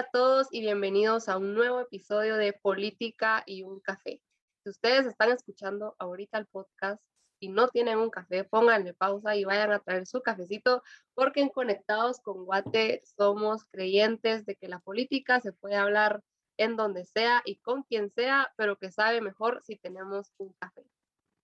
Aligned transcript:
A 0.00 0.08
todos 0.10 0.48
y 0.50 0.62
bienvenidos 0.62 1.28
a 1.28 1.36
un 1.36 1.52
nuevo 1.52 1.78
episodio 1.78 2.38
de 2.38 2.54
Política 2.54 3.42
y 3.44 3.64
un 3.64 3.80
café. 3.80 4.22
Si 4.64 4.70
ustedes 4.70 5.04
están 5.04 5.30
escuchando 5.30 5.94
ahorita 5.98 6.38
el 6.38 6.46
podcast 6.46 7.02
y 7.38 7.50
no 7.50 7.68
tienen 7.68 7.98
un 7.98 8.08
café, 8.08 8.44
pónganle 8.44 8.94
pausa 8.94 9.36
y 9.36 9.44
vayan 9.44 9.72
a 9.72 9.80
traer 9.80 10.06
su 10.06 10.22
cafecito 10.22 10.82
porque 11.12 11.42
en 11.42 11.50
Conectados 11.50 12.18
con 12.20 12.46
Guate 12.46 13.02
somos 13.14 13.66
creyentes 13.66 14.46
de 14.46 14.56
que 14.56 14.68
la 14.68 14.78
política 14.78 15.38
se 15.42 15.52
puede 15.52 15.76
hablar 15.76 16.22
en 16.56 16.76
donde 16.76 17.04
sea 17.04 17.42
y 17.44 17.56
con 17.56 17.82
quien 17.82 18.10
sea, 18.10 18.50
pero 18.56 18.76
que 18.76 18.90
sabe 18.90 19.20
mejor 19.20 19.60
si 19.64 19.76
tenemos 19.76 20.32
un 20.38 20.54
café. 20.54 20.82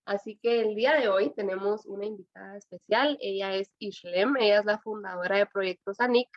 Así 0.03 0.39
que 0.41 0.61
el 0.61 0.73
día 0.73 0.95
de 0.95 1.09
hoy 1.09 1.31
tenemos 1.35 1.85
una 1.85 2.07
invitada 2.07 2.57
especial. 2.57 3.19
Ella 3.21 3.53
es 3.53 3.69
Ishlem, 3.77 4.35
ella 4.37 4.61
es 4.61 4.65
la 4.65 4.79
fundadora 4.79 5.37
de 5.37 5.45
Proyectos 5.45 5.99
ANIC. 5.99 6.27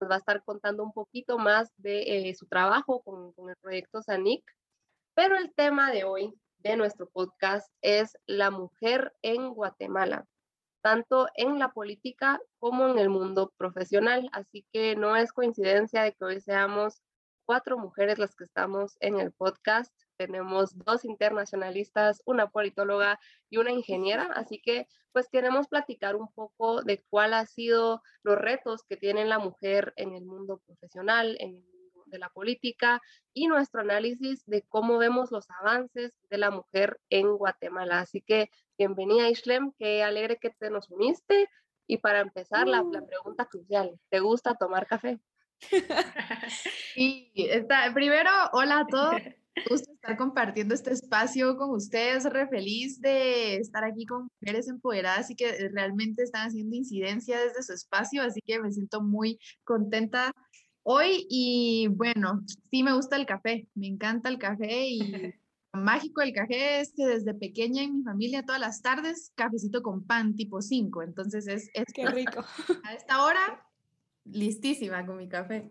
Nos 0.00 0.10
va 0.10 0.16
a 0.16 0.18
estar 0.18 0.42
contando 0.44 0.82
un 0.82 0.92
poquito 0.92 1.38
más 1.38 1.72
de 1.76 2.28
eh, 2.28 2.34
su 2.34 2.46
trabajo 2.46 3.02
con, 3.02 3.32
con 3.32 3.50
el 3.50 3.56
proyecto 3.56 4.02
SANIC. 4.02 4.44
Pero 5.14 5.36
el 5.36 5.52
tema 5.54 5.90
de 5.90 6.04
hoy 6.04 6.32
de 6.58 6.76
nuestro 6.76 7.08
podcast 7.08 7.70
es 7.82 8.16
la 8.26 8.50
mujer 8.50 9.12
en 9.22 9.54
Guatemala, 9.54 10.26
tanto 10.82 11.28
en 11.34 11.58
la 11.58 11.70
política 11.72 12.40
como 12.58 12.88
en 12.88 12.98
el 12.98 13.08
mundo 13.08 13.52
profesional. 13.56 14.28
Así 14.32 14.66
que 14.72 14.96
no 14.96 15.16
es 15.16 15.32
coincidencia 15.32 16.02
de 16.02 16.12
que 16.12 16.24
hoy 16.24 16.40
seamos 16.40 17.02
cuatro 17.46 17.78
mujeres 17.78 18.18
las 18.18 18.34
que 18.34 18.44
estamos 18.44 18.96
en 19.00 19.18
el 19.18 19.32
podcast 19.32 19.92
tenemos 20.18 20.76
dos 20.84 21.04
internacionalistas, 21.04 22.20
una 22.26 22.50
politóloga 22.50 23.18
y 23.48 23.58
una 23.58 23.70
ingeniera, 23.70 24.24
así 24.34 24.60
que 24.60 24.86
pues 25.12 25.28
queremos 25.30 25.68
platicar 25.68 26.16
un 26.16 26.30
poco 26.32 26.82
de 26.82 27.02
cuál 27.08 27.34
ha 27.34 27.46
sido 27.46 28.02
los 28.22 28.36
retos 28.36 28.82
que 28.82 28.96
tiene 28.96 29.24
la 29.24 29.38
mujer 29.38 29.94
en 29.96 30.14
el 30.14 30.24
mundo 30.26 30.60
profesional, 30.66 31.36
en 31.40 31.56
el 31.56 31.62
mundo 31.62 32.04
de 32.06 32.18
la 32.18 32.28
política 32.30 33.00
y 33.32 33.46
nuestro 33.46 33.80
análisis 33.80 34.44
de 34.46 34.62
cómo 34.68 34.98
vemos 34.98 35.30
los 35.30 35.48
avances 35.60 36.12
de 36.28 36.38
la 36.38 36.50
mujer 36.50 37.00
en 37.10 37.36
Guatemala. 37.36 38.00
Así 38.00 38.20
que 38.20 38.50
bienvenida 38.76 39.30
Ishlem, 39.30 39.72
qué 39.78 40.02
alegre 40.02 40.38
que 40.38 40.50
te 40.50 40.70
nos 40.70 40.90
uniste. 40.90 41.48
Y 41.86 41.98
para 41.98 42.20
empezar, 42.20 42.66
la, 42.66 42.82
la 42.82 43.00
uh. 43.00 43.06
pregunta 43.06 43.46
crucial, 43.46 43.98
¿te 44.10 44.20
gusta 44.20 44.54
tomar 44.56 44.86
café? 44.86 45.18
Y 46.96 47.30
está, 47.36 47.92
primero, 47.94 48.30
hola 48.52 48.80
a 48.80 48.86
todos. 48.86 49.22
gusto 49.70 49.92
estar 49.92 50.16
compartiendo 50.16 50.74
este 50.74 50.92
espacio 50.92 51.56
con 51.56 51.70
ustedes, 51.70 52.24
re 52.24 52.48
feliz 52.48 53.00
de 53.00 53.56
estar 53.56 53.84
aquí 53.84 54.06
con 54.06 54.28
mujeres 54.40 54.68
empoderadas 54.68 55.30
y 55.30 55.36
que 55.36 55.48
eh, 55.48 55.68
realmente 55.72 56.22
están 56.22 56.48
haciendo 56.48 56.76
incidencia 56.76 57.40
desde 57.40 57.62
su 57.62 57.72
espacio, 57.72 58.22
así 58.22 58.40
que 58.44 58.60
me 58.60 58.72
siento 58.72 59.02
muy 59.02 59.38
contenta 59.64 60.32
hoy 60.82 61.26
y 61.28 61.88
bueno, 61.88 62.42
sí 62.70 62.82
me 62.82 62.94
gusta 62.94 63.16
el 63.16 63.26
café, 63.26 63.68
me 63.74 63.86
encanta 63.86 64.28
el 64.28 64.38
café 64.38 64.88
y 64.88 64.98
lo 65.72 65.80
mágico 65.80 66.20
del 66.20 66.32
café 66.32 66.80
es 66.80 66.92
que 66.96 67.06
desde 67.06 67.34
pequeña 67.34 67.82
en 67.82 67.98
mi 67.98 68.02
familia 68.02 68.44
todas 68.44 68.60
las 68.60 68.80
tardes 68.80 69.32
cafecito 69.34 69.82
con 69.82 70.04
pan 70.04 70.34
tipo 70.34 70.62
5, 70.62 71.02
entonces 71.02 71.46
es, 71.46 71.70
es 71.74 71.84
qué 71.94 72.06
rico. 72.06 72.42
A 72.84 72.94
esta 72.94 73.24
hora 73.24 73.64
listísima 74.24 75.04
con 75.06 75.18
mi 75.18 75.28
café. 75.28 75.70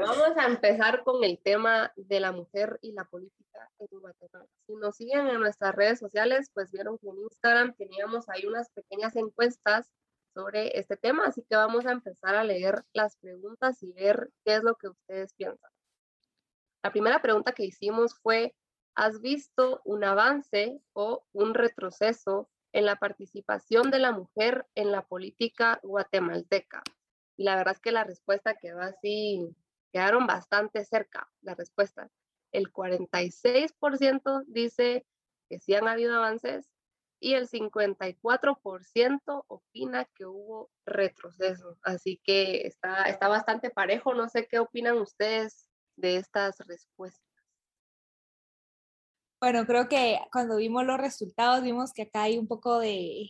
Vamos 0.00 0.36
a 0.36 0.46
empezar 0.46 1.02
con 1.02 1.24
el 1.24 1.38
tema 1.38 1.92
de 1.96 2.20
la 2.20 2.30
mujer 2.30 2.78
y 2.82 2.92
la 2.92 3.04
política 3.04 3.70
en 3.78 4.00
Guatemala. 4.00 4.46
Si 4.66 4.74
nos 4.76 4.96
siguen 4.96 5.26
en 5.26 5.40
nuestras 5.40 5.74
redes 5.74 5.98
sociales, 5.98 6.50
pues 6.54 6.70
vieron 6.70 6.98
que 6.98 7.08
en 7.08 7.18
Instagram 7.18 7.74
teníamos 7.74 8.28
ahí 8.28 8.46
unas 8.46 8.70
pequeñas 8.70 9.16
encuestas 9.16 9.90
sobre 10.34 10.78
este 10.78 10.96
tema, 10.96 11.26
así 11.26 11.42
que 11.48 11.56
vamos 11.56 11.84
a 11.86 11.92
empezar 11.92 12.36
a 12.36 12.44
leer 12.44 12.84
las 12.92 13.16
preguntas 13.16 13.82
y 13.82 13.92
ver 13.92 14.30
qué 14.44 14.56
es 14.56 14.62
lo 14.62 14.76
que 14.76 14.88
ustedes 14.88 15.34
piensan. 15.34 15.70
La 16.84 16.92
primera 16.92 17.20
pregunta 17.20 17.52
que 17.52 17.64
hicimos 17.64 18.14
fue, 18.22 18.54
¿has 18.94 19.20
visto 19.20 19.80
un 19.84 20.04
avance 20.04 20.80
o 20.92 21.24
un 21.32 21.54
retroceso 21.54 22.48
en 22.72 22.86
la 22.86 22.96
participación 22.96 23.90
de 23.90 23.98
la 23.98 24.12
mujer 24.12 24.66
en 24.76 24.92
la 24.92 25.02
política 25.06 25.80
guatemalteca? 25.82 26.82
Y 27.36 27.44
la 27.44 27.56
verdad 27.56 27.74
es 27.74 27.80
que 27.80 27.92
la 27.92 28.04
respuesta 28.04 28.54
quedó 28.54 28.80
así 28.80 29.56
quedaron 29.92 30.26
bastante 30.26 30.84
cerca 30.84 31.30
las 31.40 31.56
respuestas. 31.56 32.10
El 32.52 32.72
46% 32.72 34.44
dice 34.46 35.06
que 35.48 35.58
sí 35.58 35.74
han 35.74 35.88
habido 35.88 36.16
avances 36.16 36.70
y 37.20 37.34
el 37.34 37.48
54% 37.48 39.44
opina 39.48 40.04
que 40.14 40.24
hubo 40.26 40.70
retroceso. 40.86 41.76
Así 41.82 42.20
que 42.22 42.66
está, 42.66 43.04
está 43.04 43.28
bastante 43.28 43.70
parejo. 43.70 44.14
No 44.14 44.28
sé 44.28 44.46
qué 44.46 44.58
opinan 44.58 44.98
ustedes 44.98 45.68
de 45.96 46.16
estas 46.16 46.58
respuestas. 46.66 47.22
Bueno, 49.40 49.66
creo 49.66 49.88
que 49.88 50.18
cuando 50.32 50.56
vimos 50.56 50.84
los 50.84 50.98
resultados 50.98 51.62
vimos 51.62 51.92
que 51.92 52.02
acá 52.02 52.22
hay 52.22 52.38
un 52.38 52.48
poco 52.48 52.78
de 52.80 53.28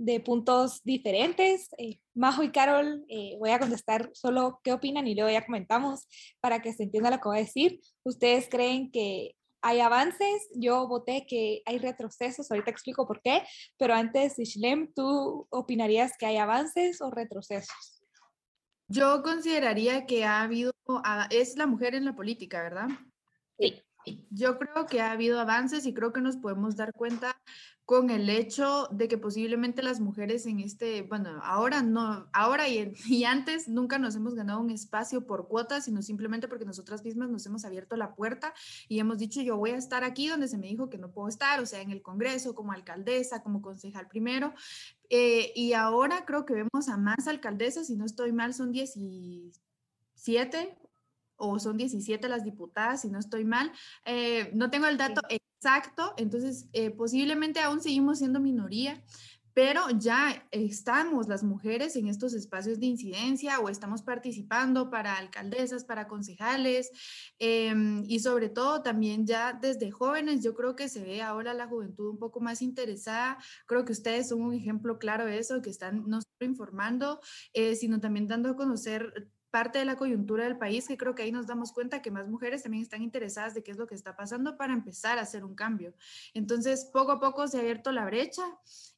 de 0.00 0.18
puntos 0.18 0.82
diferentes. 0.82 1.68
Eh, 1.76 2.00
Majo 2.14 2.42
y 2.42 2.50
Carol, 2.50 3.04
eh, 3.08 3.36
voy 3.38 3.50
a 3.50 3.58
contestar 3.58 4.10
solo 4.14 4.58
qué 4.64 4.72
opinan 4.72 5.06
y 5.06 5.14
luego 5.14 5.30
ya 5.30 5.44
comentamos 5.44 6.08
para 6.40 6.62
que 6.62 6.72
se 6.72 6.84
entienda 6.84 7.10
lo 7.10 7.18
que 7.18 7.28
voy 7.28 7.38
a 7.38 7.42
decir. 7.42 7.80
¿Ustedes 8.02 8.48
creen 8.48 8.90
que 8.90 9.36
hay 9.60 9.80
avances? 9.80 10.48
Yo 10.54 10.88
voté 10.88 11.26
que 11.26 11.62
hay 11.66 11.78
retrocesos, 11.78 12.50
ahorita 12.50 12.70
explico 12.70 13.06
por 13.06 13.20
qué, 13.20 13.42
pero 13.76 13.94
antes, 13.94 14.38
Ishlem, 14.38 14.90
¿tú 14.94 15.46
opinarías 15.50 16.16
que 16.18 16.24
hay 16.24 16.38
avances 16.38 17.02
o 17.02 17.10
retrocesos? 17.10 18.02
Yo 18.88 19.22
consideraría 19.22 20.06
que 20.06 20.24
ha 20.24 20.40
habido, 20.40 20.72
es 21.28 21.56
la 21.56 21.66
mujer 21.66 21.94
en 21.94 22.06
la 22.06 22.16
política, 22.16 22.62
¿verdad? 22.62 22.88
Sí. 23.58 23.82
Yo 24.30 24.58
creo 24.58 24.86
que 24.86 25.02
ha 25.02 25.10
habido 25.10 25.38
avances 25.38 25.84
y 25.84 25.92
creo 25.92 26.10
que 26.10 26.22
nos 26.22 26.38
podemos 26.38 26.74
dar 26.74 26.94
cuenta 26.94 27.38
con 27.90 28.10
el 28.10 28.30
hecho 28.30 28.86
de 28.92 29.08
que 29.08 29.18
posiblemente 29.18 29.82
las 29.82 29.98
mujeres 29.98 30.46
en 30.46 30.60
este, 30.60 31.02
bueno, 31.02 31.40
ahora 31.42 31.82
no, 31.82 32.28
ahora 32.32 32.68
y, 32.68 32.94
y, 33.08 33.24
antes 33.24 33.66
nunca 33.66 33.98
nos 33.98 34.14
hemos 34.14 34.36
ganado 34.36 34.60
un 34.60 34.70
espacio 34.70 35.26
por 35.26 35.48
cuotas, 35.48 35.86
sino 35.86 36.00
simplemente 36.00 36.46
porque 36.46 36.64
nosotras 36.64 37.02
mismas 37.02 37.30
nos 37.30 37.44
hemos 37.46 37.64
abierto 37.64 37.96
la 37.96 38.14
puerta 38.14 38.54
y 38.86 39.00
hemos 39.00 39.18
dicho 39.18 39.42
yo 39.42 39.56
voy 39.56 39.70
a 39.70 39.76
estar 39.76 40.04
aquí 40.04 40.28
donde 40.28 40.46
se 40.46 40.56
me 40.56 40.68
dijo 40.68 40.88
que 40.88 40.98
no 40.98 41.10
puedo 41.10 41.26
estar, 41.26 41.58
o 41.58 41.66
sea, 41.66 41.80
en 41.80 41.90
el 41.90 42.00
Congreso, 42.00 42.54
como 42.54 42.70
alcaldesa, 42.70 43.42
como 43.42 43.60
concejal 43.60 44.06
primero. 44.06 44.54
Eh, 45.08 45.50
y 45.56 45.72
ahora 45.72 46.24
creo 46.24 46.46
que 46.46 46.54
vemos 46.54 46.88
a 46.88 46.96
más 46.96 47.26
alcaldesas, 47.26 47.88
si 47.88 47.96
no 47.96 48.04
estoy 48.04 48.30
mal, 48.30 48.54
son 48.54 48.70
17 48.70 50.78
o 51.40 51.58
son 51.58 51.76
17 51.76 52.28
las 52.28 52.44
diputadas, 52.44 53.02
si 53.02 53.08
no 53.08 53.18
estoy 53.18 53.44
mal. 53.44 53.72
Eh, 54.04 54.50
no 54.54 54.70
tengo 54.70 54.86
el 54.86 54.96
dato 54.96 55.22
exacto, 55.28 56.14
entonces 56.16 56.68
eh, 56.72 56.90
posiblemente 56.90 57.60
aún 57.60 57.82
seguimos 57.82 58.18
siendo 58.18 58.40
minoría, 58.40 59.02
pero 59.52 59.82
ya 59.90 60.46
estamos 60.52 61.28
las 61.28 61.42
mujeres 61.42 61.96
en 61.96 62.08
estos 62.08 62.34
espacios 62.34 62.78
de 62.78 62.86
incidencia 62.86 63.58
o 63.60 63.68
estamos 63.68 64.02
participando 64.02 64.90
para 64.90 65.16
alcaldesas, 65.16 65.84
para 65.84 66.06
concejales 66.06 66.90
em, 67.38 68.04
y 68.06 68.20
sobre 68.20 68.48
todo 68.48 68.82
también 68.82 69.26
ya 69.26 69.52
desde 69.52 69.90
jóvenes, 69.90 70.42
yo 70.42 70.54
creo 70.54 70.76
que 70.76 70.88
se 70.88 71.02
ve 71.02 71.20
ahora 71.20 71.52
la 71.52 71.66
juventud 71.66 72.08
un 72.08 72.18
poco 72.18 72.40
más 72.40 72.62
interesada, 72.62 73.38
creo 73.66 73.84
que 73.84 73.92
ustedes 73.92 74.28
son 74.28 74.42
un 74.42 74.54
ejemplo 74.54 74.98
claro 74.98 75.26
de 75.26 75.38
eso, 75.38 75.60
que 75.62 75.70
están 75.70 76.04
no 76.08 76.20
solo 76.22 76.50
informando, 76.50 77.20
eh, 77.52 77.74
sino 77.74 78.00
también 78.00 78.28
dando 78.28 78.50
a 78.50 78.56
conocer 78.56 79.30
parte 79.50 79.78
de 79.78 79.84
la 79.84 79.96
coyuntura 79.96 80.44
del 80.44 80.58
país, 80.58 80.86
que 80.86 80.96
creo 80.96 81.14
que 81.14 81.22
ahí 81.22 81.32
nos 81.32 81.46
damos 81.46 81.72
cuenta 81.72 82.02
que 82.02 82.10
más 82.10 82.28
mujeres 82.28 82.62
también 82.62 82.82
están 82.82 83.02
interesadas 83.02 83.54
de 83.54 83.62
qué 83.62 83.70
es 83.70 83.76
lo 83.76 83.86
que 83.86 83.94
está 83.94 84.16
pasando 84.16 84.56
para 84.56 84.72
empezar 84.72 85.18
a 85.18 85.22
hacer 85.22 85.44
un 85.44 85.54
cambio. 85.54 85.94
Entonces, 86.34 86.88
poco 86.92 87.12
a 87.12 87.20
poco 87.20 87.48
se 87.48 87.58
ha 87.58 87.60
abierto 87.60 87.92
la 87.92 88.04
brecha 88.04 88.42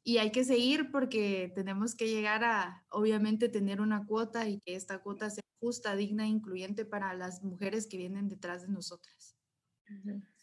y 0.05 0.19
hay 0.19 0.31
que 0.33 0.45
seguir 0.45 0.91
porque 0.91 1.53
tenemos 1.55 1.95
que 1.95 2.09
llegar 2.09 2.45
a, 2.45 2.85
obviamente, 2.91 3.49
tener 3.49 3.81
una 3.81 4.07
cuota 4.07 4.49
y 4.49 4.59
que 4.61 4.75
esta 4.75 4.99
cuota 4.99 5.31
sea 5.31 5.43
justa, 5.61 5.97
digna 5.97 6.25
e 6.25 6.29
incluyente 6.29 6.85
para 6.85 7.15
las 7.15 7.43
mujeres 7.43 7.87
que 7.87 7.97
vienen 7.97 8.29
detrás 8.29 8.63
de 8.63 8.69
nosotras. 8.69 9.37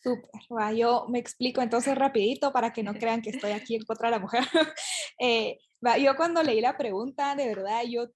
Súper, 0.02 0.76
yo 0.76 1.08
me 1.10 1.20
explico 1.20 1.62
entonces 1.62 1.96
rapidito 1.96 2.54
para 2.54 2.72
que 2.72 2.84
no 2.84 2.94
crean 3.00 3.22
que 3.22 3.32
estoy 3.32 3.52
aquí 3.52 3.76
en 3.76 3.84
contra 3.84 4.10
de 4.10 4.16
la 4.16 4.20
mujer. 4.20 4.44
Eh, 5.22 5.60
yo 6.02 6.16
cuando 6.16 6.42
leí 6.42 6.62
la 6.62 6.78
pregunta, 6.78 7.36
de 7.36 7.48
verdad, 7.48 7.82
yo 7.86 8.10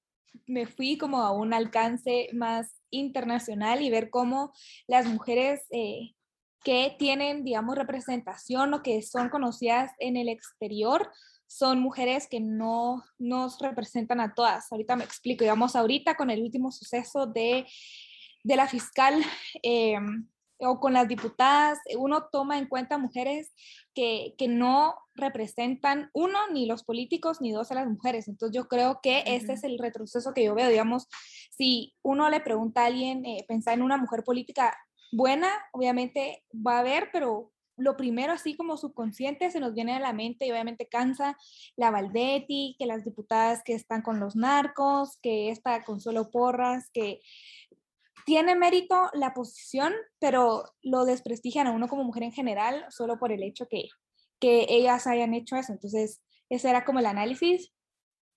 me 0.46 0.66
fui 0.66 0.98
como 0.98 1.22
a 1.22 1.32
un 1.32 1.54
alcance 1.54 2.30
más 2.34 2.82
internacional 2.90 3.82
y 3.82 3.90
ver 3.90 4.10
cómo 4.10 4.54
las 4.88 5.06
mujeres 5.06 5.66
eh, 5.72 6.16
que 6.64 6.96
tienen, 6.98 7.44
digamos, 7.44 7.76
representación 7.76 8.74
o 8.74 8.84
que 8.84 9.02
son 9.02 9.30
conocidas 9.30 9.92
en 10.00 10.18
el 10.18 10.30
exterior 10.30 11.12
son 11.48 11.80
mujeres 11.80 12.28
que 12.28 12.40
no 12.40 13.04
nos 13.20 13.60
representan 13.60 14.20
a 14.20 14.34
todas. 14.34 14.72
Ahorita 14.72 14.96
me 14.96 15.04
explico. 15.04 15.44
Y 15.44 15.48
vamos 15.48 15.76
ahorita 15.76 16.16
con 16.16 16.30
el 16.30 16.42
último 16.42 16.72
suceso 16.72 17.28
de, 17.28 17.68
de 18.44 18.56
la 18.56 18.68
fiscal. 18.68 19.22
Eh, 19.62 20.00
o 20.66 20.80
con 20.80 20.94
las 20.94 21.08
diputadas, 21.08 21.80
uno 21.98 22.28
toma 22.32 22.58
en 22.58 22.68
cuenta 22.68 22.98
mujeres 22.98 23.54
que, 23.94 24.36
que, 24.38 24.48
no 24.48 24.96
representan, 25.16 26.10
uno, 26.14 26.40
ni 26.52 26.66
los 26.66 26.84
políticos, 26.84 27.42
ni 27.42 27.52
dos, 27.52 27.72
a 27.72 27.76
las 27.76 27.88
mujeres. 27.88 28.28
Entonces 28.28 28.56
yo 28.56 28.68
creo 28.68 29.00
que 29.02 29.24
este 29.26 29.54
es 29.54 29.64
el 29.64 29.78
retroceso 29.78 30.34
que 30.34 30.44
yo 30.44 30.56
veo, 30.56 30.70
digamos, 30.70 31.08
si 31.52 31.94
uno 32.02 32.30
le 32.30 32.40
pregunta 32.40 32.84
a 32.84 32.86
alguien, 32.88 33.26
eh, 33.26 33.46
pensar 33.48 33.76
en 33.76 33.84
una 33.84 33.98
mujer 33.98 34.24
política 34.24 34.76
buena, 35.12 35.50
obviamente 35.72 36.44
va 36.54 36.78
a 36.78 36.80
haber, 36.80 37.10
pero 37.12 37.54
lo 37.76 37.98
primero, 37.98 38.34
así 38.34 38.56
como 38.56 38.78
subconsciente, 38.78 39.50
se 39.50 39.60
nos 39.60 39.74
viene 39.74 39.96
a 39.96 40.00
la 40.00 40.14
mente 40.14 40.46
y 40.46 40.52
obviamente 40.52 40.88
cansa 40.88 41.38
la 41.76 41.92
Valdetti, 41.92 42.76
que 42.78 42.86
las 42.86 43.04
diputadas 43.04 43.64
que 43.64 43.74
están 43.74 44.02
con 44.02 44.20
los 44.20 44.36
narcos, 44.36 45.18
que 45.22 45.50
esta 45.50 45.84
Consuelo 45.84 46.30
Porras, 46.30 46.90
que 46.94 47.22
tiene 48.26 48.56
mérito 48.56 49.10
la 49.14 49.34
posición, 49.34 49.94
pero 50.20 50.64
lo 50.82 51.06
desprestigian 51.06 51.68
a 51.68 51.72
uno 51.72 51.88
como 51.88 52.04
mujer 52.04 52.24
en 52.24 52.32
general 52.32 52.86
solo 52.90 53.20
por 53.20 53.32
el 53.32 53.44
hecho 53.44 53.68
que, 53.70 53.90
que 54.40 54.66
ellas 54.70 55.08
hayan 55.08 55.34
hecho 55.34 55.56
eso. 55.56 55.74
Entonces, 55.74 56.22
ese 56.50 56.70
era 56.70 56.86
como 56.86 57.00
el 57.00 57.06
análisis 57.06 57.74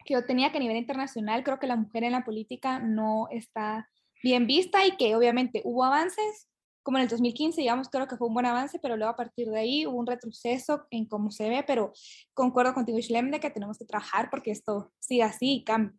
que 0.07 0.15
yo 0.15 0.25
tenía 0.25 0.53
que 0.53 0.59
a 0.59 0.61
nivel 0.61 0.77
internacional 0.77 1.43
creo 1.45 1.59
que 1.59 1.67
la 1.67 1.77
mujer 1.77 2.05
en 2.05 2.13
la 2.13 2.25
política 2.25 2.79
no 2.79 3.27
está 3.31 3.89
bien 4.23 4.47
vista 4.47 4.87
y 4.87 4.97
que 4.97 5.15
obviamente 5.15 5.61
hubo 5.65 5.85
avances, 5.85 6.49
como 6.83 6.99
en 6.99 7.03
el 7.03 7.09
2015, 7.09 7.61
digamos, 7.61 7.89
creo 7.89 8.07
que 8.07 8.17
fue 8.17 8.29
un 8.29 8.35
buen 8.35 8.47
avance, 8.47 8.79
pero 8.81 8.97
luego 8.97 9.13
a 9.13 9.17
partir 9.17 9.49
de 9.49 9.59
ahí 9.59 9.87
hubo 9.87 9.99
un 9.99 10.07
retroceso 10.07 10.87
en 10.91 11.07
cómo 11.07 11.31
se 11.31 11.49
ve, 11.49 11.65
pero 11.67 11.93
concuerdo 12.33 12.73
contigo, 12.73 12.99
Shlem, 12.99 13.31
de 13.31 13.41
que 13.41 13.51
tenemos 13.51 13.79
que 13.79 13.85
trabajar 13.85 14.31
porque 14.31 14.53
esto 14.53 14.93
siga 15.01 15.27
así 15.27 15.57
y 15.57 15.65
cambie. 15.65 15.99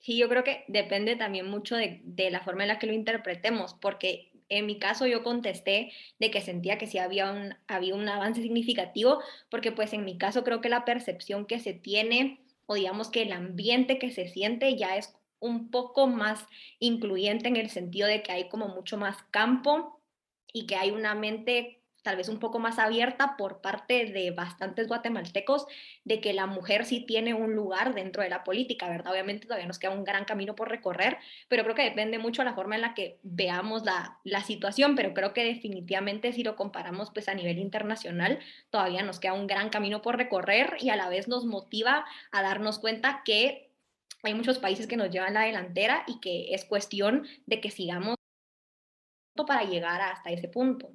Sí, 0.00 0.16
yo 0.16 0.28
creo 0.28 0.44
que 0.44 0.64
depende 0.68 1.16
también 1.16 1.48
mucho 1.48 1.76
de, 1.76 2.00
de, 2.04 2.30
la 2.30 2.40
forma 2.40 2.62
en 2.62 2.68
la 2.68 2.78
que 2.78 2.86
lo 2.86 2.92
interpretemos, 2.94 3.74
porque 3.74 4.30
en 4.48 4.66
mi 4.66 4.78
caso 4.78 5.06
yo 5.06 5.22
contesté 5.22 5.92
de 6.18 6.30
que 6.30 6.40
sentía 6.40 6.76
que 6.76 6.86
sí 6.86 6.98
había 6.98 7.30
un, 7.30 7.54
había 7.68 7.94
un 7.94 8.08
avance 8.08 8.42
significativo, 8.42 9.20
porque 9.50 9.72
pues 9.72 9.92
en 9.92 10.04
mi 10.04 10.18
caso 10.18 10.42
creo 10.44 10.60
que 10.60 10.68
la 10.68 10.84
percepción 10.84 11.46
que 11.46 11.60
se 11.60 11.72
tiene 11.72 12.40
o 12.66 12.74
digamos 12.74 13.10
que 13.10 13.22
el 13.22 13.32
ambiente 13.32 13.98
que 13.98 14.10
se 14.10 14.28
siente 14.28 14.76
ya 14.76 14.96
es 14.96 15.14
un 15.38 15.70
poco 15.70 16.06
más 16.06 16.46
incluyente 16.78 17.48
en 17.48 17.56
el 17.56 17.70
sentido 17.70 18.06
de 18.06 18.22
que 18.22 18.32
hay 18.32 18.48
como 18.48 18.68
mucho 18.68 18.96
más 18.96 19.22
campo 19.30 20.00
y 20.52 20.66
que 20.66 20.76
hay 20.76 20.90
una 20.90 21.14
mente 21.14 21.79
tal 22.02 22.16
vez 22.16 22.28
un 22.28 22.38
poco 22.38 22.58
más 22.58 22.78
abierta 22.78 23.36
por 23.36 23.60
parte 23.60 24.06
de 24.06 24.30
bastantes 24.30 24.88
guatemaltecos 24.88 25.66
de 26.04 26.20
que 26.20 26.32
la 26.32 26.46
mujer 26.46 26.84
sí 26.84 27.00
tiene 27.00 27.34
un 27.34 27.54
lugar 27.54 27.94
dentro 27.94 28.22
de 28.22 28.28
la 28.28 28.44
política, 28.44 28.88
¿verdad? 28.88 29.12
Obviamente 29.12 29.46
todavía 29.46 29.66
nos 29.66 29.78
queda 29.78 29.92
un 29.92 30.04
gran 30.04 30.24
camino 30.24 30.54
por 30.54 30.68
recorrer, 30.68 31.18
pero 31.48 31.62
creo 31.64 31.74
que 31.74 31.82
depende 31.82 32.18
mucho 32.18 32.42
de 32.42 32.46
la 32.46 32.54
forma 32.54 32.74
en 32.74 32.82
la 32.82 32.94
que 32.94 33.18
veamos 33.22 33.84
la, 33.84 34.18
la 34.24 34.42
situación, 34.42 34.96
pero 34.96 35.14
creo 35.14 35.32
que 35.32 35.44
definitivamente 35.44 36.32
si 36.32 36.42
lo 36.42 36.56
comparamos 36.56 37.10
pues 37.10 37.28
a 37.28 37.34
nivel 37.34 37.58
internacional, 37.58 38.38
todavía 38.70 39.02
nos 39.02 39.20
queda 39.20 39.32
un 39.34 39.46
gran 39.46 39.70
camino 39.70 40.02
por 40.02 40.16
recorrer 40.16 40.76
y 40.80 40.90
a 40.90 40.96
la 40.96 41.08
vez 41.08 41.28
nos 41.28 41.44
motiva 41.44 42.04
a 42.32 42.42
darnos 42.42 42.78
cuenta 42.78 43.22
que 43.24 43.70
hay 44.22 44.34
muchos 44.34 44.58
países 44.58 44.86
que 44.86 44.96
nos 44.96 45.10
llevan 45.10 45.34
la 45.34 45.42
delantera 45.42 46.04
y 46.06 46.20
que 46.20 46.54
es 46.54 46.64
cuestión 46.64 47.26
de 47.46 47.60
que 47.60 47.70
sigamos 47.70 48.16
para 49.46 49.64
llegar 49.64 50.00
hasta 50.02 50.30
ese 50.30 50.48
punto. 50.48 50.90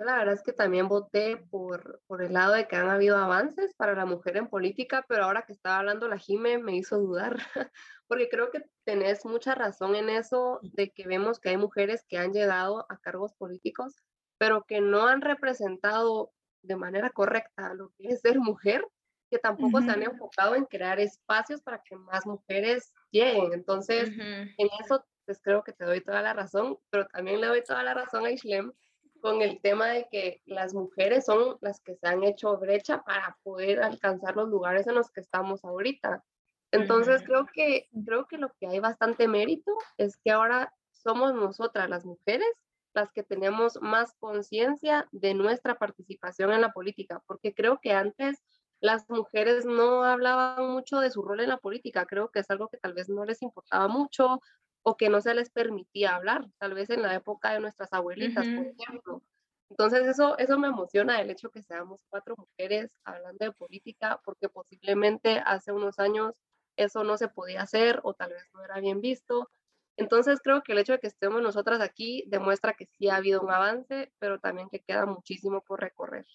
Yo 0.00 0.06
la 0.06 0.16
verdad 0.16 0.32
es 0.32 0.42
que 0.42 0.54
también 0.54 0.88
voté 0.88 1.36
por, 1.36 2.00
por 2.06 2.22
el 2.22 2.32
lado 2.32 2.54
de 2.54 2.66
que 2.66 2.74
han 2.74 2.88
habido 2.88 3.18
avances 3.18 3.74
para 3.74 3.94
la 3.94 4.06
mujer 4.06 4.38
en 4.38 4.48
política, 4.48 5.04
pero 5.06 5.24
ahora 5.24 5.42
que 5.42 5.52
estaba 5.52 5.76
hablando 5.76 6.08
la 6.08 6.16
Jime 6.16 6.56
me 6.56 6.74
hizo 6.74 6.96
dudar, 6.98 7.36
porque 8.08 8.30
creo 8.30 8.50
que 8.50 8.64
tenés 8.84 9.26
mucha 9.26 9.54
razón 9.54 9.94
en 9.94 10.08
eso 10.08 10.58
de 10.62 10.88
que 10.90 11.06
vemos 11.06 11.38
que 11.38 11.50
hay 11.50 11.58
mujeres 11.58 12.02
que 12.08 12.16
han 12.16 12.32
llegado 12.32 12.86
a 12.88 12.96
cargos 12.96 13.34
políticos, 13.34 13.94
pero 14.38 14.64
que 14.66 14.80
no 14.80 15.06
han 15.06 15.20
representado 15.20 16.32
de 16.62 16.76
manera 16.76 17.10
correcta 17.10 17.74
lo 17.74 17.90
que 17.90 18.08
es 18.08 18.22
ser 18.22 18.38
mujer 18.38 18.82
que 19.30 19.38
tampoco 19.38 19.82
se 19.82 19.90
han 19.90 20.02
enfocado 20.02 20.54
en 20.54 20.64
crear 20.64 20.98
espacios 20.98 21.60
para 21.60 21.82
que 21.82 21.94
más 21.94 22.26
mujeres 22.26 22.94
lleguen. 23.10 23.52
Entonces, 23.52 24.08
en 24.18 24.68
eso 24.82 25.04
pues 25.26 25.40
creo 25.42 25.62
que 25.62 25.72
te 25.72 25.84
doy 25.84 26.00
toda 26.00 26.22
la 26.22 26.32
razón, 26.32 26.78
pero 26.88 27.06
también 27.06 27.40
le 27.40 27.48
doy 27.48 27.62
toda 27.62 27.82
la 27.82 27.94
razón 27.94 28.24
a 28.24 28.30
Ishlem 28.30 28.72
con 29.20 29.42
el 29.42 29.60
tema 29.60 29.88
de 29.88 30.08
que 30.10 30.42
las 30.46 30.74
mujeres 30.74 31.24
son 31.24 31.58
las 31.60 31.80
que 31.80 31.96
se 31.96 32.06
han 32.06 32.24
hecho 32.24 32.56
brecha 32.58 33.02
para 33.02 33.38
poder 33.42 33.82
alcanzar 33.82 34.36
los 34.36 34.48
lugares 34.48 34.86
en 34.86 34.94
los 34.94 35.10
que 35.10 35.20
estamos 35.20 35.64
ahorita. 35.64 36.24
Entonces, 36.72 37.22
creo 37.24 37.46
que 37.52 37.88
creo 38.04 38.26
que 38.26 38.38
lo 38.38 38.52
que 38.58 38.66
hay 38.66 38.78
bastante 38.80 39.28
mérito 39.28 39.72
es 39.98 40.16
que 40.16 40.30
ahora 40.30 40.72
somos 40.92 41.34
nosotras 41.34 41.88
las 41.88 42.04
mujeres 42.04 42.48
las 42.92 43.12
que 43.12 43.22
tenemos 43.22 43.80
más 43.80 44.14
conciencia 44.18 45.08
de 45.12 45.34
nuestra 45.34 45.76
participación 45.76 46.52
en 46.52 46.60
la 46.60 46.72
política, 46.72 47.22
porque 47.26 47.54
creo 47.54 47.80
que 47.80 47.92
antes 47.92 48.42
las 48.80 49.08
mujeres 49.10 49.66
no 49.66 50.04
hablaban 50.04 50.70
mucho 50.70 51.00
de 51.00 51.10
su 51.10 51.22
rol 51.22 51.40
en 51.40 51.50
la 51.50 51.58
política. 51.58 52.06
Creo 52.06 52.30
que 52.30 52.40
es 52.40 52.50
algo 52.50 52.68
que 52.68 52.78
tal 52.78 52.94
vez 52.94 53.08
no 53.08 53.24
les 53.24 53.42
importaba 53.42 53.88
mucho 53.88 54.40
o 54.82 54.96
que 54.96 55.08
no 55.10 55.20
se 55.20 55.34
les 55.34 55.50
permitía 55.50 56.14
hablar, 56.16 56.46
tal 56.58 56.74
vez 56.74 56.90
en 56.90 57.02
la 57.02 57.14
época 57.14 57.52
de 57.52 57.60
nuestras 57.60 57.92
abuelitas, 57.92 58.48
por 58.50 58.66
ejemplo. 58.66 59.22
Entonces 59.70 60.06
eso, 60.06 60.36
eso 60.38 60.58
me 60.58 60.68
emociona 60.68 61.20
el 61.20 61.30
hecho 61.30 61.50
que 61.50 61.62
seamos 61.62 62.02
cuatro 62.08 62.34
mujeres 62.36 62.92
hablando 63.04 63.44
de 63.44 63.52
política, 63.52 64.20
porque 64.24 64.48
posiblemente 64.48 65.40
hace 65.44 65.72
unos 65.72 65.98
años 65.98 66.34
eso 66.76 67.04
no 67.04 67.16
se 67.16 67.28
podía 67.28 67.62
hacer 67.62 68.00
o 68.02 68.14
tal 68.14 68.30
vez 68.30 68.44
no 68.54 68.64
era 68.64 68.80
bien 68.80 69.00
visto. 69.00 69.50
Entonces 69.96 70.40
creo 70.42 70.62
que 70.62 70.72
el 70.72 70.78
hecho 70.78 70.94
de 70.94 70.98
que 71.00 71.06
estemos 71.08 71.42
nosotras 71.42 71.80
aquí 71.80 72.24
demuestra 72.26 72.74
que 72.74 72.86
sí 72.86 73.08
ha 73.08 73.16
habido 73.16 73.42
un 73.42 73.50
avance, 73.50 74.12
pero 74.18 74.40
también 74.40 74.68
que 74.70 74.80
queda 74.80 75.06
muchísimo 75.06 75.62
por 75.62 75.80
recorrer. 75.80 76.26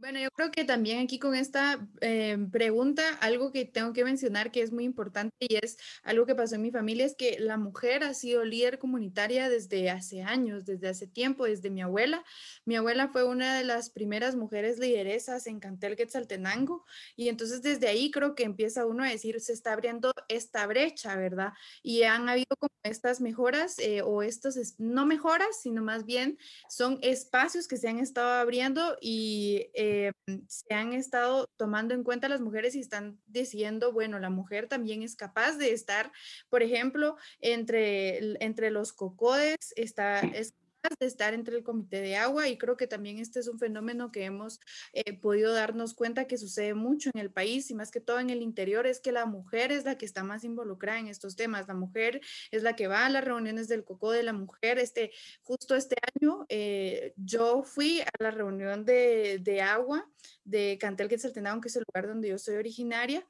Bueno, 0.00 0.18
yo 0.18 0.30
creo 0.30 0.50
que 0.50 0.64
también 0.64 1.00
aquí 1.00 1.18
con 1.18 1.34
esta 1.34 1.86
eh, 2.00 2.38
pregunta, 2.50 3.02
algo 3.20 3.52
que 3.52 3.66
tengo 3.66 3.92
que 3.92 4.02
mencionar 4.02 4.50
que 4.50 4.62
es 4.62 4.72
muy 4.72 4.84
importante 4.84 5.36
y 5.38 5.56
es 5.56 5.76
algo 6.02 6.24
que 6.24 6.34
pasó 6.34 6.54
en 6.54 6.62
mi 6.62 6.70
familia, 6.70 7.04
es 7.04 7.14
que 7.14 7.38
la 7.38 7.58
mujer 7.58 8.02
ha 8.04 8.14
sido 8.14 8.42
líder 8.42 8.78
comunitaria 8.78 9.50
desde 9.50 9.90
hace 9.90 10.22
años, 10.22 10.64
desde 10.64 10.88
hace 10.88 11.06
tiempo, 11.06 11.44
desde 11.44 11.68
mi 11.68 11.82
abuela. 11.82 12.24
Mi 12.64 12.76
abuela 12.76 13.08
fue 13.08 13.24
una 13.24 13.54
de 13.58 13.64
las 13.64 13.90
primeras 13.90 14.36
mujeres 14.36 14.78
lideresas 14.78 15.46
en 15.46 15.60
Cantel 15.60 15.96
Quetzaltenango 15.96 16.86
y 17.14 17.28
entonces 17.28 17.60
desde 17.60 17.88
ahí 17.88 18.10
creo 18.10 18.34
que 18.34 18.44
empieza 18.44 18.86
uno 18.86 19.04
a 19.04 19.08
decir, 19.08 19.38
se 19.42 19.52
está 19.52 19.74
abriendo 19.74 20.14
esta 20.28 20.66
brecha, 20.66 21.14
¿verdad? 21.16 21.52
Y 21.82 22.04
han 22.04 22.26
habido 22.26 22.56
como 22.58 22.72
estas 22.84 23.20
mejoras 23.20 23.78
eh, 23.78 24.00
o 24.00 24.22
estos, 24.22 24.56
no 24.78 25.04
mejoras, 25.04 25.60
sino 25.60 25.82
más 25.82 26.06
bien 26.06 26.38
son 26.70 26.98
espacios 27.02 27.68
que 27.68 27.76
se 27.76 27.90
han 27.90 27.98
estado 27.98 28.32
abriendo 28.40 28.96
y... 29.02 29.66
Eh, 29.74 29.89
eh, 29.90 30.12
se 30.48 30.74
han 30.74 30.92
estado 30.92 31.48
tomando 31.56 31.94
en 31.94 32.04
cuenta 32.04 32.28
las 32.28 32.40
mujeres 32.40 32.74
y 32.74 32.80
están 32.80 33.20
diciendo, 33.26 33.92
bueno, 33.92 34.18
la 34.18 34.30
mujer 34.30 34.68
también 34.68 35.02
es 35.02 35.16
capaz 35.16 35.56
de 35.56 35.72
estar, 35.72 36.12
por 36.48 36.62
ejemplo, 36.62 37.16
entre, 37.40 38.36
entre 38.44 38.70
los 38.70 38.92
cocodes, 38.92 39.56
está, 39.76 40.20
es 40.20 40.54
de 40.98 41.06
estar 41.06 41.34
entre 41.34 41.56
el 41.56 41.62
comité 41.62 42.00
de 42.00 42.16
agua 42.16 42.48
y 42.48 42.56
creo 42.56 42.76
que 42.76 42.86
también 42.86 43.18
este 43.18 43.40
es 43.40 43.48
un 43.48 43.58
fenómeno 43.58 44.10
que 44.10 44.24
hemos 44.24 44.60
eh, 44.92 45.12
podido 45.18 45.52
darnos 45.52 45.94
cuenta 45.94 46.26
que 46.26 46.38
sucede 46.38 46.74
mucho 46.74 47.10
en 47.12 47.20
el 47.20 47.30
país 47.30 47.70
y 47.70 47.74
más 47.74 47.90
que 47.90 48.00
todo 48.00 48.18
en 48.18 48.30
el 48.30 48.42
interior 48.42 48.86
es 48.86 49.00
que 49.00 49.12
la 49.12 49.26
mujer 49.26 49.72
es 49.72 49.84
la 49.84 49.98
que 49.98 50.06
está 50.06 50.24
más 50.24 50.42
involucrada 50.42 50.98
en 50.98 51.08
estos 51.08 51.36
temas. 51.36 51.68
La 51.68 51.74
mujer 51.74 52.20
es 52.50 52.62
la 52.62 52.76
que 52.76 52.86
va 52.86 53.06
a 53.06 53.10
las 53.10 53.24
reuniones 53.24 53.68
del 53.68 53.84
COCO 53.84 54.12
de 54.12 54.22
la 54.22 54.32
mujer. 54.32 54.78
Este, 54.78 55.12
justo 55.42 55.76
este 55.76 55.96
año 56.14 56.46
eh, 56.48 57.12
yo 57.16 57.62
fui 57.62 58.00
a 58.00 58.10
la 58.18 58.30
reunión 58.30 58.84
de, 58.84 59.38
de 59.42 59.60
agua 59.60 60.08
de 60.44 60.78
Cantel 60.80 61.08
Quetzaltenango, 61.08 61.60
que 61.60 61.68
es 61.68 61.76
el 61.76 61.84
lugar 61.86 62.08
donde 62.08 62.28
yo 62.28 62.38
soy 62.38 62.56
originaria 62.56 63.26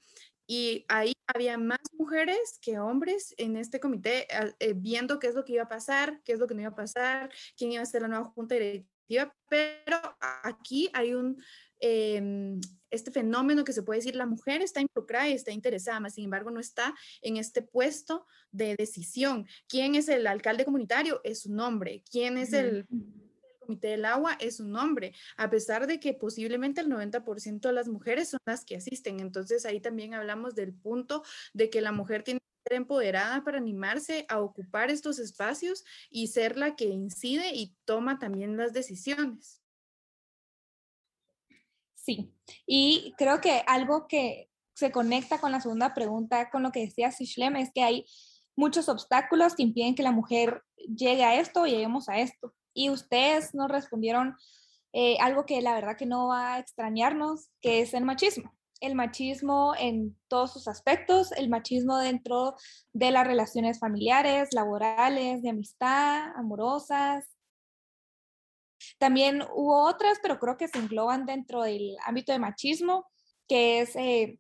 y 0.51 0.85
ahí 0.89 1.13
había 1.29 1.57
más 1.59 1.79
mujeres 1.97 2.59
que 2.61 2.81
hombres 2.81 3.37
en 3.39 3.57
este 3.57 3.79
comité 3.79 4.27
eh, 4.59 4.73
viendo 4.75 5.21
qué 5.21 5.29
es 5.29 5.37
lo 5.37 5.45
que 5.45 5.53
iba 5.53 5.63
a 5.63 5.69
pasar, 5.69 6.21
qué 6.25 6.33
es 6.33 6.41
lo 6.41 6.49
que 6.49 6.55
no 6.55 6.63
iba 6.63 6.71
a 6.71 6.75
pasar, 6.75 7.31
quién 7.57 7.71
iba 7.71 7.83
a 7.83 7.87
ser 7.87 8.03
la 8.03 8.09
nueva 8.09 8.25
junta 8.25 8.57
directiva, 8.57 9.33
pero 9.49 10.01
aquí 10.43 10.91
hay 10.93 11.15
un, 11.15 11.41
em, 11.79 12.61
este 12.91 13.13
fenómeno 13.13 13.63
que 13.63 13.73
se 13.73 13.85
puede 13.85 14.01
decir, 14.01 14.17
la 14.17 14.27
mujer 14.27 14.61
está 14.61 14.81
involucrada 14.81 15.29
y 15.29 15.35
está 15.35 15.53
interesada, 15.53 16.11
sin 16.11 16.25
embargo 16.25 16.51
no 16.51 16.59
está 16.59 16.97
en 17.23 17.37
este 17.37 17.63
puesto 17.63 18.27
de 18.51 18.75
decisión. 18.75 19.47
¿Quién 19.69 19.95
es 19.95 20.09
el 20.09 20.27
alcalde 20.27 20.65
comunitario? 20.65 21.21
Es 21.23 21.47
un 21.47 21.61
hombre. 21.61 22.03
¿Quién 22.11 22.39
es 22.39 22.53
el 22.55 22.89
Comité 23.71 23.89
del 23.91 24.05
Agua 24.05 24.37
es 24.41 24.59
un 24.59 24.75
hombre, 24.75 25.13
a 25.37 25.49
pesar 25.49 25.87
de 25.87 26.01
que 26.01 26.13
posiblemente 26.13 26.81
el 26.81 26.89
90% 26.89 27.61
de 27.61 27.73
las 27.73 27.87
mujeres 27.87 28.31
son 28.31 28.41
las 28.45 28.65
que 28.65 28.75
asisten. 28.75 29.21
Entonces 29.21 29.65
ahí 29.65 29.79
también 29.81 30.13
hablamos 30.13 30.57
del 30.57 30.75
punto 30.75 31.23
de 31.55 31.71
que 31.71 31.81
la 31.81 31.93
mujer 31.93 32.25
tiene 32.25 32.41
que 32.41 32.69
ser 32.69 32.79
empoderada 32.79 33.45
para 33.45 33.59
animarse 33.59 34.27
a 34.29 34.41
ocupar 34.41 34.91
estos 34.91 35.21
espacios 35.21 35.85
y 36.11 36.27
ser 36.27 36.57
la 36.57 36.75
que 36.75 36.87
incide 36.87 37.53
y 37.55 37.77
toma 37.85 38.19
también 38.19 38.57
las 38.57 38.73
decisiones. 38.73 39.63
Sí, 41.95 42.35
y 42.67 43.15
creo 43.19 43.41
que 43.41 43.63
algo 43.69 44.09
que 44.09 44.51
se 44.75 44.91
conecta 44.91 45.39
con 45.39 45.53
la 45.53 45.61
segunda 45.61 45.95
pregunta, 45.95 46.51
con 46.51 46.65
lo 46.65 46.73
que 46.73 46.81
decía 46.81 47.13
Sishlem, 47.13 47.55
es 47.55 47.71
que 47.73 47.85
hay 47.85 48.05
muchos 48.57 48.89
obstáculos 48.89 49.55
que 49.55 49.63
impiden 49.63 49.95
que 49.95 50.03
la 50.03 50.11
mujer 50.11 50.65
llegue 50.77 51.23
a 51.23 51.39
esto 51.39 51.63
o 51.63 51.67
lleguemos 51.67 52.09
a 52.09 52.19
esto. 52.19 52.53
Y 52.75 52.91
ustedes 52.91 53.55
nos 53.55 53.71
respondieron 53.71 54.37
eh, 54.93 55.17
algo 55.21 55.47
que 55.47 55.61
la 55.63 55.75
verdad 55.75 55.97
que 55.97 56.07
no 56.07 56.29
va 56.29 56.55
a 56.55 56.59
extrañarnos, 56.59 57.51
que 57.61 57.81
es 57.81 57.95
el 57.95 58.05
machismo. 58.05 58.55
El 58.81 58.95
machismo 58.95 59.75
en 59.79 60.17
todos 60.29 60.53
sus 60.53 60.67
aspectos, 60.67 61.33
el 61.33 61.51
machismo 61.51 61.99
dentro 61.99 62.57
de 62.93 63.11
las 63.11 63.27
relaciones 63.27 63.79
familiares, 63.79 64.49
laborales, 64.53 65.43
de 65.43 65.51
amistad, 65.51 66.31
amorosas. 66.37 67.37
También 68.99 69.43
hubo 69.55 69.87
otras, 69.87 70.19
pero 70.23 70.39
creo 70.39 70.57
que 70.57 70.69
se 70.69 70.79
engloban 70.79 71.27
dentro 71.27 71.63
del 71.63 71.97
ámbito 72.07 72.33
de 72.33 72.39
machismo, 72.39 73.07
que 73.47 73.81
es 73.81 73.95
eh, 73.97 74.39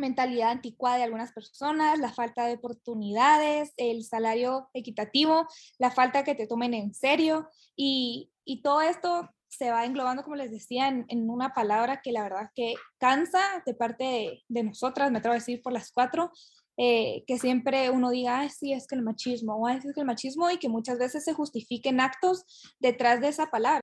mentalidad 0.00 0.50
anticuada 0.50 0.96
de 0.96 1.04
algunas 1.04 1.32
personas, 1.32 1.98
la 1.98 2.12
falta 2.12 2.46
de 2.46 2.54
oportunidades, 2.54 3.72
el 3.76 4.04
salario 4.04 4.68
equitativo, 4.74 5.46
la 5.78 5.90
falta 5.90 6.24
que 6.24 6.34
te 6.34 6.46
tomen 6.46 6.74
en 6.74 6.94
serio 6.94 7.48
y, 7.76 8.32
todo 8.64 8.80
esto 8.80 9.30
se 9.48 9.70
va 9.70 9.84
englobando, 9.84 10.24
como 10.24 10.34
les 10.34 10.50
decía, 10.50 10.88
en, 10.88 11.30
una 11.30 11.54
palabra 11.54 12.00
que 12.02 12.10
la 12.10 12.24
verdad 12.24 12.50
que 12.52 12.74
cansa 12.98 13.62
de 13.64 13.74
parte 13.74 14.02
de, 14.02 14.42
de 14.48 14.62
nosotras, 14.64 15.12
me 15.12 15.18
atrevo 15.18 15.34
a 15.34 15.38
decir 15.38 15.62
por 15.62 15.72
las 15.72 15.92
cuatro, 15.92 16.32
eh, 16.76 17.24
que 17.26 17.38
siempre 17.38 17.90
uno 17.90 18.10
diga, 18.10 18.48
sí, 18.48 18.72
es 18.72 18.86
que 18.86 18.94
el 18.94 19.02
machismo, 19.02 19.54
o 19.54 19.68
es 19.68 19.84
que 19.94 20.00
el 20.00 20.06
machismo, 20.06 20.50
y 20.50 20.58
que 20.58 20.68
muchas 20.68 20.98
veces 20.98 21.24
se 21.24 21.34
justifiquen 21.34 22.00
actos 22.00 22.74
detrás 22.78 23.20
de 23.20 23.28
esa 23.28 23.50
palabra. 23.50 23.82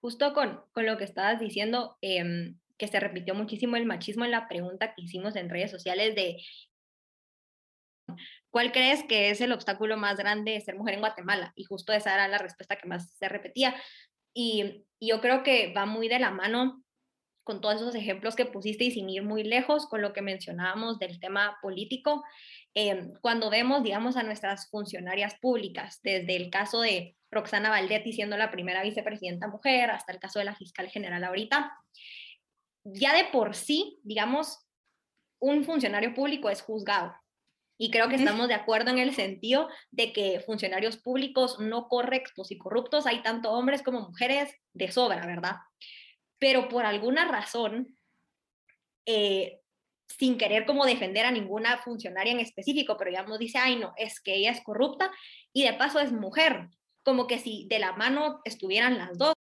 Justo 0.00 0.32
con, 0.34 0.60
con 0.72 0.86
lo 0.86 0.96
que 0.96 1.04
estabas 1.04 1.40
diciendo, 1.40 1.98
eh, 2.00 2.54
que 2.78 2.88
se 2.88 3.00
repitió 3.00 3.34
muchísimo 3.34 3.76
el 3.76 3.86
machismo 3.86 4.24
en 4.24 4.30
la 4.30 4.48
pregunta 4.48 4.94
que 4.94 5.02
hicimos 5.02 5.36
en 5.36 5.50
redes 5.50 5.70
sociales 5.70 6.14
de 6.14 6.38
¿cuál 8.50 8.72
crees 8.72 9.02
que 9.04 9.30
es 9.30 9.40
el 9.40 9.52
obstáculo 9.52 9.96
más 9.96 10.16
grande 10.16 10.52
de 10.52 10.60
ser 10.60 10.76
mujer 10.76 10.94
en 10.94 11.00
Guatemala? 11.00 11.52
Y 11.56 11.64
justo 11.64 11.92
esa 11.92 12.14
era 12.14 12.28
la 12.28 12.38
respuesta 12.38 12.76
que 12.76 12.88
más 12.88 13.12
se 13.18 13.28
repetía. 13.28 13.74
Y, 14.32 14.84
yo 15.00 15.20
creo 15.20 15.42
que 15.42 15.74
va 15.74 15.84
muy 15.84 16.08
de 16.08 16.18
la 16.18 16.30
mano 16.30 16.82
con 17.42 17.60
todos 17.60 17.74
esos 17.74 17.94
ejemplos 17.94 18.36
que 18.36 18.46
pusiste 18.46 18.84
y 18.84 18.90
sin 18.90 19.10
ir 19.10 19.22
muy 19.22 19.42
lejos 19.44 19.86
con 19.86 20.00
lo 20.00 20.14
que 20.14 20.22
mencionábamos 20.22 20.98
del 20.98 21.20
tema 21.20 21.58
político, 21.60 22.24
em, 22.72 23.12
cuando 23.20 23.50
vemos, 23.50 23.82
digamos, 23.82 24.16
a 24.16 24.22
nuestras 24.22 24.70
funcionarias 24.70 25.34
públicas, 25.40 26.00
desde 26.02 26.36
el 26.36 26.48
caso 26.48 26.80
de 26.80 27.16
Roxana 27.30 27.68
Valdetti 27.68 28.14
siendo 28.14 28.38
la 28.38 28.50
primera 28.50 28.82
vicepresidenta 28.82 29.46
mujer, 29.46 29.90
hasta 29.90 30.12
el 30.12 30.20
caso 30.20 30.38
de 30.38 30.46
la 30.46 30.54
fiscal 30.54 30.88
general 30.88 31.22
ahorita, 31.24 31.70
ya 32.84 33.14
de 33.14 33.24
por 33.24 33.54
sí, 33.54 33.98
digamos, 34.02 34.58
un 35.40 35.64
funcionario 35.64 36.14
público 36.14 36.50
es 36.50 36.62
juzgado. 36.62 37.14
Y 37.76 37.90
creo 37.90 38.08
que 38.08 38.14
estamos 38.14 38.46
de 38.46 38.54
acuerdo 38.54 38.90
en 38.92 38.98
el 38.98 39.14
sentido 39.14 39.68
de 39.90 40.12
que 40.12 40.40
funcionarios 40.40 40.96
públicos 40.96 41.58
no 41.58 41.88
correctos 41.88 42.52
y 42.52 42.58
corruptos 42.58 43.06
hay 43.06 43.20
tanto 43.22 43.50
hombres 43.50 43.82
como 43.82 44.00
mujeres 44.00 44.54
de 44.72 44.92
sobra, 44.92 45.26
¿verdad? 45.26 45.56
Pero 46.38 46.68
por 46.68 46.86
alguna 46.86 47.26
razón, 47.26 47.98
eh, 49.06 49.60
sin 50.06 50.38
querer 50.38 50.66
como 50.66 50.86
defender 50.86 51.26
a 51.26 51.32
ninguna 51.32 51.78
funcionaria 51.78 52.32
en 52.32 52.40
específico, 52.40 52.96
pero 52.96 53.10
digamos 53.10 53.38
dice, 53.38 53.58
ay 53.58 53.76
no, 53.76 53.92
es 53.96 54.20
que 54.20 54.34
ella 54.36 54.52
es 54.52 54.62
corrupta 54.62 55.10
y 55.52 55.64
de 55.64 55.72
paso 55.74 55.98
es 55.98 56.12
mujer, 56.12 56.68
como 57.02 57.26
que 57.26 57.38
si 57.38 57.66
de 57.68 57.80
la 57.80 57.92
mano 57.92 58.40
estuvieran 58.44 58.98
las 58.98 59.18
dos, 59.18 59.34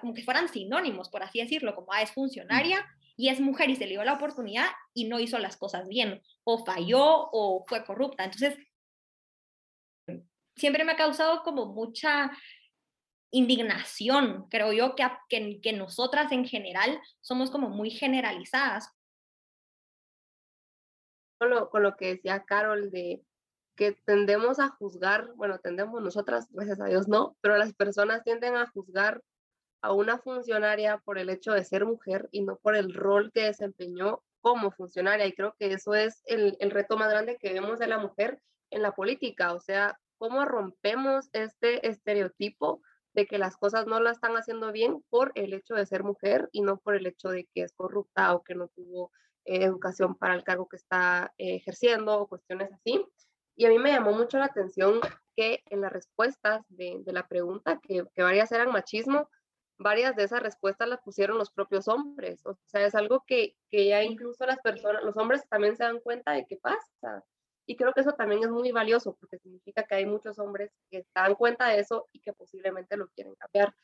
como 0.00 0.14
que 0.14 0.22
fueran 0.22 0.48
sinónimos, 0.48 1.08
por 1.10 1.22
así 1.22 1.40
decirlo, 1.40 1.74
como 1.74 1.92
ah, 1.92 2.02
es 2.02 2.12
funcionaria 2.12 2.86
y 3.16 3.28
es 3.28 3.40
mujer 3.40 3.70
y 3.70 3.76
se 3.76 3.84
le 3.84 3.92
dio 3.92 4.04
la 4.04 4.14
oportunidad 4.14 4.66
y 4.92 5.04
no 5.04 5.20
hizo 5.20 5.38
las 5.38 5.56
cosas 5.56 5.88
bien, 5.88 6.22
o 6.44 6.64
falló 6.64 7.28
o 7.32 7.64
fue 7.68 7.84
corrupta. 7.84 8.24
Entonces, 8.24 8.56
siempre 10.56 10.84
me 10.84 10.92
ha 10.92 10.96
causado 10.96 11.42
como 11.42 11.66
mucha 11.66 12.30
indignación, 13.30 14.46
creo 14.48 14.72
yo, 14.72 14.94
que, 14.94 15.06
que, 15.28 15.60
que 15.60 15.72
nosotras 15.72 16.32
en 16.32 16.46
general 16.46 17.00
somos 17.20 17.50
como 17.50 17.68
muy 17.68 17.90
generalizadas. 17.90 18.90
Con 21.38 21.50
lo, 21.50 21.68
con 21.68 21.82
lo 21.82 21.96
que 21.96 22.14
decía 22.14 22.44
Carol 22.44 22.90
de 22.90 23.22
que 23.76 23.92
tendemos 24.04 24.60
a 24.60 24.68
juzgar, 24.68 25.32
bueno, 25.34 25.58
tendemos 25.58 26.00
nosotras, 26.00 26.46
gracias 26.50 26.80
a 26.80 26.86
Dios 26.86 27.08
no, 27.08 27.36
pero 27.40 27.56
las 27.56 27.74
personas 27.74 28.22
tienden 28.22 28.54
a 28.54 28.68
juzgar 28.68 29.20
a 29.84 29.92
una 29.92 30.16
funcionaria 30.16 30.96
por 31.04 31.18
el 31.18 31.28
hecho 31.28 31.52
de 31.52 31.62
ser 31.62 31.84
mujer 31.84 32.30
y 32.32 32.40
no 32.40 32.56
por 32.56 32.74
el 32.74 32.94
rol 32.94 33.30
que 33.32 33.42
desempeñó 33.42 34.22
como 34.40 34.70
funcionaria. 34.70 35.26
Y 35.26 35.34
creo 35.34 35.54
que 35.58 35.74
eso 35.74 35.94
es 35.94 36.22
el, 36.24 36.56
el 36.58 36.70
reto 36.70 36.96
más 36.96 37.10
grande 37.10 37.36
que 37.36 37.52
vemos 37.52 37.78
de 37.78 37.86
la 37.86 37.98
mujer 37.98 38.40
en 38.70 38.80
la 38.80 38.92
política, 38.92 39.52
o 39.52 39.60
sea, 39.60 40.00
cómo 40.16 40.46
rompemos 40.46 41.28
este 41.34 41.86
estereotipo 41.86 42.80
de 43.12 43.26
que 43.26 43.36
las 43.36 43.58
cosas 43.58 43.86
no 43.86 44.00
la 44.00 44.12
están 44.12 44.32
haciendo 44.36 44.72
bien 44.72 45.04
por 45.10 45.32
el 45.34 45.52
hecho 45.52 45.74
de 45.74 45.84
ser 45.84 46.02
mujer 46.02 46.48
y 46.50 46.62
no 46.62 46.78
por 46.78 46.94
el 46.94 47.06
hecho 47.06 47.28
de 47.28 47.46
que 47.52 47.60
es 47.60 47.74
corrupta 47.74 48.34
o 48.34 48.42
que 48.42 48.54
no 48.54 48.68
tuvo 48.68 49.12
eh, 49.44 49.64
educación 49.64 50.14
para 50.14 50.34
el 50.34 50.44
cargo 50.44 50.66
que 50.66 50.76
está 50.76 51.34
eh, 51.36 51.56
ejerciendo 51.56 52.18
o 52.18 52.26
cuestiones 52.26 52.72
así. 52.72 53.06
Y 53.54 53.66
a 53.66 53.68
mí 53.68 53.78
me 53.78 53.92
llamó 53.92 54.12
mucho 54.12 54.38
la 54.38 54.46
atención 54.46 55.00
que 55.36 55.62
en 55.66 55.82
las 55.82 55.92
respuestas 55.92 56.64
de, 56.70 57.02
de 57.04 57.12
la 57.12 57.28
pregunta, 57.28 57.80
que, 57.82 58.06
que 58.14 58.22
varias 58.22 58.50
eran 58.50 58.72
machismo, 58.72 59.28
varias 59.78 60.16
de 60.16 60.24
esas 60.24 60.42
respuestas 60.42 60.88
las 60.88 61.00
pusieron 61.00 61.38
los 61.38 61.50
propios 61.50 61.88
hombres. 61.88 62.44
O 62.46 62.56
sea, 62.66 62.86
es 62.86 62.94
algo 62.94 63.24
que, 63.26 63.56
que 63.70 63.86
ya 63.86 64.02
incluso 64.02 64.46
las 64.46 64.58
personas, 64.60 65.02
los 65.02 65.16
hombres 65.16 65.42
también 65.48 65.76
se 65.76 65.84
dan 65.84 66.00
cuenta 66.00 66.32
de 66.32 66.46
qué 66.46 66.56
pasa. 66.56 67.24
Y 67.66 67.76
creo 67.76 67.92
que 67.92 68.02
eso 68.02 68.12
también 68.12 68.42
es 68.42 68.50
muy 68.50 68.72
valioso 68.72 69.16
porque 69.18 69.38
significa 69.38 69.84
que 69.84 69.94
hay 69.94 70.06
muchos 70.06 70.38
hombres 70.38 70.70
que 70.90 71.02
se 71.02 71.10
dan 71.14 71.34
cuenta 71.34 71.68
de 71.68 71.80
eso 71.80 72.08
y 72.12 72.20
que 72.20 72.32
posiblemente 72.32 72.96
lo 72.96 73.08
quieren 73.08 73.34
cambiar. 73.36 73.74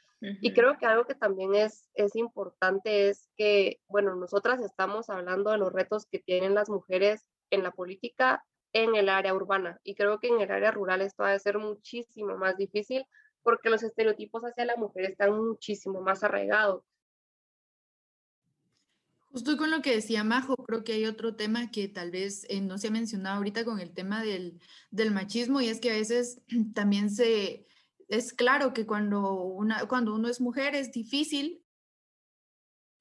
Y 0.42 0.52
creo 0.52 0.76
que 0.76 0.85
algo 0.85 1.06
que 1.06 1.14
también 1.14 1.54
es, 1.54 1.88
es 1.94 2.14
importante 2.14 3.09
es 3.09 3.30
que, 3.38 3.80
bueno, 3.88 4.14
nosotras 4.16 4.61
estamos 4.61 5.09
hablando 5.09 5.50
de 5.50 5.56
los 5.56 5.73
retos 5.73 6.04
que 6.04 6.18
tienen 6.18 6.54
las 6.54 6.68
mujeres 6.68 7.26
en 7.49 7.62
la 7.62 7.70
política 7.70 8.44
en 8.73 8.94
el 8.94 9.09
área 9.09 9.35
urbana 9.35 9.80
y 9.82 9.94
creo 9.94 10.20
que 10.20 10.28
en 10.28 10.40
el 10.40 10.50
área 10.50 10.70
rural 10.70 11.00
esto 11.00 11.25
va 11.25 11.32
a 11.32 11.38
ser 11.38 11.59
muchísimo 11.59 12.37
más 12.37 12.56
difícil 12.56 13.04
porque 13.42 13.70
los 13.70 13.82
estereotipos 13.82 14.42
hacia 14.42 14.64
la 14.64 14.76
mujer 14.76 15.11
están 15.11 15.37
muchísimo 15.37 16.00
más 16.00 16.23
arraigados. 16.23 16.85
Justo 19.32 19.56
con 19.56 19.70
lo 19.70 19.80
que 19.80 19.94
decía 19.94 20.25
Majo, 20.25 20.56
creo 20.56 20.82
que 20.82 20.94
hay 20.94 21.06
otro 21.06 21.37
tema 21.37 21.70
que 21.70 21.87
tal 21.87 22.11
vez 22.11 22.44
eh, 22.49 22.61
no 22.61 22.78
se 22.78 22.88
ha 22.88 22.90
mencionado 22.90 23.37
ahorita 23.37 23.64
con 23.64 23.78
el 23.78 23.92
tema 23.94 24.25
del, 24.25 24.61
del, 24.90 25.12
machismo 25.12 25.61
y 25.61 25.68
es 25.68 25.80
que 25.80 25.90
a 25.90 25.94
veces 25.94 26.42
también 26.75 27.11
se, 27.11 27.64
es 28.09 28.32
claro 28.32 28.73
que 28.73 28.87
cuando, 28.87 29.35
una, 29.35 29.87
cuando 29.87 30.14
uno 30.14 30.28
es 30.28 30.40
mujer 30.40 30.75
es 30.75 30.90
difícil 30.90 31.62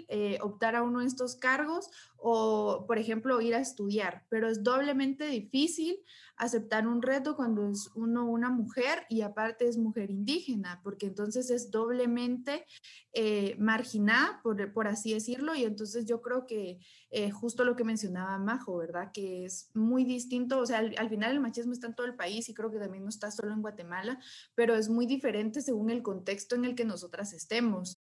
eh, 0.08 0.38
optar 0.42 0.76
a 0.76 0.84
uno 0.84 1.00
de 1.00 1.08
estos 1.08 1.36
cargos 1.36 1.90
o, 2.18 2.86
por 2.88 2.98
ejemplo, 2.98 3.42
ir 3.42 3.56
a 3.56 3.60
estudiar, 3.60 4.26
pero 4.30 4.50
es 4.50 4.64
doblemente 4.64 5.28
difícil 5.28 6.00
aceptar 6.40 6.88
un 6.88 7.02
reto 7.02 7.36
cuando 7.36 7.70
es 7.70 7.90
uno 7.96 8.26
una 8.26 8.50
mujer 8.50 9.06
y 9.10 9.22
aparte 9.22 9.68
es 9.68 9.78
mujer 9.78 10.10
indígena, 10.10 10.80
porque 10.84 11.08
entonces 11.08 11.50
es 11.50 11.70
doblemente 11.70 12.66
eh, 13.12 13.56
marginada, 13.60 14.40
por, 14.42 14.72
por, 14.72 14.88
así 14.88 15.14
decirlo, 15.14 15.54
y 15.54 15.66
entonces 15.66 16.06
yo 16.06 16.22
creo 16.22 16.46
que 16.46 16.80
eh, 17.12 17.30
justo 17.30 17.66
lo 17.66 17.76
que 17.76 17.84
mencionaba 17.84 18.38
Majo, 18.38 18.78
¿verdad? 18.78 19.12
Que 19.14 19.46
es 19.46 19.70
muy 19.74 20.06
distinto, 20.06 20.60
o 20.60 20.66
sea, 20.66 20.78
al, 20.78 20.96
al, 20.98 21.10
final 21.10 21.32
el 21.32 21.42
machismo 21.42 21.74
está 21.74 21.88
en 21.88 21.96
todo 21.96 22.08
el 22.08 22.16
país 22.16 22.48
y 22.48 22.54
creo 22.54 22.72
que 22.72 22.80
también 22.80 23.04
no 23.04 23.10
está 23.10 23.32
solo 23.32 23.54
en 23.54 23.62
Guatemala, 23.62 24.20
pero 24.56 24.76
es 24.76 24.88
muy 24.88 25.06
diferente 25.06 25.62
según 25.62 25.90
el 25.90 26.02
contexto 26.02 26.56
en 26.56 26.64
el 26.64 26.76
que 26.76 26.86
nosotras 26.86 27.34
estemos 27.34 27.99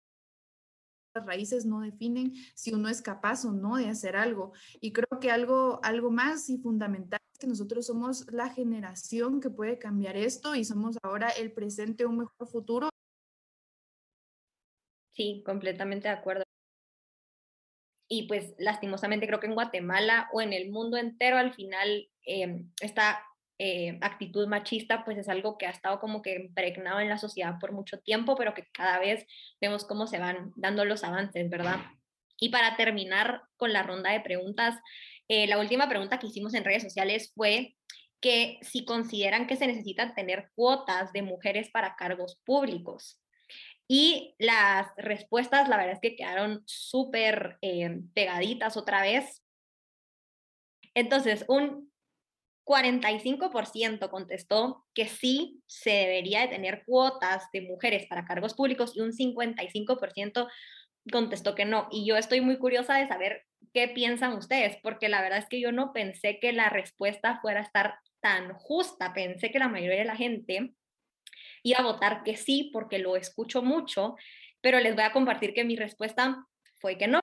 las 1.15 1.25
raíces 1.25 1.65
no 1.65 1.81
definen 1.81 2.33
si 2.55 2.73
uno 2.73 2.89
es 2.89 3.01
capaz 3.01 3.45
o 3.45 3.51
no 3.51 3.77
de 3.77 3.89
hacer 3.89 4.15
algo. 4.15 4.53
Y 4.81 4.93
creo 4.93 5.19
que 5.19 5.31
algo, 5.31 5.79
algo 5.83 6.11
más 6.11 6.49
y 6.49 6.57
fundamental 6.57 7.19
es 7.31 7.39
que 7.39 7.47
nosotros 7.47 7.85
somos 7.85 8.31
la 8.31 8.49
generación 8.49 9.39
que 9.39 9.49
puede 9.49 9.77
cambiar 9.77 10.15
esto 10.15 10.55
y 10.55 10.65
somos 10.65 10.97
ahora 11.03 11.29
el 11.29 11.51
presente, 11.51 12.05
un 12.05 12.19
mejor 12.19 12.47
futuro. 12.47 12.89
Sí, 15.11 15.43
completamente 15.45 16.07
de 16.07 16.13
acuerdo. 16.15 16.43
Y 18.09 18.27
pues 18.27 18.53
lastimosamente 18.57 19.27
creo 19.27 19.39
que 19.39 19.47
en 19.47 19.55
Guatemala 19.55 20.29
o 20.33 20.41
en 20.41 20.53
el 20.53 20.71
mundo 20.71 20.97
entero 20.97 21.37
al 21.37 21.53
final 21.53 22.09
eh, 22.25 22.65
está 22.81 23.23
eh, 23.65 23.97
actitud 24.01 24.45
machista, 24.45 25.05
pues 25.05 25.17
es 25.17 25.29
algo 25.29 25.57
que 25.57 25.65
ha 25.65 25.69
estado 25.69 26.01
como 26.01 26.21
que 26.21 26.35
impregnado 26.35 26.99
en 26.99 27.07
la 27.07 27.17
sociedad 27.17 27.59
por 27.61 27.71
mucho 27.71 27.97
tiempo, 27.97 28.35
pero 28.35 28.53
que 28.53 28.67
cada 28.73 28.99
vez 28.99 29.25
vemos 29.61 29.85
cómo 29.85 30.05
se 30.05 30.19
van 30.19 30.51
dando 30.57 30.83
los 30.83 31.05
avances, 31.05 31.49
¿verdad? 31.49 31.77
Y 32.37 32.49
para 32.49 32.75
terminar 32.75 33.43
con 33.55 33.71
la 33.71 33.81
ronda 33.81 34.11
de 34.11 34.19
preguntas, 34.19 34.75
eh, 35.29 35.47
la 35.47 35.59
última 35.59 35.87
pregunta 35.87 36.19
que 36.19 36.27
hicimos 36.27 36.53
en 36.55 36.65
redes 36.65 36.83
sociales 36.83 37.31
fue 37.35 37.77
que 38.19 38.59
si 38.63 38.83
consideran 38.83 39.47
que 39.47 39.55
se 39.55 39.67
necesitan 39.67 40.13
tener 40.13 40.51
cuotas 40.55 41.13
de 41.13 41.21
mujeres 41.21 41.69
para 41.69 41.95
cargos 41.95 42.41
públicos. 42.43 43.21
Y 43.87 44.35
las 44.39 44.87
respuestas, 44.97 45.69
la 45.69 45.77
verdad 45.77 45.93
es 45.93 46.01
que 46.01 46.17
quedaron 46.17 46.63
súper 46.65 47.59
eh, 47.61 48.01
pegaditas 48.13 48.75
otra 48.75 49.03
vez. 49.03 49.41
Entonces, 50.93 51.45
un 51.47 51.92
45% 52.65 54.09
contestó 54.09 54.85
que 54.93 55.07
sí 55.07 55.61
se 55.67 55.91
debería 55.91 56.41
de 56.41 56.47
tener 56.47 56.83
cuotas 56.85 57.43
de 57.51 57.61
mujeres 57.61 58.05
para 58.07 58.25
cargos 58.25 58.53
públicos 58.53 58.95
y 58.95 59.01
un 59.01 59.11
55% 59.11 60.47
contestó 61.11 61.55
que 61.55 61.65
no. 61.65 61.87
Y 61.91 62.05
yo 62.05 62.15
estoy 62.15 62.41
muy 62.41 62.57
curiosa 62.57 62.95
de 62.95 63.07
saber 63.07 63.45
qué 63.73 63.89
piensan 63.89 64.33
ustedes, 64.33 64.77
porque 64.81 65.09
la 65.09 65.21
verdad 65.21 65.39
es 65.39 65.49
que 65.49 65.59
yo 65.59 65.71
no 65.71 65.91
pensé 65.93 66.39
que 66.39 66.53
la 66.53 66.69
respuesta 66.69 67.39
fuera 67.41 67.61
estar 67.61 67.95
tan 68.21 68.53
justa. 68.53 69.13
Pensé 69.13 69.51
que 69.51 69.59
la 69.59 69.67
mayoría 69.67 69.99
de 69.99 70.05
la 70.05 70.15
gente 70.15 70.73
iba 71.63 71.79
a 71.79 71.83
votar 71.83 72.23
que 72.23 72.37
sí, 72.37 72.69
porque 72.71 72.99
lo 72.99 73.15
escucho 73.15 73.61
mucho, 73.61 74.15
pero 74.61 74.79
les 74.79 74.95
voy 74.95 75.03
a 75.03 75.11
compartir 75.11 75.53
que 75.53 75.65
mi 75.65 75.75
respuesta 75.75 76.45
fue 76.79 76.97
que 76.97 77.07
no. 77.07 77.19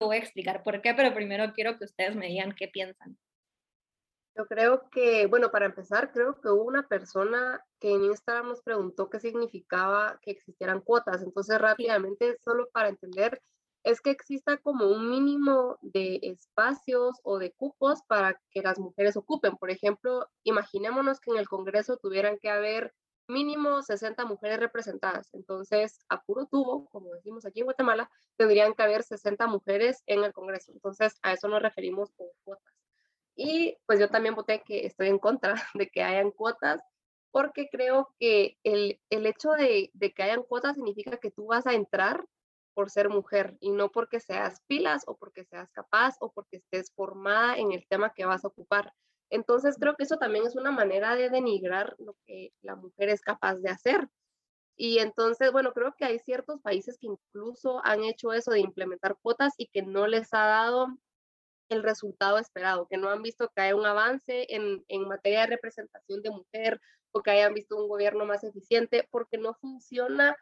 Voy 0.00 0.16
a 0.16 0.20
explicar 0.20 0.62
por 0.62 0.80
qué, 0.82 0.94
pero 0.94 1.14
primero 1.14 1.52
quiero 1.52 1.78
que 1.78 1.84
ustedes 1.84 2.14
me 2.16 2.26
digan 2.26 2.52
qué 2.52 2.68
piensan. 2.68 3.18
Yo 4.40 4.46
creo 4.46 4.88
que, 4.88 5.26
bueno, 5.26 5.50
para 5.50 5.66
empezar, 5.66 6.12
creo 6.12 6.40
que 6.40 6.48
hubo 6.48 6.64
una 6.64 6.88
persona 6.88 7.62
que 7.78 7.90
en 7.90 8.04
Instagram 8.04 8.48
nos 8.48 8.62
preguntó 8.62 9.10
qué 9.10 9.20
significaba 9.20 10.18
que 10.22 10.30
existieran 10.30 10.80
cuotas. 10.80 11.22
Entonces, 11.22 11.60
rápidamente, 11.60 12.38
solo 12.42 12.70
para 12.72 12.88
entender, 12.88 13.42
es 13.84 14.00
que 14.00 14.08
exista 14.08 14.56
como 14.56 14.88
un 14.88 15.10
mínimo 15.10 15.76
de 15.82 16.20
espacios 16.22 17.20
o 17.22 17.38
de 17.38 17.52
cupos 17.52 18.00
para 18.08 18.40
que 18.50 18.62
las 18.62 18.78
mujeres 18.78 19.14
ocupen. 19.18 19.58
Por 19.58 19.70
ejemplo, 19.70 20.26
imaginémonos 20.42 21.20
que 21.20 21.32
en 21.32 21.36
el 21.36 21.46
Congreso 21.46 21.98
tuvieran 21.98 22.38
que 22.38 22.48
haber 22.48 22.94
mínimo 23.28 23.82
60 23.82 24.24
mujeres 24.24 24.58
representadas. 24.58 25.28
Entonces, 25.34 25.98
a 26.08 26.22
puro 26.22 26.46
tubo, 26.46 26.88
como 26.88 27.12
decimos 27.12 27.44
aquí 27.44 27.60
en 27.60 27.66
Guatemala, 27.66 28.10
tendrían 28.38 28.72
que 28.72 28.84
haber 28.84 29.02
60 29.02 29.46
mujeres 29.48 30.02
en 30.06 30.24
el 30.24 30.32
Congreso. 30.32 30.72
Entonces, 30.72 31.18
a 31.20 31.34
eso 31.34 31.46
nos 31.46 31.60
referimos 31.60 32.10
con 32.16 32.28
cuotas. 32.42 32.79
Y 33.42 33.78
pues 33.86 33.98
yo 33.98 34.10
también 34.10 34.34
voté 34.34 34.62
que 34.66 34.84
estoy 34.84 35.08
en 35.08 35.18
contra 35.18 35.54
de 35.74 35.88
que 35.88 36.02
hayan 36.02 36.30
cuotas, 36.30 36.82
porque 37.30 37.70
creo 37.72 38.14
que 38.18 38.58
el, 38.64 39.00
el 39.08 39.24
hecho 39.24 39.52
de, 39.52 39.90
de 39.94 40.12
que 40.12 40.22
hayan 40.24 40.42
cuotas 40.42 40.74
significa 40.76 41.16
que 41.16 41.30
tú 41.30 41.46
vas 41.46 41.66
a 41.66 41.72
entrar 41.72 42.26
por 42.74 42.90
ser 42.90 43.08
mujer 43.08 43.56
y 43.60 43.70
no 43.70 43.90
porque 43.90 44.20
seas 44.20 44.60
pilas 44.66 45.04
o 45.06 45.16
porque 45.16 45.44
seas 45.44 45.70
capaz 45.72 46.16
o 46.20 46.30
porque 46.32 46.58
estés 46.58 46.92
formada 46.94 47.56
en 47.56 47.72
el 47.72 47.86
tema 47.88 48.12
que 48.14 48.26
vas 48.26 48.44
a 48.44 48.48
ocupar. 48.48 48.92
Entonces 49.30 49.76
creo 49.80 49.94
que 49.96 50.04
eso 50.04 50.18
también 50.18 50.44
es 50.44 50.54
una 50.54 50.70
manera 50.70 51.16
de 51.16 51.30
denigrar 51.30 51.94
lo 51.98 52.16
que 52.26 52.52
la 52.60 52.76
mujer 52.76 53.08
es 53.08 53.22
capaz 53.22 53.54
de 53.56 53.70
hacer. 53.70 54.06
Y 54.76 54.98
entonces, 54.98 55.50
bueno, 55.50 55.72
creo 55.72 55.94
que 55.96 56.04
hay 56.04 56.18
ciertos 56.18 56.60
países 56.60 56.98
que 57.00 57.06
incluso 57.06 57.80
han 57.86 58.04
hecho 58.04 58.34
eso 58.34 58.50
de 58.50 58.60
implementar 58.60 59.16
cuotas 59.22 59.54
y 59.56 59.68
que 59.68 59.80
no 59.80 60.06
les 60.06 60.34
ha 60.34 60.44
dado 60.44 60.88
el 61.70 61.82
resultado 61.82 62.38
esperado, 62.38 62.86
que 62.86 62.98
no 62.98 63.08
han 63.08 63.22
visto 63.22 63.50
que 63.54 63.62
haya 63.62 63.76
un 63.76 63.86
avance 63.86 64.46
en, 64.50 64.84
en 64.88 65.08
materia 65.08 65.40
de 65.40 65.46
representación 65.46 66.20
de 66.22 66.30
mujer 66.30 66.80
o 67.12 67.22
que 67.22 67.30
hayan 67.30 67.54
visto 67.54 67.76
un 67.76 67.88
gobierno 67.88 68.26
más 68.26 68.44
eficiente, 68.44 69.08
porque 69.10 69.38
no 69.38 69.54
funciona 69.54 70.36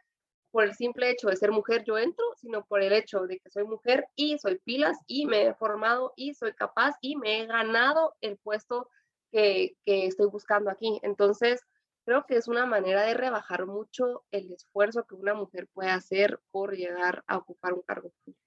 por 0.50 0.64
el 0.64 0.74
simple 0.74 1.10
hecho 1.10 1.28
de 1.28 1.36
ser 1.36 1.52
mujer 1.52 1.84
yo 1.84 1.98
entro, 1.98 2.24
sino 2.36 2.64
por 2.64 2.82
el 2.82 2.92
hecho 2.92 3.26
de 3.26 3.38
que 3.38 3.50
soy 3.50 3.64
mujer 3.64 4.06
y 4.16 4.38
soy 4.38 4.58
pilas 4.58 4.96
y 5.06 5.26
me 5.26 5.46
he 5.46 5.54
formado 5.54 6.12
y 6.16 6.34
soy 6.34 6.54
capaz 6.54 6.96
y 7.00 7.16
me 7.16 7.40
he 7.40 7.46
ganado 7.46 8.16
el 8.20 8.38
puesto 8.38 8.88
que, 9.30 9.76
que 9.84 10.06
estoy 10.06 10.26
buscando 10.26 10.70
aquí. 10.70 10.98
Entonces, 11.02 11.60
creo 12.04 12.24
que 12.26 12.36
es 12.36 12.48
una 12.48 12.64
manera 12.64 13.02
de 13.02 13.12
rebajar 13.12 13.66
mucho 13.66 14.24
el 14.30 14.50
esfuerzo 14.52 15.04
que 15.04 15.14
una 15.14 15.34
mujer 15.34 15.68
puede 15.74 15.90
hacer 15.90 16.40
por 16.50 16.74
llegar 16.74 17.22
a 17.26 17.36
ocupar 17.36 17.74
un 17.74 17.82
cargo 17.82 18.10
público. 18.24 18.40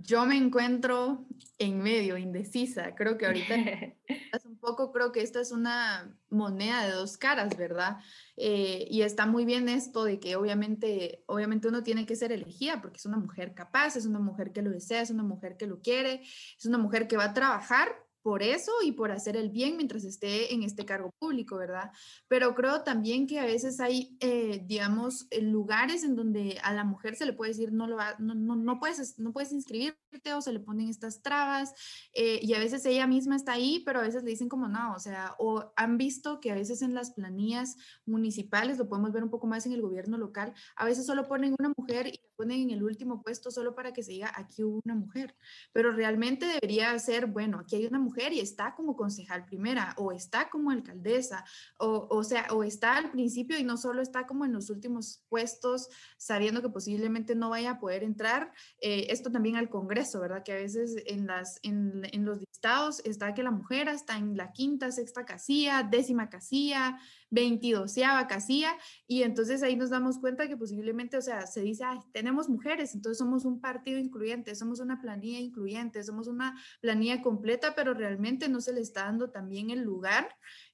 Yo 0.00 0.24
me 0.26 0.36
encuentro 0.36 1.26
en 1.58 1.82
medio, 1.82 2.16
indecisa. 2.16 2.94
Creo 2.94 3.18
que 3.18 3.26
ahorita 3.26 3.54
es 3.56 4.44
un 4.44 4.56
poco, 4.58 4.92
creo 4.92 5.10
que 5.10 5.22
esta 5.22 5.40
es 5.40 5.50
una 5.50 6.16
moneda 6.30 6.86
de 6.86 6.92
dos 6.92 7.18
caras, 7.18 7.56
¿verdad? 7.56 7.98
Eh, 8.36 8.86
y 8.88 9.02
está 9.02 9.26
muy 9.26 9.44
bien 9.44 9.68
esto 9.68 10.04
de 10.04 10.20
que 10.20 10.36
obviamente, 10.36 11.24
obviamente 11.26 11.68
uno 11.68 11.82
tiene 11.82 12.06
que 12.06 12.16
ser 12.16 12.30
elegida 12.30 12.80
porque 12.80 12.98
es 12.98 13.06
una 13.06 13.18
mujer 13.18 13.54
capaz, 13.54 13.96
es 13.96 14.06
una 14.06 14.20
mujer 14.20 14.52
que 14.52 14.62
lo 14.62 14.70
desea, 14.70 15.02
es 15.02 15.10
una 15.10 15.24
mujer 15.24 15.56
que 15.56 15.66
lo 15.66 15.80
quiere, 15.80 16.22
es 16.22 16.64
una 16.64 16.78
mujer 16.78 17.08
que 17.08 17.16
va 17.16 17.24
a 17.24 17.34
trabajar 17.34 18.07
por 18.28 18.42
eso 18.42 18.72
y 18.84 18.92
por 18.92 19.10
hacer 19.10 19.38
el 19.38 19.48
bien 19.48 19.78
mientras 19.78 20.04
esté 20.04 20.52
en 20.52 20.62
este 20.62 20.84
cargo 20.84 21.14
público, 21.18 21.56
¿verdad? 21.56 21.92
Pero 22.28 22.54
creo 22.54 22.82
también 22.82 23.26
que 23.26 23.40
a 23.40 23.46
veces 23.46 23.80
hay, 23.80 24.18
eh, 24.20 24.62
digamos, 24.66 25.26
eh, 25.30 25.40
lugares 25.40 26.04
en 26.04 26.14
donde 26.14 26.58
a 26.62 26.74
la 26.74 26.84
mujer 26.84 27.16
se 27.16 27.24
le 27.24 27.32
puede 27.32 27.52
decir, 27.52 27.72
no, 27.72 27.86
lo 27.86 27.96
no, 28.18 28.34
no, 28.34 28.54
no, 28.54 28.78
puedes, 28.78 29.18
no 29.18 29.32
puedes 29.32 29.50
inscribirte 29.50 30.34
o 30.34 30.42
se 30.42 30.52
le 30.52 30.60
ponen 30.60 30.90
estas 30.90 31.22
trabas 31.22 31.72
eh, 32.12 32.38
y 32.42 32.52
a 32.52 32.58
veces 32.58 32.84
ella 32.84 33.06
misma 33.06 33.34
está 33.34 33.52
ahí, 33.52 33.82
pero 33.86 34.00
a 34.00 34.02
veces 34.02 34.22
le 34.24 34.30
dicen 34.32 34.50
como 34.50 34.68
no, 34.68 34.92
o 34.92 34.98
sea, 34.98 35.34
o 35.38 35.72
han 35.74 35.96
visto 35.96 36.38
que 36.38 36.52
a 36.52 36.54
veces 36.54 36.82
en 36.82 36.92
las 36.92 37.12
planillas 37.12 37.76
municipales, 38.04 38.76
lo 38.76 38.90
podemos 38.90 39.10
ver 39.10 39.24
un 39.24 39.30
poco 39.30 39.46
más 39.46 39.64
en 39.64 39.72
el 39.72 39.80
gobierno 39.80 40.18
local, 40.18 40.52
a 40.76 40.84
veces 40.84 41.06
solo 41.06 41.26
ponen 41.26 41.56
una 41.58 41.72
mujer 41.74 42.08
y 42.08 42.20
ponen 42.38 42.60
en 42.62 42.70
el 42.70 42.84
último 42.84 43.20
puesto 43.20 43.50
solo 43.50 43.74
para 43.74 43.92
que 43.92 44.04
se 44.04 44.12
diga, 44.12 44.32
aquí 44.36 44.62
hubo 44.62 44.80
una 44.84 44.94
mujer, 44.94 45.34
pero 45.72 45.90
realmente 45.90 46.46
debería 46.46 46.96
ser, 47.00 47.26
bueno, 47.26 47.58
aquí 47.58 47.74
hay 47.74 47.86
una 47.86 47.98
mujer 47.98 48.32
y 48.32 48.38
está 48.38 48.76
como 48.76 48.94
concejal 48.94 49.44
primera 49.44 49.92
o 49.98 50.12
está 50.12 50.48
como 50.48 50.70
alcaldesa 50.70 51.44
o, 51.78 52.06
o 52.08 52.22
sea, 52.22 52.46
o 52.52 52.62
está 52.62 52.96
al 52.96 53.10
principio 53.10 53.58
y 53.58 53.64
no 53.64 53.76
solo 53.76 54.00
está 54.02 54.26
como 54.28 54.44
en 54.44 54.52
los 54.52 54.70
últimos 54.70 55.24
puestos 55.28 55.88
sabiendo 56.16 56.62
que 56.62 56.68
posiblemente 56.68 57.34
no 57.34 57.50
vaya 57.50 57.72
a 57.72 57.80
poder 57.80 58.04
entrar. 58.04 58.52
Eh, 58.80 59.08
esto 59.10 59.32
también 59.32 59.56
al 59.56 59.68
Congreso, 59.68 60.20
¿verdad? 60.20 60.44
Que 60.44 60.52
a 60.52 60.56
veces 60.56 60.94
en, 61.06 61.26
las, 61.26 61.58
en, 61.62 62.02
en 62.12 62.24
los 62.24 62.38
listados 62.38 63.00
está 63.04 63.34
que 63.34 63.42
la 63.42 63.50
mujer 63.50 63.88
está 63.88 64.16
en 64.16 64.36
la 64.36 64.52
quinta, 64.52 64.92
sexta 64.92 65.24
casilla, 65.24 65.82
décima 65.82 66.28
casilla, 66.28 66.98
22 67.30 67.94
casilla 68.28 68.76
y 69.06 69.22
entonces 69.22 69.62
ahí 69.62 69.76
nos 69.76 69.90
damos 69.90 70.18
cuenta 70.18 70.48
que 70.48 70.56
posiblemente, 70.56 71.16
o 71.16 71.22
sea, 71.22 71.46
se 71.46 71.60
dice, 71.60 71.84
Ay, 71.84 71.98
tenemos 72.12 72.27
mujeres, 72.32 72.94
entonces 72.94 73.18
somos 73.18 73.44
un 73.44 73.60
partido 73.60 73.98
incluyente, 73.98 74.54
somos 74.54 74.80
una 74.80 75.00
planilla 75.00 75.38
incluyente, 75.38 76.02
somos 76.04 76.28
una 76.28 76.60
planilla 76.80 77.22
completa, 77.22 77.74
pero 77.74 77.94
realmente 77.94 78.48
no 78.48 78.60
se 78.60 78.72
le 78.72 78.80
está 78.80 79.04
dando 79.04 79.30
también 79.30 79.70
el 79.70 79.80
lugar 79.80 80.28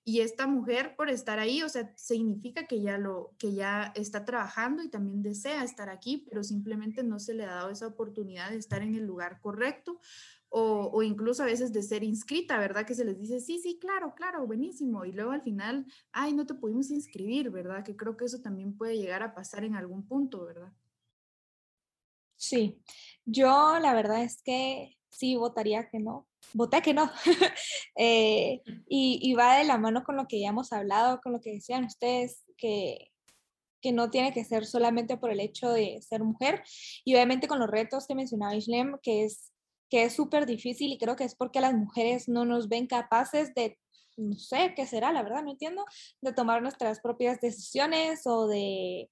y 0.04 0.20
esta 0.20 0.46
mujer 0.46 0.94
por 0.96 1.08
estar 1.08 1.38
ahí, 1.38 1.62
o 1.62 1.68
sea, 1.68 1.92
significa 1.96 2.66
que 2.66 2.82
ya 2.82 2.98
lo 2.98 3.34
que 3.38 3.54
ya 3.54 3.92
está 3.94 4.24
trabajando 4.24 4.82
y 4.82 4.90
también 4.90 5.22
desea 5.22 5.64
estar 5.64 5.88
aquí, 5.88 6.26
pero 6.28 6.42
simplemente 6.42 7.02
no 7.02 7.18
se 7.18 7.34
le 7.34 7.44
ha 7.44 7.54
dado 7.54 7.70
esa 7.70 7.86
oportunidad 7.86 8.50
de 8.50 8.56
estar 8.56 8.82
en 8.82 8.94
el 8.94 9.06
lugar 9.06 9.40
correcto 9.40 10.00
o, 10.56 11.02
incluso 11.02 11.42
a 11.42 11.46
veces 11.46 11.72
de 11.72 11.82
ser 11.82 12.04
inscrita, 12.04 12.58
¿verdad? 12.58 12.86
Que 12.86 12.94
se 12.94 13.04
les 13.04 13.18
dice, 13.18 13.40
sí, 13.40 13.58
sí, 13.58 13.76
claro, 13.80 14.14
claro, 14.14 14.46
buenísimo. 14.46 15.04
Y 15.04 15.10
luego 15.10 15.32
al 15.32 15.42
final, 15.42 15.84
ay, 16.12 16.32
no 16.32 16.46
te 16.46 16.54
pudimos 16.54 16.92
inscribir, 16.92 17.50
¿verdad? 17.50 17.82
Que 17.82 17.96
creo 17.96 18.16
que 18.16 18.26
eso 18.26 18.40
también 18.40 18.76
puede 18.76 18.96
llegar 18.96 19.24
a 19.24 19.34
pasar 19.34 19.64
en 19.64 19.74
algún 19.74 20.06
punto, 20.06 20.44
¿verdad? 20.44 20.72
Sí, 22.46 22.78
yo 23.24 23.78
la 23.80 23.94
verdad 23.94 24.22
es 24.22 24.42
que 24.42 24.96
sí 25.10 25.36
votaría 25.36 25.88
que 25.88 25.98
no. 25.98 26.26
Voté 26.52 26.82
que 26.82 26.94
no. 26.94 27.10
Eh, 27.96 28.60
y, 28.88 29.20
y, 29.22 29.34
va 29.34 29.58
de 29.58 29.64
la 29.64 29.78
mano 29.78 30.02
con 30.02 30.16
lo 30.16 30.26
que 30.26 30.40
ya 30.40 30.48
hemos 30.48 30.72
hablado, 30.72 31.20
con 31.20 31.32
lo 31.32 31.40
que 31.40 31.52
decían 31.52 31.84
ustedes, 31.84 32.42
que, 32.56 33.12
que 33.80 33.92
no 33.92 34.10
tiene 34.10 34.32
que 34.32 34.44
ser 34.44 34.66
solamente 34.66 35.16
por 35.16 35.30
el 35.30 35.38
hecho 35.38 35.70
de 35.70 36.02
ser 36.02 36.24
mujer. 36.24 36.64
Y 37.04 37.14
obviamente 37.14 37.46
con 37.46 37.60
los 37.60 37.70
retos 37.70 38.08
que 38.08 38.16
mencionaba 38.16 38.56
Islem, 38.56 38.98
que 39.00 39.24
es 39.24 39.52
que 39.88 40.02
es 40.02 40.12
súper 40.12 40.44
difícil 40.44 40.92
y 40.92 40.98
creo 40.98 41.14
que 41.14 41.22
es 41.22 41.36
porque 41.36 41.60
las 41.60 41.74
mujeres 41.74 42.28
no 42.28 42.44
nos 42.44 42.68
ven 42.68 42.88
capaces 42.88 43.54
de, 43.54 43.78
no 44.16 44.36
sé 44.36 44.74
qué 44.74 44.86
será, 44.86 45.12
la 45.12 45.22
verdad, 45.22 45.44
no 45.44 45.52
entiendo, 45.52 45.84
de 46.20 46.32
tomar 46.32 46.62
nuestras 46.62 47.00
propias 47.00 47.40
decisiones 47.40 48.26
o 48.26 48.48
de, 48.48 49.08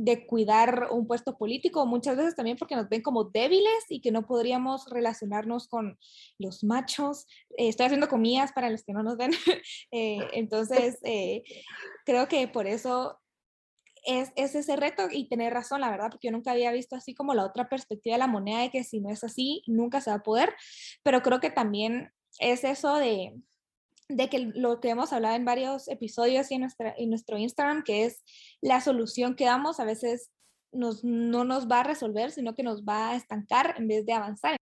de 0.00 0.26
cuidar 0.26 0.88
un 0.92 1.08
puesto 1.08 1.36
político, 1.36 1.84
muchas 1.84 2.16
veces 2.16 2.36
también 2.36 2.56
porque 2.56 2.76
nos 2.76 2.88
ven 2.88 3.02
como 3.02 3.24
débiles 3.24 3.84
y 3.88 4.00
que 4.00 4.12
no 4.12 4.28
podríamos 4.28 4.88
relacionarnos 4.88 5.66
con 5.66 5.98
los 6.38 6.62
machos. 6.62 7.26
Eh, 7.56 7.68
estoy 7.68 7.86
haciendo 7.86 8.08
comillas 8.08 8.52
para 8.52 8.70
los 8.70 8.84
que 8.84 8.92
no 8.92 9.02
nos 9.02 9.16
ven. 9.16 9.32
Eh, 9.90 10.18
entonces, 10.34 10.98
eh, 11.02 11.42
creo 12.04 12.28
que 12.28 12.46
por 12.46 12.66
eso 12.66 13.18
es, 14.04 14.30
ese 14.36 14.76
reto 14.76 15.08
y 15.10 15.28
tener 15.28 15.52
razón, 15.52 15.80
la 15.80 15.90
verdad, 15.90 16.10
porque 16.10 16.28
yo 16.28 16.32
nunca 16.32 16.52
había 16.52 16.70
visto 16.72 16.94
así 16.94 17.14
como 17.14 17.34
la 17.34 17.44
otra 17.44 17.68
perspectiva 17.68 18.14
de 18.14 18.18
la 18.18 18.26
moneda 18.26 18.60
de 18.60 18.70
que 18.70 18.84
si 18.84 19.00
no 19.00 19.10
es 19.10 19.24
así, 19.24 19.62
nunca 19.66 20.00
se 20.00 20.10
va 20.10 20.16
a 20.16 20.22
poder, 20.22 20.54
pero 21.02 21.22
creo 21.22 21.40
que 21.40 21.50
también 21.50 22.12
es 22.38 22.64
eso 22.64 22.96
de, 22.96 23.34
de 24.08 24.28
que 24.28 24.38
lo 24.54 24.80
que 24.80 24.90
hemos 24.90 25.12
hablado 25.12 25.36
en 25.36 25.44
varios 25.44 25.88
episodios 25.88 26.50
y 26.50 26.54
en, 26.54 26.62
nuestra, 26.62 26.94
en 26.96 27.10
nuestro 27.10 27.38
Instagram, 27.38 27.82
que 27.82 28.04
es 28.04 28.22
la 28.60 28.80
solución 28.80 29.34
que 29.34 29.44
damos, 29.44 29.80
a 29.80 29.84
veces 29.84 30.30
nos, 30.72 31.04
no 31.04 31.44
nos 31.44 31.68
va 31.68 31.80
a 31.80 31.84
resolver, 31.84 32.30
sino 32.30 32.54
que 32.54 32.62
nos 32.62 32.84
va 32.84 33.10
a 33.10 33.16
estancar 33.16 33.74
en 33.76 33.88
vez 33.88 34.06
de 34.06 34.12
avanzar. 34.12 34.56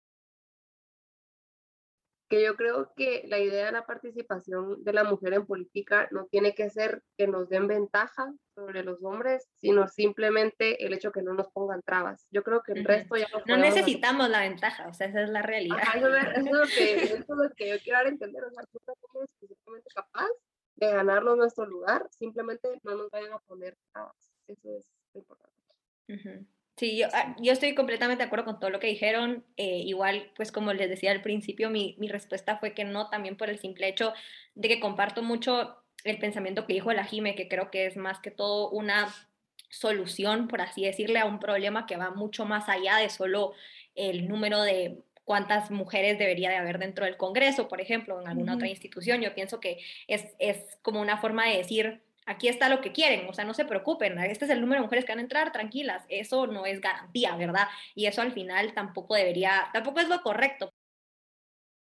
Que 2.29 2.43
yo 2.43 2.57
creo 2.57 2.93
que 2.97 3.23
la 3.27 3.39
idea 3.39 3.67
de 3.67 3.73
la 3.73 3.87
participación 3.87 4.83
de 4.83 4.93
la 4.93 5.05
mujer 5.05 5.35
en 5.35 5.47
política 5.47 6.09
no 6.11 6.27
tiene 6.27 6.55
que 6.55 6.71
ser 6.71 7.03
que 7.17 7.27
nos 7.27 7.49
den 7.49 7.69
ventaja 7.69 8.33
sobre 8.55 8.83
los 8.83 9.03
hombres, 9.03 9.49
sino 9.55 9.87
simplemente 9.87 10.85
el 10.85 10.93
hecho 10.93 11.13
que 11.13 11.23
no 11.23 11.35
nos 11.35 11.49
pongan 11.53 11.83
trabas. 11.83 12.27
Yo 12.31 12.43
creo 12.43 12.63
que 12.63 12.73
el 12.73 12.85
resto 12.85 13.17
ya 13.17 13.27
no 13.47 13.57
necesitamos 13.57 14.29
la 14.29 14.41
ventaja, 14.41 14.89
o 14.89 14.95
sea, 14.95 15.07
esa 15.07 15.23
es 15.23 15.31
la 15.31 15.43
realidad. 15.43 15.79
eso, 15.95 16.09
es 16.17 16.45
lo 16.45 16.63
que, 16.63 16.95
eso 17.05 17.17
es 17.17 17.29
lo 17.29 17.51
que 17.55 17.69
yo 17.71 17.77
quiero 17.83 17.99
dar 17.99 18.07
a 18.07 18.11
entender, 18.11 18.45
o 18.45 18.51
sea, 18.51 18.65
tú 18.73 18.79
no 18.87 18.95
somos 19.01 19.29
suficientemente 19.39 19.89
capaz 19.95 20.29
de 20.77 20.91
ganarnos 20.91 21.37
nuestro 21.37 21.67
lugar, 21.67 22.07
simplemente 22.11 22.69
no 22.83 22.97
nos 22.97 23.11
vayan 23.11 23.33
a 23.33 23.39
poner 23.41 23.77
trabas. 23.93 24.31
Eso 24.47 24.77
es 24.77 24.87
lo 25.15 25.21
importante. 25.21 26.47
Sí, 26.77 26.99
yo, 26.99 27.07
ah, 27.15 27.35
yo, 27.41 27.53
estoy 27.53 27.75
completamente 27.75 28.23
de 28.23 28.27
acuerdo 28.27 28.45
con 28.45 28.61
todo 28.61 28.71
lo 28.71 28.81
que 28.81 28.87
dijeron. 28.89 29.45
Eh, 29.57 29.79
igual, 29.85 30.31
pues 30.37 30.53
como 30.53 30.73
les 30.75 30.91
decía 30.91 31.11
al 31.11 31.23
principio, 31.23 31.71
mi, 31.71 31.97
mi, 31.99 32.09
respuesta 32.09 32.59
fue 32.59 32.75
que 32.75 32.85
no, 32.85 33.09
también 33.09 33.37
por 33.37 33.49
el 33.49 33.59
simple 33.59 33.89
hecho 33.89 34.13
de 34.55 34.69
que 34.69 34.81
comparto 34.81 35.23
mucho 35.23 35.77
el 36.05 36.19
pensamiento 36.19 36.67
que 36.67 36.75
dijo 36.75 36.93
la 36.93 37.05
Jime, 37.05 37.35
que 37.35 37.49
creo 37.49 37.71
que 37.71 37.87
es 37.87 37.97
más 37.97 38.21
que 38.21 38.31
todo 38.31 38.71
una 38.71 39.13
solución, 39.71 40.49
por 40.49 40.61
así 40.61 40.85
decirle, 40.85 41.19
a 41.19 41.25
un 41.25 41.41
problema 41.41 41.87
que 41.87 41.97
va 41.97 42.11
mucho 42.11 42.45
más 42.45 42.69
allá 42.69 42.97
de 42.99 43.09
solo 43.09 43.53
el 43.95 44.29
número 44.29 44.63
de 44.63 44.99
cuántas 45.25 45.71
mujeres 45.71 46.19
debería 46.19 46.51
de 46.51 46.57
haber 46.57 46.79
dentro 46.79 47.05
del 47.05 47.17
Congreso, 47.17 47.69
por 47.69 47.81
ejemplo, 47.81 48.21
en 48.21 48.29
alguna 48.29 48.55
otra 48.55 48.69
institución. 48.69 49.23
Yo 49.23 49.35
pienso 49.35 49.61
que 49.61 49.79
es, 50.07 50.25
es 50.39 50.79
como 50.83 51.01
una 51.01 51.19
forma 51.19 51.47
de 51.49 51.57
decir, 51.57 52.03
aquí 52.27 52.49
está 52.49 52.69
lo 52.69 52.81
que 52.81 52.93
quieren, 52.93 53.29
o 53.29 53.33
sea, 53.33 53.45
no 53.45 53.55
se 53.55 53.65
preocupen, 53.65 54.19
este 54.19 54.45
es 54.45 54.51
el 54.51 54.61
número 54.61 54.81
de 54.81 54.87
mujeres 54.87 55.05
que 55.05 55.13
van 55.13 55.21
a 55.21 55.23
entrar, 55.23 55.53
tranquilas, 55.53 56.05
eso 56.09 56.47
no 56.47 56.67
es 56.67 56.81
garantía, 56.81 57.37
¿verdad? 57.37 57.69
Y 57.95 58.07
eso 58.07 58.21
al 58.21 58.33
final 58.33 58.75
tampoco 58.75 59.15
debería, 59.15 59.69
tampoco 59.73 60.01
es 60.01 60.09
lo 60.09 60.21
correcto. 60.21 60.71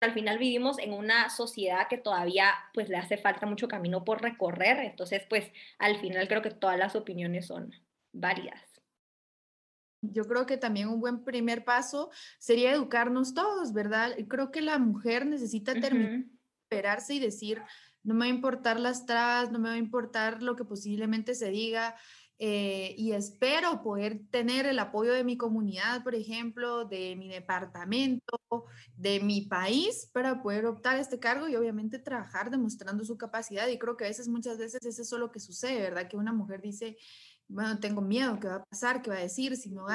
Al 0.02 0.12
final 0.12 0.38
vivimos 0.38 0.78
en 0.78 0.92
una 0.92 1.30
sociedad 1.30 1.88
que 1.88 1.96
todavía 1.96 2.52
pues 2.74 2.90
le 2.90 2.98
hace 2.98 3.16
falta 3.16 3.46
mucho 3.46 3.66
camino 3.66 4.04
por 4.04 4.20
recorrer, 4.22 4.78
entonces 4.80 5.24
pues 5.28 5.50
al 5.78 5.98
final 6.00 6.28
creo 6.28 6.42
que 6.42 6.50
todas 6.50 6.78
las 6.78 6.94
opiniones 6.94 7.46
son 7.46 7.74
válidas. 8.12 8.60
Yo 10.02 10.24
creo 10.26 10.44
que 10.44 10.58
también 10.58 10.88
un 10.88 11.00
buen 11.00 11.24
primer 11.24 11.64
paso 11.64 12.10
sería 12.38 12.70
educarnos 12.70 13.32
todos, 13.32 13.72
¿verdad? 13.72 14.14
Creo 14.28 14.50
que 14.50 14.60
la 14.60 14.78
mujer 14.78 15.24
necesita 15.24 15.72
terminar, 15.74 16.26
esperarse 16.64 17.14
y 17.14 17.18
decir, 17.18 17.62
no 18.06 18.14
me 18.14 18.20
va 18.20 18.24
a 18.26 18.34
importar 18.34 18.80
las 18.80 19.04
trabas, 19.04 19.50
no 19.50 19.58
me 19.58 19.68
va 19.68 19.74
a 19.74 19.78
importar 19.78 20.42
lo 20.42 20.56
que 20.56 20.64
posiblemente 20.64 21.34
se 21.34 21.50
diga. 21.50 21.96
Eh, 22.38 22.94
y 22.98 23.12
espero 23.12 23.82
poder 23.82 24.20
tener 24.30 24.66
el 24.66 24.78
apoyo 24.78 25.12
de 25.12 25.24
mi 25.24 25.36
comunidad, 25.38 26.04
por 26.04 26.14
ejemplo, 26.14 26.84
de 26.84 27.16
mi 27.16 27.28
departamento, 27.28 28.36
de 28.94 29.20
mi 29.20 29.42
país, 29.42 30.10
para 30.12 30.42
poder 30.42 30.66
optar 30.66 30.96
a 30.96 31.00
este 31.00 31.18
cargo 31.18 31.48
y 31.48 31.56
obviamente 31.56 31.98
trabajar 31.98 32.50
demostrando 32.50 33.04
su 33.04 33.16
capacidad. 33.16 33.66
Y 33.68 33.78
creo 33.78 33.96
que 33.96 34.04
a 34.04 34.08
veces, 34.08 34.28
muchas 34.28 34.58
veces, 34.58 34.84
es 34.84 34.98
eso 34.98 35.18
lo 35.18 35.32
que 35.32 35.40
sucede, 35.40 35.80
¿verdad? 35.80 36.08
Que 36.08 36.16
una 36.16 36.32
mujer 36.32 36.60
dice, 36.60 36.96
bueno, 37.48 37.80
tengo 37.80 38.02
miedo, 38.02 38.38
¿qué 38.38 38.48
va 38.48 38.56
a 38.56 38.64
pasar? 38.64 39.02
¿Qué 39.02 39.10
va 39.10 39.16
a 39.16 39.20
decir 39.20 39.56
si 39.56 39.70
no? 39.70 39.86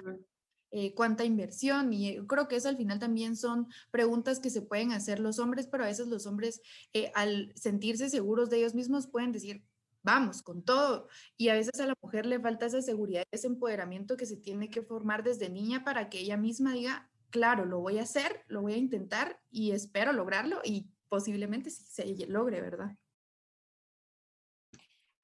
Eh, 0.73 0.93
cuánta 0.95 1.25
inversión. 1.25 1.91
Y 1.91 2.09
eh, 2.09 2.23
creo 2.25 2.47
que 2.47 2.55
eso 2.55 2.69
al 2.69 2.77
final 2.77 2.97
también 2.97 3.35
son 3.35 3.67
preguntas 3.91 4.39
que 4.39 4.49
se 4.49 4.61
pueden 4.61 4.93
hacer 4.93 5.19
los 5.19 5.37
hombres, 5.37 5.67
pero 5.67 5.83
a 5.83 5.87
veces 5.87 6.07
los 6.07 6.25
hombres 6.25 6.61
eh, 6.93 7.11
al 7.13 7.51
sentirse 7.55 8.09
seguros 8.09 8.49
de 8.49 8.59
ellos 8.59 8.73
mismos 8.73 9.07
pueden 9.07 9.33
decir, 9.33 9.65
vamos, 10.01 10.41
con 10.41 10.63
todo. 10.63 11.09
Y 11.35 11.49
a 11.49 11.55
veces 11.55 11.79
a 11.81 11.87
la 11.87 11.95
mujer 12.01 12.25
le 12.25 12.39
falta 12.39 12.67
esa 12.67 12.81
seguridad, 12.81 13.23
ese 13.31 13.47
empoderamiento 13.47 14.15
que 14.15 14.25
se 14.25 14.37
tiene 14.37 14.69
que 14.69 14.81
formar 14.81 15.23
desde 15.23 15.49
niña 15.49 15.83
para 15.83 16.09
que 16.09 16.19
ella 16.19 16.37
misma 16.37 16.73
diga, 16.73 17.11
claro, 17.31 17.65
lo 17.65 17.79
voy 17.81 17.99
a 17.99 18.03
hacer, 18.03 18.43
lo 18.47 18.61
voy 18.61 18.73
a 18.73 18.77
intentar 18.77 19.41
y 19.51 19.71
espero 19.71 20.13
lograrlo 20.13 20.61
y 20.63 20.89
posiblemente 21.09 21.69
sí 21.69 21.83
se 21.85 22.27
logre, 22.27 22.61
¿verdad? 22.61 22.95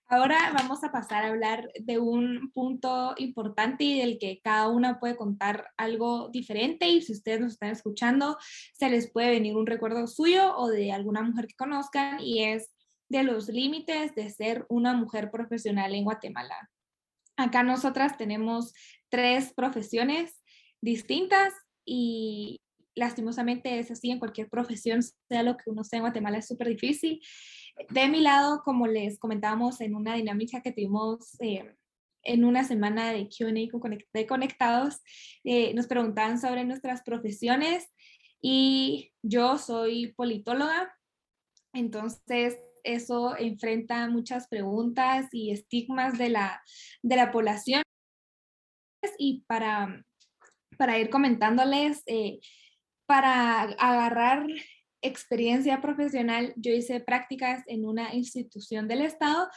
Ahora 0.10 0.54
vamos 0.54 0.86
a 0.86 0.92
pasar 0.94 1.26
a 1.26 1.28
hablar 1.28 1.70
de 1.82 2.00
un 2.00 2.50
punto 2.54 3.14
importante 3.18 3.84
y 3.84 4.00
del 4.00 4.18
que 4.20 4.40
cada 4.42 4.70
una 4.70 5.02
puede 5.02 5.18
contar 5.18 5.68
algo 5.76 6.30
diferente 6.30 6.88
y 6.88 7.02
si 7.02 7.12
ustedes 7.12 7.42
nos 7.42 7.54
están 7.54 7.72
escuchando, 7.72 8.38
se 8.74 8.90
les 8.90 9.12
puede 9.12 9.32
venir 9.32 9.58
un 9.58 9.68
recuerdo 9.68 10.08
suyo 10.08 10.56
o 10.56 10.70
de 10.70 10.94
alguna 10.94 11.24
mujer 11.24 11.48
que 11.48 11.56
conozcan 11.56 12.22
y 12.22 12.46
es 12.46 12.72
de 13.10 13.24
los 13.24 13.50
límites 13.50 14.16
de 14.16 14.30
ser 14.30 14.66
una 14.70 14.94
mujer 14.94 15.30
profesional 15.30 15.94
en 15.94 16.06
Guatemala. 16.06 16.70
Acá 17.36 17.64
nosotras 17.64 18.18
tenemos 18.18 18.74
tres 19.10 19.52
profesiones 19.54 20.42
distintas 20.80 21.54
y 21.84 22.62
lastimosamente 22.96 23.78
es 23.78 23.92
así 23.92 24.10
en 24.10 24.20
cualquier 24.20 24.50
profesión, 24.50 25.02
sea 25.04 25.44
lo 25.44 25.58
que 25.58 25.70
uno 25.70 25.84
sea 25.84 25.98
en 25.98 26.04
Guatemala, 26.04 26.38
es 26.38 26.48
súper 26.48 26.70
difícil. 26.70 27.20
De 27.90 28.08
mi 28.08 28.22
lado, 28.22 28.64
como 28.64 28.88
les 28.88 29.20
comentábamos 29.20 29.82
en 29.82 29.96
una 29.96 30.16
dinámica 30.16 30.62
que 30.62 30.72
tuvimos 30.72 31.40
eh, 31.40 31.76
en 32.24 32.44
una 32.44 32.64
semana 32.64 33.12
de 33.12 33.30
QA 33.30 33.70
con 33.72 33.98
Conectados, 34.28 35.02
eh, 35.44 35.74
nos 35.74 35.88
preguntaban 35.88 36.40
sobre 36.40 36.66
nuestras 36.66 37.04
profesiones 37.04 37.88
y 38.42 39.14
yo 39.22 39.58
soy 39.58 40.14
politóloga, 40.14 40.94
entonces 41.74 42.58
eso 42.84 43.38
enfrenta 43.38 44.10
muchas 44.10 44.48
preguntas 44.48 45.28
y 45.32 45.52
estigmas 45.52 46.18
de 46.18 46.30
la, 46.30 46.64
de 47.04 47.16
la 47.16 47.32
población. 47.32 47.84
Y 49.18 49.44
para, 49.48 50.04
para 50.78 50.98
ir 50.98 51.10
comentándoles, 51.10 52.02
eh, 52.08 52.40
para 53.06 53.62
agarrar 53.62 54.48
experiencia 55.02 55.82
profesional, 55.82 56.54
yo 56.56 56.72
hice 56.72 57.00
prácticas 57.00 57.64
en 57.68 57.86
una 57.86 58.14
institución 58.14 58.88
del 58.88 59.02
Estado 59.02 59.48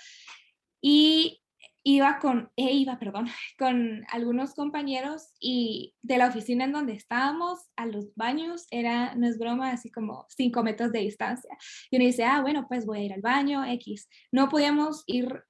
y 0.83 1.40
iba 1.83 2.18
con, 2.18 2.50
e 2.57 2.72
iba, 2.72 2.98
perdón, 2.98 3.26
con 3.59 4.05
algunos 4.11 4.55
compañeros 4.55 5.33
y 5.40 5.94
de 6.03 6.18
la 6.18 6.29
oficina 6.29 6.64
en 6.64 6.72
donde 6.72 6.92
estábamos 6.92 7.61
a 7.76 7.87
los 7.87 8.14
baños 8.14 8.66
era, 8.70 9.14
no 9.14 9.26
es 9.26 9.38
broma, 9.38 9.70
así 9.70 9.90
como 9.90 10.26
cinco 10.29 10.62
metros 10.62 10.92
de 10.92 11.00
distancia. 11.00 11.57
Y 11.90 11.96
uno 11.96 12.07
dice, 12.07 12.24
ah, 12.24 12.40
bueno, 12.42 12.66
pues 12.68 12.87
voy 12.87 12.98
a 12.98 13.03
ir 13.05 13.12
al 13.12 13.22
baño, 13.22 13.64
X. 13.64 14.09
No 14.33 14.48
podíamos 14.48 15.05
ir 15.07 15.44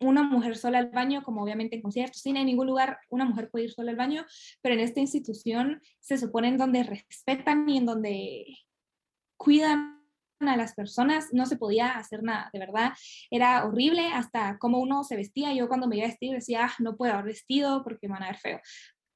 una 0.00 0.22
mujer 0.22 0.56
sola 0.56 0.78
al 0.78 0.90
baño, 0.90 1.22
como 1.22 1.42
obviamente 1.42 1.76
en 1.76 1.82
conciertos, 1.82 2.22
cine, 2.22 2.40
en 2.40 2.46
ningún 2.46 2.66
lugar 2.66 2.98
una 3.08 3.24
mujer 3.24 3.50
puede 3.50 3.64
ir 3.64 3.72
sola 3.72 3.90
al 3.90 3.96
baño, 3.96 4.24
pero 4.62 4.74
en 4.74 4.80
esta 4.80 5.00
institución 5.00 5.80
se 5.98 6.18
supone 6.18 6.48
en 6.48 6.58
donde 6.58 6.82
respetan 6.84 7.68
y 7.68 7.78
en 7.78 7.86
donde 7.86 8.44
cuidan 9.36 9.96
a 10.40 10.56
las 10.56 10.74
personas, 10.74 11.28
no 11.32 11.46
se 11.46 11.56
podía 11.56 11.96
hacer 11.96 12.22
nada, 12.22 12.50
de 12.52 12.58
verdad, 12.58 12.92
era 13.30 13.64
horrible 13.64 14.08
hasta 14.08 14.58
cómo 14.58 14.78
uno 14.80 15.02
se 15.02 15.16
vestía, 15.16 15.54
yo 15.54 15.68
cuando 15.68 15.88
me 15.88 15.96
iba 15.96 16.04
a 16.04 16.08
vestir 16.08 16.34
decía, 16.34 16.66
ah, 16.66 16.74
no 16.78 16.96
puedo 16.96 17.12
haber 17.14 17.26
vestido 17.26 17.82
porque 17.82 18.06
me 18.06 18.14
van 18.14 18.24
a 18.24 18.26
ver 18.26 18.36
feo, 18.36 18.60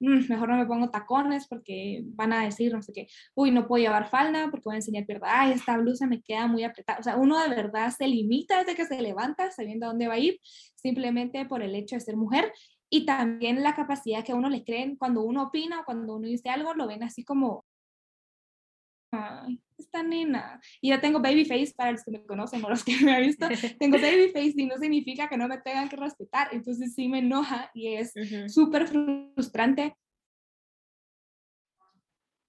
mm, 0.00 0.28
mejor 0.30 0.48
no 0.48 0.56
me 0.56 0.66
pongo 0.66 0.90
tacones 0.90 1.46
porque 1.46 2.02
van 2.14 2.32
a 2.32 2.44
decir 2.44 2.72
no 2.72 2.80
sé 2.82 2.92
qué, 2.94 3.06
uy, 3.34 3.50
no 3.50 3.66
puedo 3.68 3.82
llevar 3.82 4.08
falda 4.08 4.48
porque 4.50 4.64
voy 4.64 4.74
a 4.74 4.78
enseñar 4.78 5.04
pierna, 5.04 5.28
ay, 5.28 5.52
esta 5.52 5.76
blusa 5.76 6.06
me 6.06 6.22
queda 6.22 6.46
muy 6.46 6.64
apretada, 6.64 6.98
o 7.00 7.02
sea, 7.02 7.16
uno 7.16 7.38
de 7.38 7.50
verdad 7.50 7.90
se 7.90 8.08
limita 8.08 8.58
desde 8.58 8.74
que 8.74 8.86
se 8.86 9.02
levanta 9.02 9.50
sabiendo 9.50 9.86
a 9.86 9.88
dónde 9.90 10.08
va 10.08 10.14
a 10.14 10.18
ir, 10.18 10.40
simplemente 10.74 11.44
por 11.44 11.62
el 11.62 11.74
hecho 11.74 11.96
de 11.96 12.00
ser 12.00 12.16
mujer. 12.16 12.52
Y 12.92 13.06
también 13.06 13.62
la 13.62 13.76
capacidad 13.76 14.24
que 14.24 14.32
a 14.32 14.34
uno 14.34 14.48
le 14.48 14.64
creen 14.64 14.96
cuando 14.96 15.22
uno 15.22 15.44
opina 15.44 15.80
o 15.80 15.84
cuando 15.84 16.16
uno 16.16 16.26
dice 16.26 16.48
algo, 16.50 16.74
lo 16.74 16.88
ven 16.88 17.04
así 17.04 17.24
como, 17.24 17.64
ay, 19.12 19.60
esta 19.80 20.02
nena. 20.02 20.60
Y 20.80 20.90
yo 20.90 21.00
tengo 21.00 21.20
baby 21.20 21.44
face 21.44 21.72
para 21.76 21.92
los 21.92 22.04
que 22.04 22.10
me 22.10 22.24
conocen 22.24 22.64
o 22.64 22.68
los 22.68 22.84
que 22.84 22.96
me 23.02 23.12
han 23.12 23.22
visto. 23.22 23.46
tengo 23.78 23.98
baby 23.98 24.30
face 24.32 24.54
y 24.56 24.66
no 24.66 24.76
significa 24.78 25.28
que 25.28 25.36
no 25.36 25.48
me 25.48 25.58
tengan 25.58 25.88
que 25.88 25.96
respetar. 25.96 26.48
Entonces 26.52 26.94
sí 26.94 27.08
me 27.08 27.18
enoja 27.18 27.70
y 27.74 27.94
es 27.94 28.12
súper 28.48 28.86
frustrante. 28.86 29.94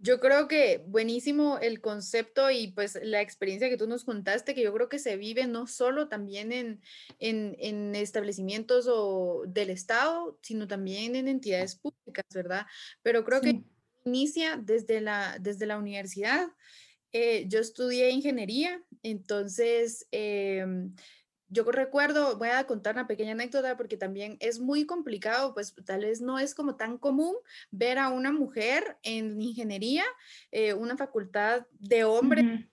Yo 0.03 0.19
creo 0.19 0.47
que 0.47 0.83
buenísimo 0.87 1.59
el 1.59 1.79
concepto 1.79 2.49
y 2.49 2.69
pues 2.69 2.97
la 3.03 3.21
experiencia 3.21 3.69
que 3.69 3.77
tú 3.77 3.87
nos 3.87 4.03
contaste, 4.03 4.55
que 4.55 4.63
yo 4.63 4.73
creo 4.73 4.89
que 4.89 4.97
se 4.97 5.15
vive 5.15 5.45
no 5.45 5.67
solo 5.67 6.07
también 6.07 6.51
en, 6.51 6.81
en, 7.19 7.55
en 7.59 7.93
establecimientos 7.93 8.87
o 8.89 9.43
del 9.45 9.69
Estado, 9.69 10.39
sino 10.41 10.67
también 10.67 11.15
en 11.15 11.27
entidades 11.27 11.75
públicas, 11.75 12.25
¿verdad? 12.33 12.65
Pero 13.03 13.23
creo 13.23 13.41
que 13.41 13.61
inicia 14.03 14.57
desde 14.57 15.01
la, 15.01 15.37
desde 15.39 15.65
la 15.65 15.77
universidad. 15.77 16.47
Eh, 17.13 17.45
yo 17.47 17.60
estudié 17.60 18.10
ingeniería, 18.12 18.82
entonces 19.04 20.08
em, 20.12 20.93
yo 21.52 21.65
recuerdo, 21.65 22.38
voy 22.38 22.47
a 22.47 22.65
contar 22.65 22.95
una 22.95 23.08
pequeña 23.08 23.34
anécdota 23.34 23.76
porque 23.76 23.97
también 23.97 24.38
es 24.39 24.60
muy 24.60 24.86
complicado, 24.86 25.54
pues 25.54 25.76
tal 25.86 26.02
vez 26.02 26.21
no 26.21 26.39
es 26.39 26.56
como 26.56 26.78
tan 26.78 26.97
común 26.97 27.36
ver 27.71 28.00
a 28.00 28.08
una 28.08 28.32
mujer 28.32 28.97
en 29.04 29.41
ingeniería, 29.41 30.06
eh, 30.52 30.74
una 30.74 30.95
facultad 30.95 31.67
de 31.80 32.06
hombre. 32.06 32.67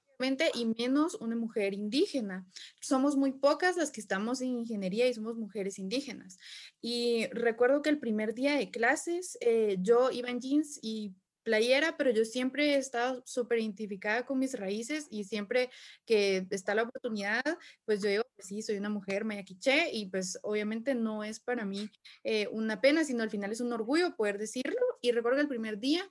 y 0.54 0.66
menos 0.66 1.14
una 1.14 1.36
mujer 1.36 1.74
indígena. 1.74 2.44
Somos 2.80 3.14
muy 3.14 3.30
pocas 3.30 3.76
las 3.76 3.92
que 3.92 4.00
estamos 4.00 4.40
en 4.40 4.48
ingeniería 4.48 5.06
y 5.06 5.14
somos 5.14 5.36
mujeres 5.36 5.78
indígenas. 5.78 6.38
Y 6.80 7.28
recuerdo 7.28 7.82
que 7.82 7.90
el 7.90 8.00
primer 8.00 8.34
día 8.34 8.56
de 8.56 8.68
clases 8.72 9.38
eh, 9.40 9.76
yo 9.80 10.10
iba 10.10 10.28
en 10.28 10.40
jeans 10.40 10.80
y 10.82 11.14
playera, 11.48 11.96
pero 11.96 12.10
yo 12.10 12.26
siempre 12.26 12.74
he 12.74 12.76
estado 12.76 13.22
súper 13.24 13.60
identificada 13.60 14.26
con 14.26 14.38
mis 14.38 14.52
raíces 14.52 15.06
y 15.10 15.24
siempre 15.24 15.70
que 16.04 16.46
está 16.50 16.74
la 16.74 16.82
oportunidad, 16.82 17.42
pues 17.86 18.02
yo 18.02 18.10
digo, 18.10 18.24
pues 18.36 18.48
sí, 18.48 18.60
soy 18.60 18.76
una 18.76 18.90
mujer 18.90 19.24
mayaquiche 19.24 19.90
y 19.90 20.10
pues 20.10 20.38
obviamente 20.42 20.94
no 20.94 21.24
es 21.24 21.40
para 21.40 21.64
mí 21.64 21.90
eh, 22.22 22.48
una 22.52 22.82
pena, 22.82 23.02
sino 23.02 23.22
al 23.22 23.30
final 23.30 23.50
es 23.50 23.62
un 23.62 23.72
orgullo 23.72 24.14
poder 24.14 24.36
decirlo. 24.36 24.76
Y 25.00 25.12
recuerdo 25.12 25.40
el 25.40 25.48
primer 25.48 25.78
día, 25.78 26.02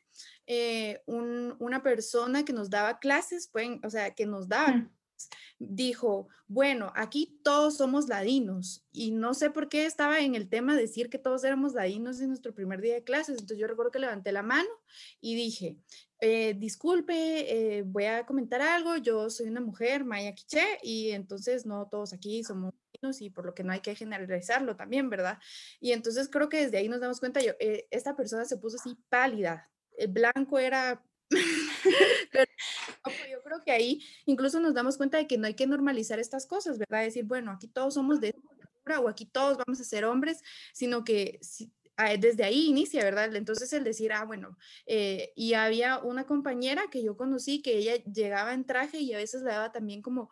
eh, 0.47 1.01
una 1.05 1.83
persona 1.83 2.43
que 2.43 2.53
nos 2.53 2.71
daba 2.71 2.97
clases, 2.97 3.47
pueden, 3.47 3.79
o 3.83 3.91
sea, 3.91 4.15
que 4.15 4.25
nos 4.25 4.47
daba 4.47 4.89
dijo, 5.59 6.27
bueno, 6.47 6.91
aquí 6.95 7.39
todos 7.43 7.77
somos 7.77 8.07
ladinos 8.07 8.85
y 8.91 9.11
no 9.11 9.33
sé 9.33 9.49
por 9.49 9.69
qué 9.69 9.85
estaba 9.85 10.19
en 10.19 10.35
el 10.35 10.49
tema 10.49 10.75
de 10.75 10.81
decir 10.81 11.09
que 11.09 11.17
todos 11.17 11.43
éramos 11.43 11.73
ladinos 11.73 12.21
en 12.21 12.29
nuestro 12.29 12.53
primer 12.53 12.81
día 12.81 12.95
de 12.95 13.03
clases. 13.03 13.35
Entonces 13.39 13.57
yo 13.57 13.67
recuerdo 13.67 13.91
que 13.91 13.99
levanté 13.99 14.31
la 14.31 14.43
mano 14.43 14.69
y 15.19 15.35
dije, 15.35 15.77
eh, 16.19 16.55
disculpe, 16.57 17.77
eh, 17.77 17.83
voy 17.83 18.05
a 18.05 18.25
comentar 18.25 18.61
algo, 18.61 18.97
yo 18.97 19.29
soy 19.29 19.47
una 19.47 19.61
mujer 19.61 20.03
maya 20.03 20.33
quiche 20.33 20.63
y 20.81 21.11
entonces 21.11 21.65
no 21.65 21.87
todos 21.87 22.13
aquí 22.13 22.43
somos 22.43 22.73
ladinos 22.93 23.21
y 23.21 23.29
por 23.29 23.45
lo 23.45 23.53
que 23.53 23.63
no 23.63 23.73
hay 23.73 23.81
que 23.81 23.95
generalizarlo 23.95 24.75
también, 24.75 25.09
¿verdad? 25.09 25.39
Y 25.79 25.91
entonces 25.91 26.29
creo 26.29 26.49
que 26.49 26.63
desde 26.63 26.77
ahí 26.77 26.89
nos 26.89 27.01
damos 27.01 27.19
cuenta, 27.19 27.41
yo, 27.41 27.53
eh, 27.59 27.87
esta 27.91 28.15
persona 28.15 28.45
se 28.45 28.57
puso 28.57 28.77
así 28.77 28.97
pálida, 29.09 29.69
el 29.97 30.07
blanco 30.09 30.59
era 30.59 31.03
Pero 32.31 32.47
yo 33.29 33.41
creo 33.43 33.63
que 33.63 33.71
ahí 33.71 34.03
incluso 34.25 34.59
nos 34.59 34.73
damos 34.73 34.97
cuenta 34.97 35.17
de 35.17 35.27
que 35.27 35.37
no 35.37 35.47
hay 35.47 35.53
que 35.53 35.67
normalizar 35.67 36.19
estas 36.19 36.45
cosas, 36.45 36.77
¿verdad? 36.77 37.03
Decir, 37.03 37.25
bueno, 37.25 37.51
aquí 37.51 37.67
todos 37.67 37.93
somos 37.93 38.19
de 38.19 38.33
cultura 38.33 38.99
o 38.99 39.09
aquí 39.09 39.25
todos 39.25 39.57
vamos 39.57 39.79
a 39.79 39.83
ser 39.83 40.05
hombres, 40.05 40.43
sino 40.73 41.03
que 41.03 41.39
ah, 41.97 42.15
desde 42.17 42.43
ahí 42.43 42.67
inicia, 42.67 43.03
¿verdad? 43.03 43.35
Entonces 43.35 43.71
el 43.73 43.83
decir, 43.83 44.13
ah, 44.13 44.25
bueno, 44.25 44.57
eh, 44.85 45.33
y 45.35 45.53
había 45.53 45.99
una 45.99 46.25
compañera 46.25 46.83
que 46.91 47.03
yo 47.03 47.17
conocí 47.17 47.61
que 47.61 47.77
ella 47.77 47.95
llegaba 48.03 48.53
en 48.53 48.65
traje 48.65 48.99
y 48.99 49.13
a 49.13 49.17
veces 49.17 49.41
le 49.41 49.51
daba 49.51 49.71
también 49.71 50.01
como 50.01 50.29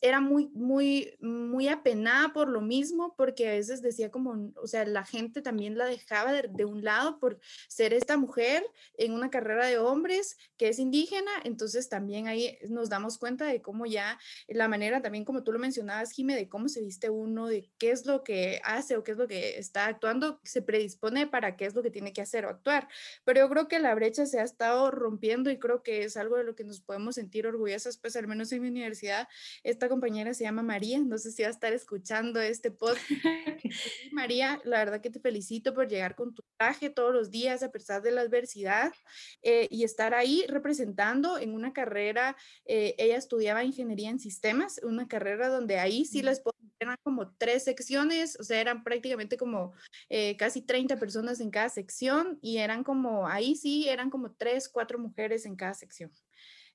era 0.00 0.20
muy, 0.20 0.48
muy, 0.54 1.16
muy 1.20 1.68
apenada 1.68 2.32
por 2.32 2.48
lo 2.48 2.60
mismo, 2.60 3.14
porque 3.16 3.48
a 3.48 3.52
veces 3.52 3.80
decía 3.80 4.10
como, 4.10 4.52
o 4.56 4.66
sea, 4.66 4.84
la 4.84 5.04
gente 5.04 5.42
también 5.42 5.78
la 5.78 5.86
dejaba 5.86 6.32
de, 6.32 6.64
un 6.64 6.84
lado 6.84 7.18
por 7.18 7.40
ser 7.68 7.94
esta 7.94 8.16
mujer 8.16 8.64
en 8.98 9.12
una 9.12 9.30
carrera 9.30 9.66
de 9.66 9.78
hombres 9.78 10.36
que 10.58 10.68
es 10.68 10.78
indígena, 10.78 11.30
entonces 11.44 11.88
también 11.88 12.28
ahí 12.28 12.58
nos 12.68 12.90
damos 12.90 13.16
cuenta 13.18 13.46
de 13.46 13.62
cómo 13.62 13.86
ya 13.86 14.18
la 14.48 14.68
manera 14.68 15.00
también 15.00 15.24
como 15.24 15.42
tú 15.42 15.52
lo 15.52 15.58
mencionabas, 15.58 16.12
Jime, 16.12 16.36
de 16.36 16.48
cómo 16.48 16.68
se 16.68 16.82
viste 16.82 17.08
uno, 17.08 17.46
de 17.46 17.70
qué 17.78 17.90
es 17.90 18.04
lo 18.04 18.22
que 18.22 18.60
hace 18.64 18.96
o 18.96 19.04
qué 19.04 19.12
es 19.12 19.18
lo 19.18 19.26
que 19.26 19.58
está 19.58 19.86
actuando, 19.86 20.40
se 20.44 20.62
predispone 20.62 21.26
para 21.26 21.56
qué 21.56 21.64
es 21.64 21.74
lo 21.74 21.82
que 21.82 21.90
tiene 21.90 22.12
que 22.12 22.20
hacer 22.20 22.44
o 22.44 22.50
actuar. 22.50 22.88
Pero 23.24 23.40
yo 23.40 23.48
creo 23.48 23.68
que 23.68 23.78
la 23.78 23.94
brecha 23.94 24.26
se 24.26 24.40
ha 24.40 24.44
estado 24.44 24.90
rompiendo 24.90 25.50
y 25.50 25.58
creo 25.58 25.82
que 25.82 26.04
es 26.04 26.16
algo 26.16 26.36
de 26.36 26.44
lo 26.44 26.54
que 26.54 26.64
nos 26.64 26.80
podemos 26.80 27.14
sentir 27.14 27.46
orgullosas, 27.46 27.96
pues 27.96 28.16
al 28.16 28.26
menos 28.26 28.52
en 28.52 28.62
mi 28.62 28.68
universidad 28.68 29.28
esta 29.70 29.88
compañera 29.88 30.34
se 30.34 30.44
llama 30.44 30.62
María, 30.62 30.98
no 30.98 31.18
sé 31.18 31.30
si 31.30 31.42
va 31.42 31.48
a 31.48 31.52
estar 31.52 31.72
escuchando 31.72 32.40
este 32.40 32.70
podcast. 32.70 33.04
María, 34.12 34.60
la 34.64 34.78
verdad 34.78 35.00
que 35.00 35.10
te 35.10 35.20
felicito 35.20 35.74
por 35.74 35.88
llegar 35.88 36.14
con 36.14 36.34
tu 36.34 36.42
traje 36.56 36.90
todos 36.90 37.12
los 37.12 37.30
días 37.30 37.62
a 37.62 37.70
pesar 37.70 38.02
de 38.02 38.10
la 38.10 38.22
adversidad 38.22 38.92
eh, 39.42 39.68
y 39.70 39.84
estar 39.84 40.14
ahí 40.14 40.44
representando 40.48 41.38
en 41.38 41.54
una 41.54 41.72
carrera. 41.72 42.36
Eh, 42.64 42.94
ella 42.98 43.16
estudiaba 43.16 43.64
ingeniería 43.64 44.10
en 44.10 44.18
sistemas, 44.18 44.80
una 44.82 45.08
carrera 45.08 45.48
donde 45.48 45.78
ahí 45.78 46.04
sí 46.04 46.22
les 46.22 46.42
eran 46.80 46.96
como 47.02 47.32
tres 47.32 47.64
secciones, 47.64 48.38
o 48.40 48.42
sea, 48.42 48.60
eran 48.60 48.82
prácticamente 48.82 49.36
como 49.36 49.72
eh, 50.08 50.36
casi 50.36 50.62
30 50.62 50.98
personas 50.98 51.40
en 51.40 51.50
cada 51.50 51.68
sección 51.68 52.38
y 52.40 52.56
eran 52.56 52.84
como, 52.84 53.28
ahí 53.28 53.54
sí, 53.54 53.88
eran 53.88 54.08
como 54.08 54.32
tres, 54.32 54.68
cuatro 54.68 54.98
mujeres 54.98 55.44
en 55.44 55.56
cada 55.56 55.74
sección. 55.74 56.10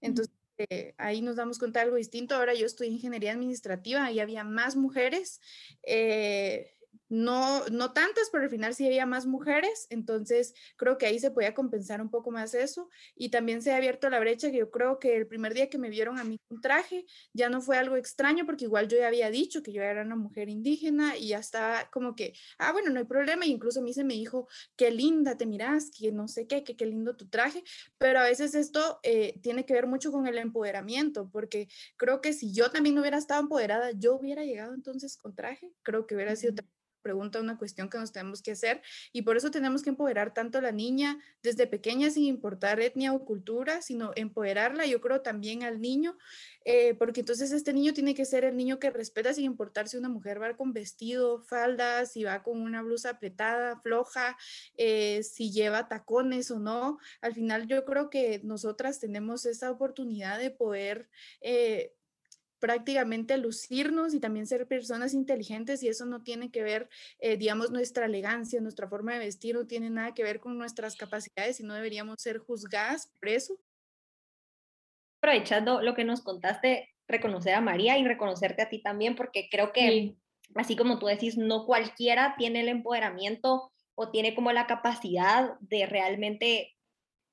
Entonces, 0.02 0.34
eh, 0.58 0.94
ahí 0.98 1.22
nos 1.22 1.36
damos 1.36 1.60
cuenta 1.60 1.80
de 1.80 1.86
algo 1.86 1.98
distinto. 1.98 2.36
Ahora 2.36 2.54
yo 2.54 2.66
en 2.88 2.94
ingeniería 2.94 3.32
administrativa 3.32 4.12
y 4.12 4.20
había 4.20 4.44
más 4.44 4.76
mujeres. 4.76 5.42
Eh, 5.84 6.75
no, 7.10 7.66
no 7.68 7.94
tantas, 7.94 8.30
pero 8.32 8.44
al 8.44 8.50
final 8.50 8.74
sí 8.74 8.86
había 8.86 9.06
más 9.06 9.26
mujeres, 9.26 9.88
entonces 9.90 10.54
creo 10.78 10.98
que 10.98 11.06
ahí 11.06 11.20
se 11.20 11.32
podía 11.32 11.54
compensar 11.54 12.02
un 12.02 12.10
poco 12.10 12.32
más 12.32 12.54
eso 12.54 12.90
y 13.16 13.30
también 13.30 13.62
se 13.62 13.72
ha 13.72 13.78
abierto 13.78 14.10
la 14.10 14.20
brecha 14.20 14.52
que 14.52 14.58
yo 14.58 14.72
creo 14.72 15.00
que 15.00 15.16
el 15.16 15.28
primer 15.28 15.54
día 15.54 15.70
que 15.70 15.78
me 15.78 15.90
vieron 15.90 16.20
a 16.20 16.24
mí 16.24 16.40
un 16.50 16.62
traje 16.62 17.06
ya 17.34 17.50
no 17.50 17.62
fue 17.62 17.78
algo 17.78 17.96
extraño 17.96 18.46
porque 18.46 18.66
igual 18.66 18.88
yo 18.88 18.98
ya 18.98 19.08
había 19.08 19.30
dicho 19.30 19.62
que 19.62 19.72
yo 19.72 19.82
era 19.82 20.02
una 20.02 20.16
mujer 20.16 20.50
indígena 20.50 21.18
y 21.18 21.30
ya 21.30 21.40
estaba 21.40 21.90
como 21.92 22.16
que, 22.16 22.34
ah, 22.58 22.72
bueno, 22.72 22.90
no 22.92 23.00
hay 23.00 23.06
problema, 23.06 23.46
y 23.46 23.52
incluso 23.52 23.80
a 23.80 23.84
mí 23.84 23.94
se 23.94 24.04
me 24.04 24.14
dijo, 24.14 24.48
qué 24.76 24.92
linda 24.92 25.38
te 25.38 25.46
miras, 25.46 25.92
que 25.92 26.12
no 26.12 26.28
sé 26.28 26.48
qué, 26.48 26.64
que 26.64 26.76
qué 26.76 26.86
lindo 26.86 27.16
tu 27.16 27.28
traje, 27.28 27.64
pero 27.98 28.20
a 28.20 28.24
veces 28.24 28.56
esto 28.56 29.00
eh, 29.04 29.40
tiene 29.42 29.66
que 29.66 29.74
ver 29.74 29.88
mucho 29.88 30.12
con 30.12 30.28
el 30.28 30.38
empoderamiento, 30.38 31.30
porque 31.32 31.68
creo 31.98 32.22
que 32.22 32.34
si 32.34 32.54
yo 32.54 32.72
también 32.72 32.96
no 32.96 33.02
hubiera 33.02 33.18
estado 33.18 33.42
empoderada, 33.42 33.92
yo 33.92 34.16
hubiera 34.16 34.44
llegado 34.44 34.74
entonces 34.74 35.18
con 35.18 35.36
traje, 35.36 35.72
creo 35.84 36.08
que 36.08 36.16
hubiera 36.16 36.36
sido 36.36 36.56
pregunta, 37.06 37.40
una 37.40 37.60
cuestión 37.60 37.88
que 37.88 38.00
nos 38.00 38.12
tenemos 38.12 38.42
que 38.42 38.54
hacer 38.54 38.82
y 39.14 39.22
por 39.22 39.38
eso 39.38 39.52
tenemos 39.52 39.84
que 39.84 39.92
empoderar 39.92 40.34
tanto 40.34 40.58
a 40.58 40.62
la 40.62 40.72
niña 40.72 41.20
desde 41.44 41.68
pequeña 41.68 42.10
sin 42.10 42.24
importar 42.24 42.80
etnia 42.80 43.14
o 43.14 43.24
cultura, 43.24 43.84
sino 43.84 44.12
empoderarla, 44.16 44.88
yo 44.88 45.00
creo 45.02 45.22
también 45.22 45.62
al 45.62 45.80
niño, 45.80 46.18
eh, 46.66 46.96
porque 46.96 47.20
entonces 47.20 47.52
este 47.52 47.74
niño 47.74 47.94
tiene 47.94 48.16
que 48.16 48.26
ser 48.26 48.44
el 48.44 48.58
niño 48.58 48.80
que 48.80 48.90
respeta 48.90 49.36
sin 49.36 49.46
importar 49.46 49.88
si 49.88 49.98
una 49.98 50.10
mujer 50.10 50.42
va 50.42 50.58
con 50.58 50.74
vestido, 50.74 51.44
falda, 51.44 52.08
si 52.08 52.24
va 52.24 52.42
con 52.42 52.60
una 52.60 52.82
blusa 52.82 53.12
apretada, 53.12 53.80
floja, 53.82 54.36
eh, 54.76 55.22
si 55.22 55.52
lleva 55.52 55.88
tacones 55.88 56.50
o 56.50 56.60
no. 56.60 56.98
Al 57.22 57.36
final 57.36 57.68
yo 57.68 57.86
creo 57.86 58.10
que 58.10 58.42
nosotras 58.44 59.00
tenemos 59.00 59.46
esa 59.46 59.70
oportunidad 59.70 60.40
de 60.40 60.50
poder... 60.50 61.08
Eh, 61.42 61.95
prácticamente 62.66 63.38
lucirnos 63.38 64.16
y 64.16 64.20
también 64.20 64.48
ser 64.48 64.68
personas 64.68 65.14
inteligentes 65.14 65.84
y 65.84 65.88
eso 65.88 66.04
no 66.08 66.24
tiene 66.24 66.50
que 66.50 66.64
ver, 66.64 66.90
eh, 67.20 67.38
digamos, 67.38 67.70
nuestra 67.70 68.08
elegancia, 68.08 68.60
nuestra 68.60 68.88
forma 68.88 69.14
de 69.14 69.20
vestir, 69.20 69.54
no 69.54 69.68
tiene 69.68 69.92
nada 69.92 70.16
que 70.16 70.24
ver 70.24 70.40
con 70.40 70.58
nuestras 70.58 70.96
capacidades 70.96 71.60
y 71.60 71.64
no 71.64 71.76
deberíamos 71.76 72.16
ser 72.18 72.40
juzgadas 72.40 73.12
por 73.20 73.30
eso. 73.30 73.60
Aprovechando 75.22 75.84
lo 75.84 75.94
que 75.94 76.06
nos 76.06 76.22
contaste, 76.22 76.90
reconocer 77.08 77.54
a 77.54 77.62
María 77.62 78.00
y 78.00 78.04
reconocerte 78.04 78.64
a 78.64 78.70
ti 78.70 78.82
también, 78.82 79.16
porque 79.16 79.48
creo 79.52 79.72
que, 79.72 80.16
así 80.56 80.76
como 80.76 80.98
tú 80.98 81.06
decís, 81.06 81.38
no 81.38 81.68
cualquiera 81.68 82.34
tiene 82.36 82.62
el 82.62 82.70
empoderamiento 82.70 83.72
o 83.94 84.10
tiene 84.10 84.34
como 84.34 84.52
la 84.54 84.66
capacidad 84.66 85.52
de 85.60 85.86
realmente 85.86 86.76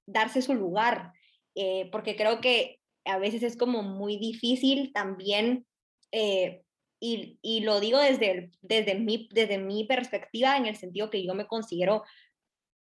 darse 0.07 0.43
su 0.43 0.53
lugar, 0.53 1.15
eh, 1.55 1.89
porque 1.91 2.17
creo 2.17 2.43
que 2.43 2.82
a 3.05 3.19
veces 3.19 3.43
es 3.43 3.57
como 3.57 3.83
muy 3.83 4.17
difícil 4.17 4.93
también, 4.93 5.67
eh, 6.13 6.63
y, 7.05 7.61
lo 7.63 7.81
digo 7.81 7.99
desde, 7.99 8.53
desde, 8.61 8.95
mi, 8.95 9.29
desde 9.33 9.59
mi 9.59 9.85
perspectiva, 9.85 10.57
en 10.57 10.67
el 10.67 10.77
sentido 10.77 11.11
que 11.11 11.25
yo 11.27 11.35
me 11.35 11.49
considero 11.49 12.05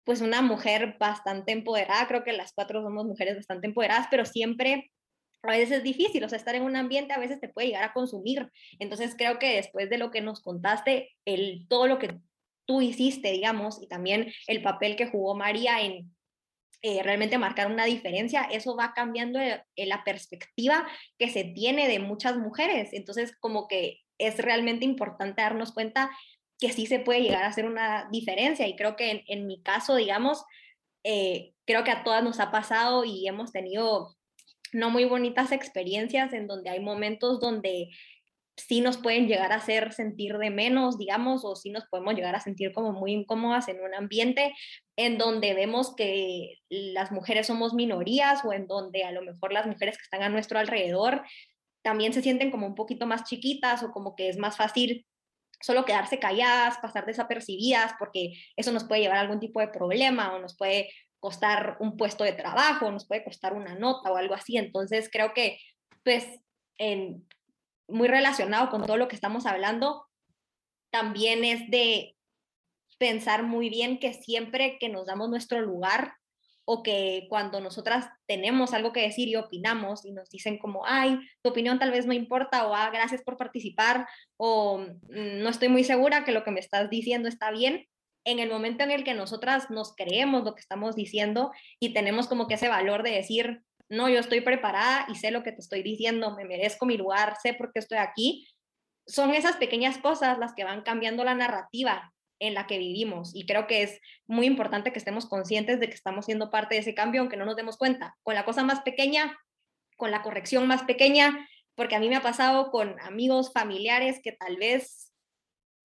pues 0.04 0.20
una 0.20 0.42
mujer 0.42 0.96
bastante 0.98 1.52
empoderada, 1.52 2.06
creo 2.06 2.22
que 2.22 2.32
las 2.32 2.52
cuatro 2.52 2.82
somos 2.82 3.06
mujeres 3.06 3.36
bastante 3.36 3.66
empoderadas, 3.66 4.08
pero 4.10 4.26
siempre 4.26 4.90
a 5.42 5.52
veces 5.52 5.78
es 5.78 5.82
difícil, 5.82 6.22
o 6.22 6.28
sea, 6.28 6.36
estar 6.36 6.54
en 6.54 6.64
un 6.64 6.76
ambiente 6.76 7.14
a 7.14 7.18
veces 7.18 7.40
te 7.40 7.48
puede 7.48 7.68
llegar 7.68 7.84
a 7.84 7.92
consumir. 7.94 8.50
Entonces 8.78 9.14
creo 9.16 9.38
que 9.38 9.56
después 9.56 9.88
de 9.88 9.98
lo 9.98 10.10
que 10.10 10.20
nos 10.20 10.42
contaste, 10.42 11.16
el, 11.24 11.66
todo 11.68 11.86
lo 11.86 11.98
que 11.98 12.18
tú 12.66 12.82
hiciste, 12.82 13.32
digamos, 13.32 13.82
y 13.82 13.88
también 13.88 14.32
el 14.46 14.62
papel 14.62 14.96
que 14.96 15.06
jugó 15.06 15.34
María 15.34 15.80
en, 15.80 16.14
eh, 16.82 17.02
realmente 17.02 17.36
marcar 17.36 17.70
una 17.70 17.84
diferencia, 17.84 18.42
eso 18.42 18.74
va 18.74 18.94
cambiando 18.94 19.38
eh, 19.38 19.62
la 19.76 20.02
perspectiva 20.02 20.86
que 21.18 21.28
se 21.28 21.44
tiene 21.44 21.88
de 21.88 21.98
muchas 21.98 22.38
mujeres. 22.38 22.90
Entonces, 22.92 23.36
como 23.38 23.68
que 23.68 24.00
es 24.18 24.38
realmente 24.38 24.86
importante 24.86 25.42
darnos 25.42 25.72
cuenta 25.72 26.10
que 26.58 26.72
sí 26.72 26.86
se 26.86 26.98
puede 26.98 27.22
llegar 27.22 27.42
a 27.44 27.48
hacer 27.48 27.66
una 27.66 28.08
diferencia. 28.10 28.66
Y 28.66 28.76
creo 28.76 28.96
que 28.96 29.24
en, 29.26 29.46
mi 29.46 29.62
caso, 29.62 29.94
digamos, 29.96 30.44
eh, 31.04 31.52
creo 31.66 31.84
que 31.84 31.90
a 31.90 32.04
todas 32.04 32.22
nos 32.22 32.40
ha 32.40 32.50
pasado 32.50 33.04
y 33.04 33.26
hemos 33.26 33.52
tenido 33.52 34.16
no 34.72 34.90
muy 34.90 35.04
bonitas 35.04 35.52
experiencias 35.52 36.32
en 36.32 36.46
donde 36.46 36.70
hay 36.70 36.80
momentos 36.80 37.40
donde 37.40 37.90
sí 38.66 38.80
nos 38.80 38.96
pueden 38.98 39.26
llegar 39.26 39.52
a 39.52 39.56
hacer 39.56 39.92
sentir 39.92 40.38
de 40.38 40.50
menos, 40.50 40.98
digamos, 40.98 41.44
o 41.44 41.56
sí 41.56 41.70
nos 41.70 41.84
podemos 41.86 42.14
llegar 42.14 42.34
a 42.34 42.40
sentir 42.40 42.72
como 42.72 42.92
muy 42.92 43.12
incómodas 43.12 43.68
en 43.68 43.80
un 43.82 43.94
ambiente 43.94 44.54
en 44.96 45.18
donde 45.18 45.54
vemos 45.54 45.94
que 45.94 46.58
las 46.68 47.12
mujeres 47.12 47.46
somos 47.46 47.74
minorías 47.74 48.44
o 48.44 48.52
en 48.52 48.66
donde 48.66 49.04
a 49.04 49.12
lo 49.12 49.22
mejor 49.22 49.52
las 49.52 49.66
mujeres 49.66 49.96
que 49.96 50.02
están 50.02 50.22
a 50.22 50.28
nuestro 50.28 50.58
alrededor 50.58 51.22
también 51.82 52.12
se 52.12 52.22
sienten 52.22 52.50
como 52.50 52.66
un 52.66 52.74
poquito 52.74 53.06
más 53.06 53.24
chiquitas 53.24 53.82
o 53.82 53.92
como 53.92 54.14
que 54.14 54.28
es 54.28 54.36
más 54.36 54.56
fácil 54.56 55.06
solo 55.60 55.84
quedarse 55.84 56.18
calladas, 56.18 56.78
pasar 56.78 57.06
desapercibidas, 57.06 57.92
porque 57.98 58.32
eso 58.56 58.72
nos 58.72 58.84
puede 58.84 59.02
llevar 59.02 59.18
a 59.18 59.20
algún 59.20 59.40
tipo 59.40 59.60
de 59.60 59.68
problema 59.68 60.34
o 60.34 60.38
nos 60.38 60.56
puede 60.56 60.90
costar 61.18 61.76
un 61.80 61.96
puesto 61.96 62.24
de 62.24 62.32
trabajo, 62.32 62.90
nos 62.90 63.06
puede 63.06 63.24
costar 63.24 63.52
una 63.52 63.74
nota 63.74 64.10
o 64.10 64.16
algo 64.16 64.34
así. 64.34 64.56
Entonces 64.56 65.10
creo 65.12 65.34
que 65.34 65.58
pues 66.02 66.26
en, 66.78 67.26
muy 67.90 68.08
relacionado 68.08 68.70
con 68.70 68.84
todo 68.84 68.96
lo 68.96 69.08
que 69.08 69.16
estamos 69.16 69.46
hablando, 69.46 70.06
también 70.90 71.44
es 71.44 71.70
de 71.70 72.16
pensar 72.98 73.42
muy 73.42 73.70
bien 73.70 73.98
que 73.98 74.12
siempre 74.12 74.78
que 74.78 74.88
nos 74.88 75.06
damos 75.06 75.30
nuestro 75.30 75.60
lugar 75.60 76.14
o 76.66 76.82
que 76.82 77.26
cuando 77.28 77.60
nosotras 77.60 78.08
tenemos 78.26 78.74
algo 78.74 78.92
que 78.92 79.00
decir 79.00 79.28
y 79.28 79.36
opinamos 79.36 80.04
y 80.04 80.12
nos 80.12 80.30
dicen 80.30 80.58
como, 80.58 80.86
ay, 80.86 81.18
tu 81.42 81.50
opinión 81.50 81.78
tal 81.78 81.90
vez 81.90 82.06
no 82.06 82.12
importa 82.12 82.66
o 82.66 82.74
ah, 82.74 82.90
gracias 82.90 83.22
por 83.22 83.36
participar 83.36 84.06
o 84.36 84.78
mm, 84.78 85.42
no 85.42 85.48
estoy 85.48 85.68
muy 85.68 85.82
segura 85.82 86.24
que 86.24 86.32
lo 86.32 86.44
que 86.44 86.50
me 86.52 86.60
estás 86.60 86.90
diciendo 86.90 87.28
está 87.28 87.50
bien, 87.50 87.86
en 88.24 88.38
el 88.38 88.50
momento 88.50 88.84
en 88.84 88.90
el 88.90 89.02
que 89.02 89.14
nosotras 89.14 89.70
nos 89.70 89.94
creemos 89.96 90.44
lo 90.44 90.54
que 90.54 90.60
estamos 90.60 90.94
diciendo 90.94 91.50
y 91.80 91.92
tenemos 91.92 92.28
como 92.28 92.46
que 92.46 92.54
ese 92.54 92.68
valor 92.68 93.02
de 93.02 93.12
decir, 93.12 93.62
no, 93.90 94.08
yo 94.08 94.20
estoy 94.20 94.40
preparada 94.40 95.06
y 95.08 95.16
sé 95.16 95.30
lo 95.30 95.42
que 95.42 95.52
te 95.52 95.60
estoy 95.60 95.82
diciendo, 95.82 96.34
me 96.36 96.44
merezco 96.44 96.86
mi 96.86 96.96
lugar, 96.96 97.36
sé 97.42 97.54
por 97.54 97.72
qué 97.72 97.80
estoy 97.80 97.98
aquí, 97.98 98.48
son 99.06 99.34
esas 99.34 99.56
pequeñas 99.56 99.98
cosas 99.98 100.38
las 100.38 100.54
que 100.54 100.64
van 100.64 100.82
cambiando 100.82 101.24
la 101.24 101.34
narrativa 101.34 102.12
en 102.38 102.54
la 102.54 102.66
que 102.66 102.78
vivimos. 102.78 103.34
Y 103.34 103.46
creo 103.46 103.66
que 103.66 103.82
es 103.82 104.00
muy 104.26 104.46
importante 104.46 104.92
que 104.92 104.98
estemos 104.98 105.26
conscientes 105.26 105.80
de 105.80 105.88
que 105.88 105.94
estamos 105.94 106.24
siendo 106.24 106.50
parte 106.50 106.76
de 106.76 106.80
ese 106.80 106.94
cambio, 106.94 107.20
aunque 107.20 107.36
no 107.36 107.44
nos 107.44 107.56
demos 107.56 107.76
cuenta. 107.76 108.16
Con 108.22 108.34
la 108.34 108.44
cosa 108.44 108.62
más 108.62 108.80
pequeña, 108.80 109.36
con 109.96 110.10
la 110.10 110.22
corrección 110.22 110.66
más 110.66 110.84
pequeña, 110.84 111.48
porque 111.74 111.96
a 111.96 112.00
mí 112.00 112.08
me 112.08 112.16
ha 112.16 112.22
pasado 112.22 112.70
con 112.70 112.98
amigos 113.00 113.52
familiares 113.52 114.20
que 114.22 114.32
tal 114.32 114.56
vez 114.56 115.12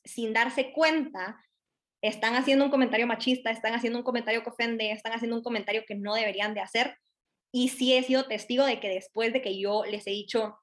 sin 0.04 0.32
darse 0.34 0.72
cuenta 0.72 1.42
están 2.02 2.36
haciendo 2.36 2.66
un 2.66 2.72
comentario 2.72 3.08
machista, 3.08 3.50
están 3.50 3.74
haciendo 3.74 4.00
un 4.00 4.06
comentario 4.06 4.44
que 4.44 4.50
ofende, 4.50 4.92
están 4.92 5.14
haciendo 5.14 5.36
un 5.36 5.44
comentario 5.44 5.84
que 5.88 5.96
no 5.96 6.14
deberían 6.14 6.54
de 6.54 6.62
hacer. 6.62 6.98
Y 7.58 7.70
sí 7.70 7.94
he 7.94 8.04
sido 8.04 8.26
testigo 8.26 8.66
de 8.66 8.82
que 8.82 8.90
después 8.90 9.32
de 9.32 9.42
que 9.42 9.58
yo 9.58 9.86
les 9.86 10.06
he 10.08 10.10
dicho, 10.10 10.58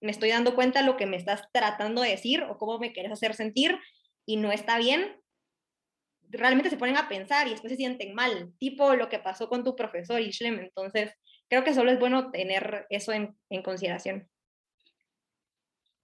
me 0.00 0.10
estoy 0.10 0.30
dando 0.30 0.56
cuenta 0.56 0.82
lo 0.82 0.96
que 0.96 1.06
me 1.06 1.16
estás 1.16 1.42
tratando 1.52 2.02
de 2.02 2.10
decir 2.10 2.42
o 2.42 2.58
cómo 2.58 2.80
me 2.80 2.92
quieres 2.92 3.12
hacer 3.12 3.32
sentir, 3.36 3.78
y 4.26 4.36
no 4.36 4.50
está 4.50 4.76
bien, 4.76 5.22
realmente 6.22 6.68
se 6.68 6.78
ponen 6.78 6.96
a 6.96 7.08
pensar 7.08 7.46
y 7.46 7.50
después 7.50 7.70
se 7.70 7.76
sienten 7.76 8.12
mal, 8.12 8.52
tipo 8.58 8.96
lo 8.96 9.08
que 9.08 9.20
pasó 9.20 9.48
con 9.48 9.62
tu 9.62 9.76
profesor 9.76 10.20
Ishlem. 10.20 10.58
Entonces, 10.58 11.12
creo 11.48 11.62
que 11.62 11.74
solo 11.74 11.92
es 11.92 12.00
bueno 12.00 12.32
tener 12.32 12.86
eso 12.90 13.12
en 13.12 13.62
consideración. 13.62 14.28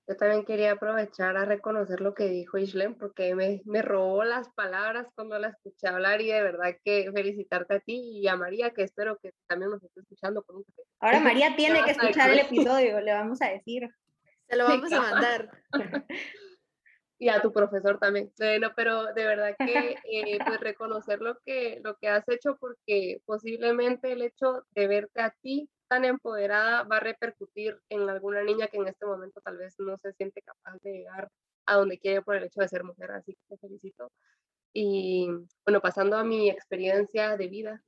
Yo 0.08 0.16
también 0.16 0.44
quería 0.44 0.72
aprovechar 0.72 1.36
a 1.36 1.44
reconocer 1.44 2.00
lo 2.00 2.12
que 2.14 2.28
dijo 2.28 2.58
Ishlem 2.58 2.96
porque 2.96 3.34
me, 3.36 3.62
me, 3.64 3.82
robó 3.82 4.24
las 4.24 4.48
palabras 4.50 5.06
cuando 5.14 5.38
la 5.38 5.48
escuché 5.48 5.86
hablar 5.86 6.20
y 6.20 6.26
de 6.26 6.42
verdad 6.42 6.74
que 6.84 7.10
felicitarte 7.14 7.74
a 7.74 7.80
ti 7.80 8.18
y 8.18 8.26
a 8.26 8.36
María 8.36 8.70
que 8.70 8.82
espero 8.82 9.18
que 9.22 9.32
también 9.46 9.70
nos 9.70 9.82
esté 9.82 10.00
escuchando. 10.00 10.42
Con 10.42 10.56
un 10.56 10.64
Ahora 11.00 11.20
María 11.20 11.54
tiene 11.56 11.84
que 11.84 11.92
escuchar 11.92 12.30
el 12.30 12.40
episodio, 12.40 13.00
le 13.00 13.12
vamos 13.12 13.40
a 13.42 13.50
decir. 13.50 13.88
Se 14.48 14.56
lo 14.56 14.64
vamos 14.64 14.92
a 14.92 15.00
mandar. 15.00 15.50
y 17.22 17.28
a 17.28 17.40
tu 17.40 17.52
profesor 17.52 18.00
también. 18.00 18.32
Bueno, 18.36 18.72
pero 18.74 19.14
de 19.14 19.24
verdad 19.24 19.54
que 19.56 19.94
eh, 20.10 20.38
pues 20.44 20.58
reconocer 20.58 21.20
lo 21.20 21.38
que, 21.46 21.80
lo 21.84 21.96
que 21.96 22.08
has 22.08 22.28
hecho 22.28 22.56
porque 22.56 23.22
posiblemente 23.24 24.10
el 24.10 24.22
hecho 24.22 24.66
de 24.74 24.88
verte 24.88 25.22
a 25.22 25.30
ti 25.40 25.70
tan 25.86 26.04
empoderada 26.04 26.82
va 26.82 26.96
a 26.96 27.00
repercutir 27.00 27.80
en 27.90 28.10
alguna 28.10 28.42
niña 28.42 28.66
que 28.66 28.78
en 28.78 28.88
este 28.88 29.06
momento 29.06 29.40
tal 29.40 29.56
vez 29.56 29.76
no 29.78 29.96
se 29.98 30.12
siente 30.14 30.42
capaz 30.42 30.78
de 30.82 30.94
llegar 30.94 31.30
a 31.66 31.76
donde 31.76 31.96
quiere 32.00 32.22
por 32.22 32.34
el 32.34 32.42
hecho 32.42 32.60
de 32.60 32.66
ser 32.66 32.82
mujer, 32.82 33.12
así 33.12 33.34
que 33.34 33.54
te 33.54 33.56
felicito. 33.56 34.10
Y 34.72 35.28
bueno, 35.64 35.80
pasando 35.80 36.16
a 36.16 36.24
mi 36.24 36.50
experiencia 36.50 37.36
de 37.36 37.46
vida. 37.46 37.84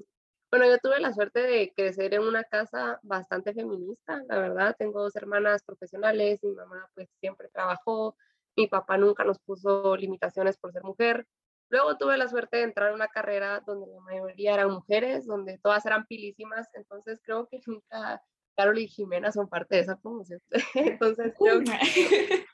Bueno, 0.49 0.67
yo 0.67 0.79
tuve 0.79 1.01
la 1.01 1.13
suerte 1.13 1.41
de 1.41 1.73
crecer 1.75 2.15
en 2.15 2.23
una 2.23 2.45
casa 2.45 3.01
bastante 3.03 3.53
feminista, 3.53 4.23
la 4.29 4.39
verdad. 4.39 4.77
Tengo 4.79 5.03
dos 5.03 5.17
hermanas 5.17 5.65
profesionales, 5.65 6.39
mi 6.45 6.53
mamá 6.53 6.89
pues 6.95 7.09
siempre 7.19 7.49
trabajó, 7.49 8.17
mi 8.57 8.67
papá 8.67 8.97
nunca 8.99 9.25
nos 9.25 9.39
puso 9.39 9.97
limitaciones 9.97 10.57
por 10.59 10.73
ser 10.73 10.83
mujer. 10.83 11.27
Luego 11.71 11.97
tuve 11.97 12.17
la 12.17 12.29
suerte 12.29 12.59
de 12.59 12.63
entrar 12.65 12.91
a 12.91 12.95
una 12.95 13.09
carrera 13.09 13.63
donde 13.67 13.87
la 13.87 14.01
mayoría 14.01 14.55
eran 14.55 14.71
mujeres, 14.71 15.27
donde 15.27 15.59
todas 15.59 15.85
eran 15.87 16.07
pilísimas, 16.07 16.69
entonces 16.75 17.21
creo 17.25 17.49
que 17.49 17.61
nunca 17.67 18.23
Carol 18.57 18.79
y 18.79 18.87
Jimena 18.87 19.33
son 19.33 19.49
parte 19.49 19.77
de 19.77 19.83
esa 19.83 19.97
promoción. 19.97 20.41
entonces 20.75 21.35
creo 21.39 21.61
que, 21.61 21.67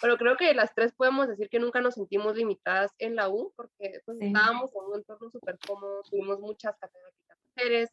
pero 0.00 0.16
creo 0.16 0.36
que 0.36 0.54
las 0.54 0.74
tres 0.74 0.92
podemos 0.92 1.28
decir 1.28 1.48
que 1.48 1.58
nunca 1.58 1.80
nos 1.80 1.94
sentimos 1.94 2.36
limitadas 2.36 2.92
en 2.98 3.16
la 3.16 3.28
U, 3.28 3.52
porque 3.56 4.00
pues, 4.04 4.18
estábamos 4.20 4.70
en 4.74 4.82
un 4.84 4.96
entorno 4.96 5.30
súper 5.30 5.58
cómodo, 5.66 6.02
tuvimos 6.08 6.38
muchas 6.38 6.76
catedráticas 6.78 7.38
mujeres, 7.48 7.90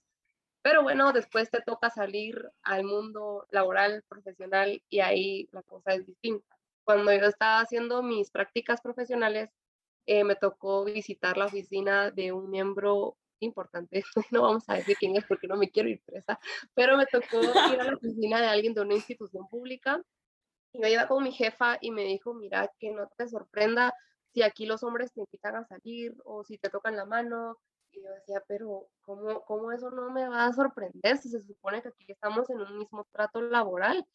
pero 0.61 0.83
bueno, 0.83 1.13
después 1.13 1.49
te 1.49 1.61
toca 1.61 1.89
salir 1.89 2.37
al 2.63 2.83
mundo 2.83 3.47
laboral, 3.49 4.03
profesional, 4.07 4.83
y 4.89 4.99
ahí 4.99 5.49
la 5.51 5.63
cosa 5.63 5.93
es 5.93 6.05
distinta 6.05 6.58
cuando 6.89 7.13
yo 7.13 7.27
estaba 7.27 7.59
haciendo 7.59 8.01
mis 8.01 8.31
prácticas 8.31 8.81
profesionales, 8.81 9.51
eh, 10.07 10.23
me 10.23 10.35
tocó 10.35 10.85
visitar 10.85 11.37
la 11.37 11.45
oficina 11.45 12.09
de 12.09 12.31
un 12.31 12.49
miembro 12.49 13.15
importante, 13.37 14.03
no 14.31 14.41
vamos 14.41 14.63
a 14.67 14.73
decir 14.73 14.97
quién 14.97 15.15
es 15.15 15.23
porque 15.25 15.47
no 15.47 15.55
me 15.55 15.69
quiero 15.69 15.87
ir 15.87 16.01
presa, 16.03 16.39
pero 16.73 16.97
me 16.97 17.05
tocó 17.05 17.41
ir 17.41 17.79
a 17.79 17.83
la 17.83 17.93
oficina 17.95 18.41
de 18.41 18.47
alguien 18.47 18.73
de 18.73 18.81
una 18.81 18.95
institución 18.95 19.47
pública 19.47 20.01
y 20.73 20.79
me 20.79 20.91
iba 20.91 21.07
con 21.07 21.23
mi 21.23 21.31
jefa 21.31 21.77
y 21.79 21.91
me 21.91 22.05
dijo, 22.05 22.33
mira, 22.33 22.71
que 22.79 22.89
no 22.89 23.07
te 23.15 23.27
sorprenda 23.27 23.93
si 24.33 24.41
aquí 24.41 24.65
los 24.65 24.81
hombres 24.81 25.13
te 25.13 25.19
invitan 25.19 25.57
a 25.57 25.65
salir 25.65 26.15
o 26.25 26.43
si 26.43 26.57
te 26.57 26.71
tocan 26.71 26.95
la 26.95 27.05
mano. 27.05 27.59
Y 27.91 28.01
yo 28.01 28.09
decía, 28.13 28.43
pero 28.47 28.87
¿cómo, 29.01 29.41
cómo 29.41 29.71
eso 29.71 29.91
no 29.91 30.09
me 30.09 30.27
va 30.27 30.47
a 30.47 30.53
sorprender 30.53 31.19
si 31.19 31.29
se 31.29 31.43
supone 31.43 31.83
que 31.83 31.89
aquí 31.89 32.05
estamos 32.07 32.49
en 32.49 32.61
un 32.61 32.79
mismo 32.79 33.05
trato 33.11 33.41
laboral? 33.41 34.07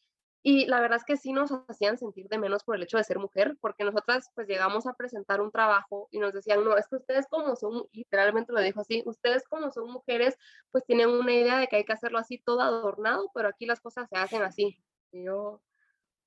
Y 0.47 0.67
la 0.67 0.79
verdad 0.79 0.97
es 0.97 1.03
que 1.03 1.17
sí 1.17 1.33
nos 1.33 1.49
hacían 1.67 1.97
sentir 1.97 2.27
de 2.29 2.37
menos 2.37 2.63
por 2.63 2.75
el 2.75 2.83
hecho 2.83 2.97
de 2.97 3.03
ser 3.03 3.17
mujer, 3.17 3.57
porque 3.61 3.83
nosotras 3.83 4.29
pues 4.35 4.47
llegamos 4.47 4.85
a 4.85 4.93
presentar 4.93 5.41
un 5.41 5.51
trabajo 5.51 6.07
y 6.11 6.19
nos 6.19 6.33
decían, 6.33 6.63
no, 6.63 6.77
es 6.77 6.87
que 6.87 6.97
ustedes 6.97 7.25
como 7.27 7.55
son, 7.55 7.87
literalmente 7.93 8.53
lo 8.53 8.61
dijo 8.61 8.79
así, 8.79 9.01
ustedes 9.07 9.47
como 9.47 9.71
son 9.71 9.89
mujeres 9.89 10.37
pues 10.69 10.85
tienen 10.85 11.09
una 11.09 11.33
idea 11.33 11.57
de 11.57 11.65
que 11.65 11.77
hay 11.77 11.83
que 11.83 11.93
hacerlo 11.93 12.19
así 12.19 12.37
todo 12.37 12.61
adornado, 12.61 13.31
pero 13.33 13.47
aquí 13.47 13.65
las 13.65 13.81
cosas 13.81 14.07
se 14.07 14.17
hacen 14.19 14.43
así. 14.43 14.77
Y 15.11 15.23
yo, 15.23 15.63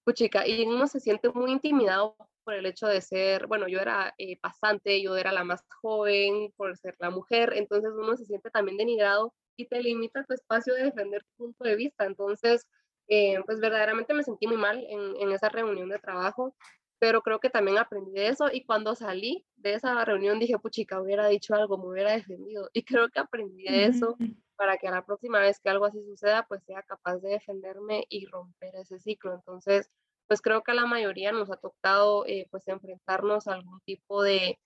puchica, 0.02 0.48
y 0.48 0.66
uno 0.66 0.88
se 0.88 0.98
siente 0.98 1.28
muy 1.30 1.52
intimidado 1.52 2.16
por 2.42 2.54
el 2.54 2.66
hecho 2.66 2.88
de 2.88 3.00
ser, 3.00 3.46
bueno, 3.46 3.68
yo 3.68 3.78
era 3.78 4.14
eh, 4.18 4.36
pasante, 4.40 5.00
yo 5.00 5.16
era 5.16 5.30
la 5.30 5.44
más 5.44 5.64
joven 5.80 6.52
por 6.56 6.76
ser 6.76 6.96
la 6.98 7.10
mujer, 7.10 7.52
entonces 7.54 7.92
uno 7.94 8.16
se 8.16 8.24
siente 8.24 8.50
también 8.50 8.78
denigrado 8.78 9.32
y 9.56 9.68
te 9.68 9.80
limita 9.80 10.24
tu 10.24 10.34
espacio 10.34 10.74
de 10.74 10.84
defender 10.84 11.22
tu 11.22 11.44
punto 11.44 11.62
de 11.62 11.76
vista. 11.76 12.04
Entonces, 12.04 12.66
eh, 13.08 13.40
pues 13.46 13.60
verdaderamente 13.60 14.14
me 14.14 14.22
sentí 14.22 14.46
muy 14.46 14.56
mal 14.56 14.84
en, 14.88 15.16
en, 15.20 15.32
esa 15.32 15.48
reunión 15.48 15.88
de 15.88 15.98
trabajo, 15.98 16.54
pero 16.98 17.22
creo 17.22 17.40
que 17.40 17.50
también 17.50 17.78
aprendí 17.78 18.12
de 18.12 18.28
eso 18.28 18.48
y 18.52 18.64
cuando 18.64 18.94
salí 18.94 19.46
de 19.56 19.74
esa 19.74 20.04
reunión 20.04 20.38
dije, 20.38 20.58
puchica, 20.58 21.00
hubiera 21.00 21.26
dicho 21.28 21.54
algo, 21.54 21.78
me 21.78 21.86
hubiera 21.86 22.12
defendido 22.12 22.68
y 22.72 22.82
creo 22.84 23.08
que 23.08 23.20
aprendí 23.20 23.64
de 23.64 23.86
eso 23.86 24.16
para 24.56 24.76
que 24.76 24.88
a 24.88 24.90
la 24.90 25.06
próxima 25.06 25.38
vez 25.38 25.60
que 25.60 25.70
algo 25.70 25.84
así 25.84 26.02
suceda, 26.02 26.44
pues 26.48 26.64
sea 26.64 26.82
capaz 26.82 27.18
de 27.18 27.30
defenderme 27.30 28.04
y 28.08 28.26
romper 28.26 28.74
ese 28.74 28.98
ciclo. 28.98 29.34
Entonces, 29.34 29.88
pues 30.26 30.42
creo 30.42 30.62
que 30.62 30.72
a 30.72 30.74
la 30.74 30.84
mayoría 30.84 31.30
nos 31.30 31.50
ha 31.50 31.56
tocado 31.56 32.26
eh, 32.26 32.48
pues 32.50 32.66
enfrentarnos 32.66 33.46
a 33.46 33.54
algún 33.54 33.80
tipo 33.86 34.22
de, 34.22 34.58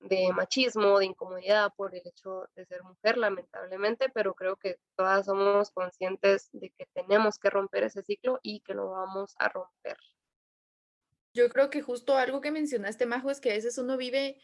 de 0.00 0.32
machismo, 0.32 0.98
de 0.98 1.06
incomodidad 1.06 1.72
por 1.76 1.94
el 1.94 2.02
hecho 2.04 2.48
de 2.56 2.64
ser 2.64 2.82
mujer, 2.82 3.18
lamentablemente, 3.18 4.08
pero 4.08 4.34
creo 4.34 4.56
que 4.56 4.78
todas 4.96 5.26
somos 5.26 5.70
conscientes 5.70 6.48
de 6.52 6.70
que 6.70 6.86
tenemos 6.94 7.38
que 7.38 7.50
romper 7.50 7.84
ese 7.84 8.02
ciclo 8.02 8.40
y 8.42 8.60
que 8.60 8.74
lo 8.74 8.90
vamos 8.90 9.34
a 9.38 9.48
romper. 9.48 9.96
Yo 11.32 11.48
creo 11.48 11.70
que 11.70 11.82
justo 11.82 12.16
algo 12.16 12.40
que 12.40 12.50
mencionaste, 12.50 13.06
Majo, 13.06 13.30
es 13.30 13.40
que 13.40 13.50
a 13.50 13.54
veces 13.54 13.78
uno 13.78 13.96
vive 13.96 14.40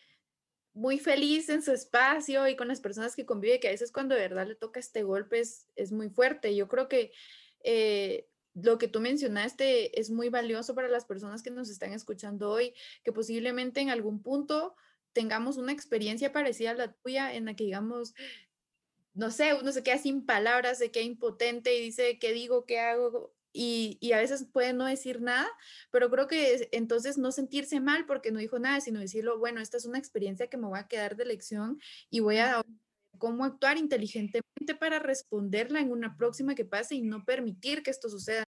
muy 0.73 0.99
feliz 0.99 1.49
en 1.49 1.63
su 1.63 1.73
espacio 1.73 2.47
y 2.49 2.55
con 2.55 2.69
las 2.69 2.81
personas 2.81 3.17
que 3.17 3.25
convive, 3.25 3.59
que 3.59 3.69
a 3.69 3.73
veces 3.73 3.91
cuando 3.91 4.15
de 4.15 4.21
verdad 4.21 4.47
le 4.47 4.57
toca 4.57 4.79
este 4.79 5.03
golpe 5.03 5.41
es, 5.41 5.67
es 5.75 5.91
muy 5.91 6.11
fuerte. 6.11 6.55
Yo 6.55 6.69
creo 6.69 6.87
que 6.87 7.13
eh, 7.65 8.29
lo 8.55 8.79
que 8.79 8.89
tú 8.89 9.01
mencionaste 9.01 9.99
es 9.99 10.11
muy 10.11 10.29
valioso 10.29 10.75
para 10.75 10.89
las 10.89 11.07
personas 11.07 11.43
que 11.43 11.51
nos 11.51 11.71
están 11.71 11.93
escuchando 11.93 12.51
hoy, 12.51 12.75
que 13.05 13.13
posiblemente 13.13 13.81
en 13.81 13.91
algún 13.91 14.23
punto 14.23 14.77
tengamos 15.17 15.57
una 15.57 15.73
experiencia 15.73 16.31
parecida 16.31 16.73
a 16.73 16.75
la 16.75 16.93
tuya 16.93 17.35
en 17.35 17.47
la 17.47 17.57
que 17.57 17.65
digamos, 17.65 18.15
no 19.15 19.31
sé, 19.31 19.55
uno 19.55 19.73
se 19.73 19.83
queda 19.83 19.97
sin 19.97 20.27
palabras, 20.27 20.77
se 20.77 20.91
queda 20.91 21.05
impotente 21.05 21.75
y 21.75 21.81
dice, 21.81 22.19
¿qué 22.19 22.35
digo? 22.35 22.67
¿Qué 22.67 22.81
hago? 22.81 23.35
Y, 23.51 23.97
y, 24.03 24.13
a 24.13 24.19
veces 24.19 24.45
puede 24.53 24.75
no 24.75 24.85
decir 24.85 25.23
nada, 25.23 25.49
pero 25.91 26.11
creo 26.11 26.27
que 26.27 26.69
entonces 26.73 27.17
no 27.17 27.33
sentirse 27.33 27.81
mal 27.81 28.05
porque 28.05 28.31
no 28.31 28.41
dijo 28.41 28.59
nada, 28.59 28.83
sino 28.83 29.01
decirlo, 29.01 29.39
bueno, 29.39 29.63
esta 29.63 29.79
es 29.79 29.87
una 29.87 29.97
experiencia 29.97 30.49
que 30.49 30.59
me 30.59 30.67
voy 30.67 30.79
a 30.79 30.87
quedar 30.87 31.17
de 31.17 31.25
lección 31.25 31.81
y 32.11 32.21
voy 32.21 32.37
a 32.37 32.61
cómo 33.17 33.47
actuar 33.47 33.79
inteligentemente 33.79 34.75
para 34.79 34.99
responderla 34.99 35.81
en 35.81 35.93
una 35.93 36.19
próxima 36.19 36.55
que 36.55 36.67
pase 36.67 36.97
y 36.97 37.01
no 37.01 37.25
permitir 37.25 37.83
que 37.83 37.91
esto 37.91 38.11
suceda. 38.11 38.45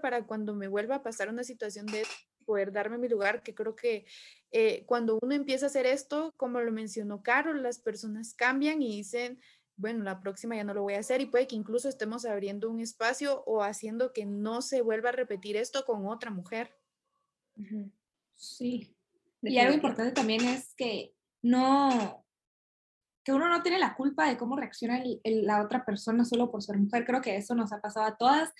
Para 0.00 0.24
cuando 0.24 0.54
me 0.54 0.68
vuelva 0.68 0.96
a 0.96 1.02
pasar 1.02 1.28
una 1.28 1.42
situación 1.42 1.86
de 1.86 2.04
poder 2.44 2.72
darme 2.72 2.98
mi 2.98 3.08
lugar, 3.08 3.42
que 3.42 3.54
creo 3.54 3.76
que 3.76 4.06
eh, 4.50 4.84
cuando 4.86 5.18
uno 5.22 5.34
empieza 5.34 5.66
a 5.66 5.68
hacer 5.68 5.86
esto, 5.86 6.32
como 6.36 6.60
lo 6.60 6.72
mencionó 6.72 7.22
Carol, 7.22 7.62
las 7.62 7.78
personas 7.78 8.34
cambian 8.34 8.82
y 8.82 8.96
dicen, 8.96 9.40
bueno, 9.76 10.04
la 10.04 10.20
próxima 10.20 10.56
ya 10.56 10.64
no 10.64 10.74
lo 10.74 10.82
voy 10.82 10.94
a 10.94 11.00
hacer 11.00 11.20
y 11.20 11.26
puede 11.26 11.46
que 11.46 11.56
incluso 11.56 11.88
estemos 11.88 12.24
abriendo 12.24 12.70
un 12.70 12.80
espacio 12.80 13.42
o 13.46 13.62
haciendo 13.62 14.12
que 14.12 14.26
no 14.26 14.62
se 14.62 14.82
vuelva 14.82 15.08
a 15.08 15.12
repetir 15.12 15.56
esto 15.56 15.84
con 15.84 16.06
otra 16.06 16.30
mujer. 16.30 16.76
Sí. 18.36 18.94
Y 19.42 19.58
algo 19.58 19.74
importante 19.74 20.12
también 20.12 20.44
es 20.44 20.74
que 20.74 21.14
no, 21.42 22.24
que 23.24 23.32
uno 23.32 23.48
no 23.48 23.62
tiene 23.62 23.78
la 23.78 23.94
culpa 23.94 24.28
de 24.28 24.36
cómo 24.36 24.56
reacciona 24.56 25.02
la 25.24 25.62
otra 25.62 25.84
persona 25.84 26.24
solo 26.24 26.50
por 26.50 26.62
ser 26.62 26.76
mujer. 26.78 27.04
Creo 27.04 27.20
que 27.20 27.36
eso 27.36 27.54
nos 27.54 27.72
ha 27.72 27.80
pasado 27.80 28.06
a 28.06 28.16
todas. 28.16 28.52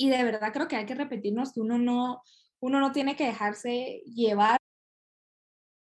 Y 0.00 0.08
de 0.08 0.24
verdad 0.24 0.50
creo 0.50 0.66
que 0.66 0.76
hay 0.76 0.86
que 0.86 0.94
repetirnos 0.94 1.52
que 1.52 1.60
uno 1.60 1.76
no, 1.76 2.22
uno 2.58 2.80
no 2.80 2.90
tiene 2.90 3.16
que 3.16 3.26
dejarse 3.26 4.02
llevar 4.06 4.58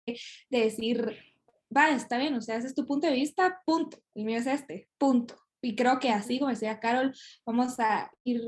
de 0.05 0.19
decir, 0.51 1.17
va, 1.75 1.89
está 1.89 2.19
bien, 2.19 2.35
o 2.35 2.41
sea, 2.41 2.57
ese 2.57 2.67
es 2.67 2.75
tu 2.75 2.85
punto 2.85 3.07
de 3.07 3.13
vista, 3.13 3.63
punto. 3.65 3.97
El 4.13 4.25
mío 4.25 4.37
es 4.37 4.45
este, 4.45 4.87
punto. 4.99 5.35
Y 5.63 5.75
creo 5.75 5.97
que 5.99 6.11
así, 6.11 6.37
como 6.37 6.51
decía 6.51 6.79
Carol, 6.79 7.11
vamos 7.43 7.79
a 7.79 8.11
ir, 8.23 8.43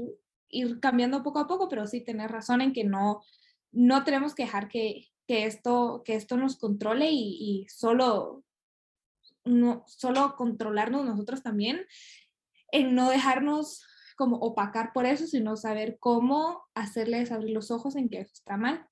ir 0.50 0.80
cambiando 0.80 1.24
poco 1.24 1.40
a 1.40 1.48
poco, 1.48 1.68
pero 1.68 1.88
sí 1.88 2.00
tener 2.02 2.30
razón 2.30 2.62
en 2.62 2.72
que 2.72 2.84
no, 2.84 3.24
no 3.72 4.04
tenemos 4.04 4.36
que 4.36 4.44
dejar 4.44 4.68
que, 4.68 5.08
que, 5.28 5.46
esto, 5.46 6.04
que 6.06 6.14
esto 6.14 6.38
nos 6.38 6.60
controle 6.60 7.10
y, 7.10 7.40
y 7.40 7.68
solo, 7.70 8.44
no, 9.44 9.84
solo 9.88 10.36
controlarnos 10.36 11.06
nosotros 11.06 11.42
también, 11.42 11.88
en 12.72 12.94
no 12.94 13.10
dejarnos 13.10 13.82
como 14.16 14.38
opacar 14.38 14.92
por 14.94 15.06
eso, 15.06 15.28
sino 15.28 15.56
saber 15.56 15.98
cómo 16.00 16.64
hacerles 16.74 17.32
abrir 17.32 17.54
los 17.54 17.72
ojos 17.72 17.96
en 17.96 18.10
que 18.10 18.20
eso 18.20 18.34
está 18.34 18.58
mal. 18.58 18.88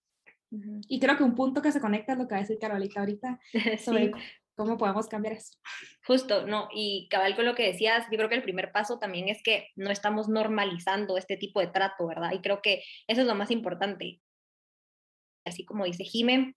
Y 0.88 1.00
creo 1.00 1.18
que 1.18 1.24
un 1.24 1.36
punto 1.36 1.62
que 1.62 1.72
se 1.72 1.82
conecta 1.82 2.14
es 2.14 2.20
lo 2.20 2.28
que 2.28 2.36
va 2.36 2.38
a 2.38 2.42
decir 2.42 2.60
Carolita 2.60 3.00
ahorita 3.00 3.40
sobre 3.84 4.12
cómo 4.56 4.78
podemos 4.78 5.08
cambiar 5.08 5.34
eso. 5.34 5.58
Justo, 6.06 6.46
no, 6.46 6.68
y 6.72 7.08
cabal 7.10 7.36
con 7.36 7.46
lo 7.46 7.56
que 7.56 7.68
decías, 7.68 8.06
yo 8.12 8.18
creo 8.18 8.30
que 8.30 8.36
el 8.36 8.44
primer 8.44 8.72
paso 8.72 9.00
también 9.00 9.30
es 9.30 9.42
que 9.42 9.70
no 9.76 9.90
estamos 9.90 10.30
normalizando 10.30 11.18
este 11.18 11.38
tipo 11.38 11.60
de 11.60 11.68
trato, 11.68 12.06
¿verdad? 12.06 12.32
Y 12.34 12.42
creo 12.42 12.62
que 12.62 12.84
eso 13.08 13.22
es 13.22 13.28
lo 13.28 13.36
más 13.36 13.50
importante. 13.52 14.22
Así 15.46 15.66
como 15.66 15.86
dice 15.86 16.04
Jime, 16.04 16.56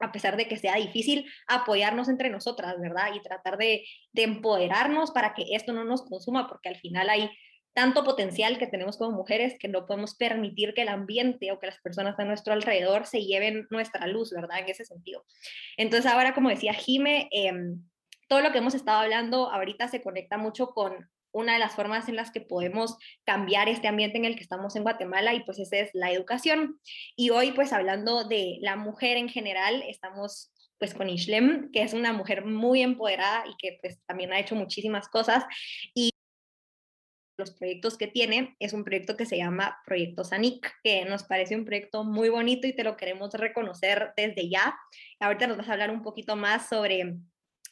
a 0.00 0.12
pesar 0.12 0.36
de 0.36 0.46
que 0.48 0.58
sea 0.58 0.76
difícil, 0.76 1.30
apoyarnos 1.46 2.08
entre 2.08 2.30
nosotras, 2.30 2.78
¿verdad? 2.80 3.14
Y 3.14 3.22
tratar 3.22 3.56
de, 3.56 3.84
de 4.12 4.22
empoderarnos 4.24 5.10
para 5.10 5.34
que 5.34 5.54
esto 5.54 5.72
no 5.72 5.84
nos 5.84 6.02
consuma, 6.02 6.48
porque 6.48 6.68
al 6.68 6.76
final 6.76 7.08
hay 7.08 7.30
tanto 7.76 8.04
potencial 8.04 8.56
que 8.56 8.66
tenemos 8.66 8.96
como 8.96 9.14
mujeres 9.14 9.56
que 9.60 9.68
no 9.68 9.84
podemos 9.84 10.14
permitir 10.14 10.72
que 10.72 10.80
el 10.80 10.88
ambiente 10.88 11.52
o 11.52 11.60
que 11.60 11.66
las 11.66 11.78
personas 11.82 12.18
a 12.18 12.24
nuestro 12.24 12.54
alrededor 12.54 13.04
se 13.04 13.22
lleven 13.22 13.66
nuestra 13.68 14.06
luz, 14.06 14.30
¿verdad? 14.30 14.60
En 14.60 14.70
ese 14.70 14.86
sentido. 14.86 15.26
Entonces 15.76 16.10
ahora, 16.10 16.32
como 16.32 16.48
decía 16.48 16.72
Jime, 16.72 17.28
em, 17.30 17.82
todo 18.28 18.40
lo 18.40 18.50
que 18.50 18.58
hemos 18.58 18.74
estado 18.74 19.00
hablando 19.00 19.50
ahorita 19.50 19.88
se 19.88 20.00
conecta 20.00 20.38
mucho 20.38 20.70
con 20.70 21.10
una 21.32 21.52
de 21.52 21.58
las 21.58 21.74
formas 21.74 22.08
en 22.08 22.16
las 22.16 22.30
que 22.30 22.40
podemos 22.40 22.96
cambiar 23.24 23.68
este 23.68 23.88
ambiente 23.88 24.16
en 24.16 24.24
el 24.24 24.36
que 24.36 24.42
estamos 24.42 24.74
en 24.74 24.82
Guatemala 24.82 25.34
y 25.34 25.44
pues 25.44 25.58
esa 25.58 25.76
es 25.76 25.90
la 25.92 26.10
educación. 26.10 26.80
Y 27.14 27.28
hoy 27.28 27.52
pues 27.52 27.74
hablando 27.74 28.24
de 28.24 28.56
la 28.62 28.76
mujer 28.76 29.18
en 29.18 29.28
general, 29.28 29.84
estamos 29.86 30.50
pues 30.78 30.94
con 30.94 31.10
Ishlem, 31.10 31.70
que 31.72 31.82
es 31.82 31.92
una 31.92 32.14
mujer 32.14 32.46
muy 32.46 32.80
empoderada 32.80 33.44
y 33.46 33.54
que 33.58 33.78
pues 33.82 34.00
también 34.06 34.32
ha 34.32 34.40
hecho 34.40 34.54
muchísimas 34.54 35.08
cosas 35.08 35.44
y 35.94 36.10
los 37.36 37.50
proyectos 37.52 37.98
que 37.98 38.06
tiene 38.06 38.56
es 38.58 38.72
un 38.72 38.84
proyecto 38.84 39.16
que 39.16 39.26
se 39.26 39.36
llama 39.36 39.78
Proyecto 39.84 40.24
Sanic, 40.24 40.74
que 40.82 41.04
nos 41.04 41.24
parece 41.24 41.54
un 41.54 41.64
proyecto 41.64 42.04
muy 42.04 42.28
bonito 42.28 42.66
y 42.66 42.74
te 42.74 42.84
lo 42.84 42.96
queremos 42.96 43.32
reconocer 43.34 44.12
desde 44.16 44.48
ya. 44.48 44.76
Ahorita 45.20 45.46
nos 45.46 45.58
vas 45.58 45.68
a 45.68 45.72
hablar 45.72 45.90
un 45.90 46.02
poquito 46.02 46.36
más 46.36 46.68
sobre, 46.68 47.16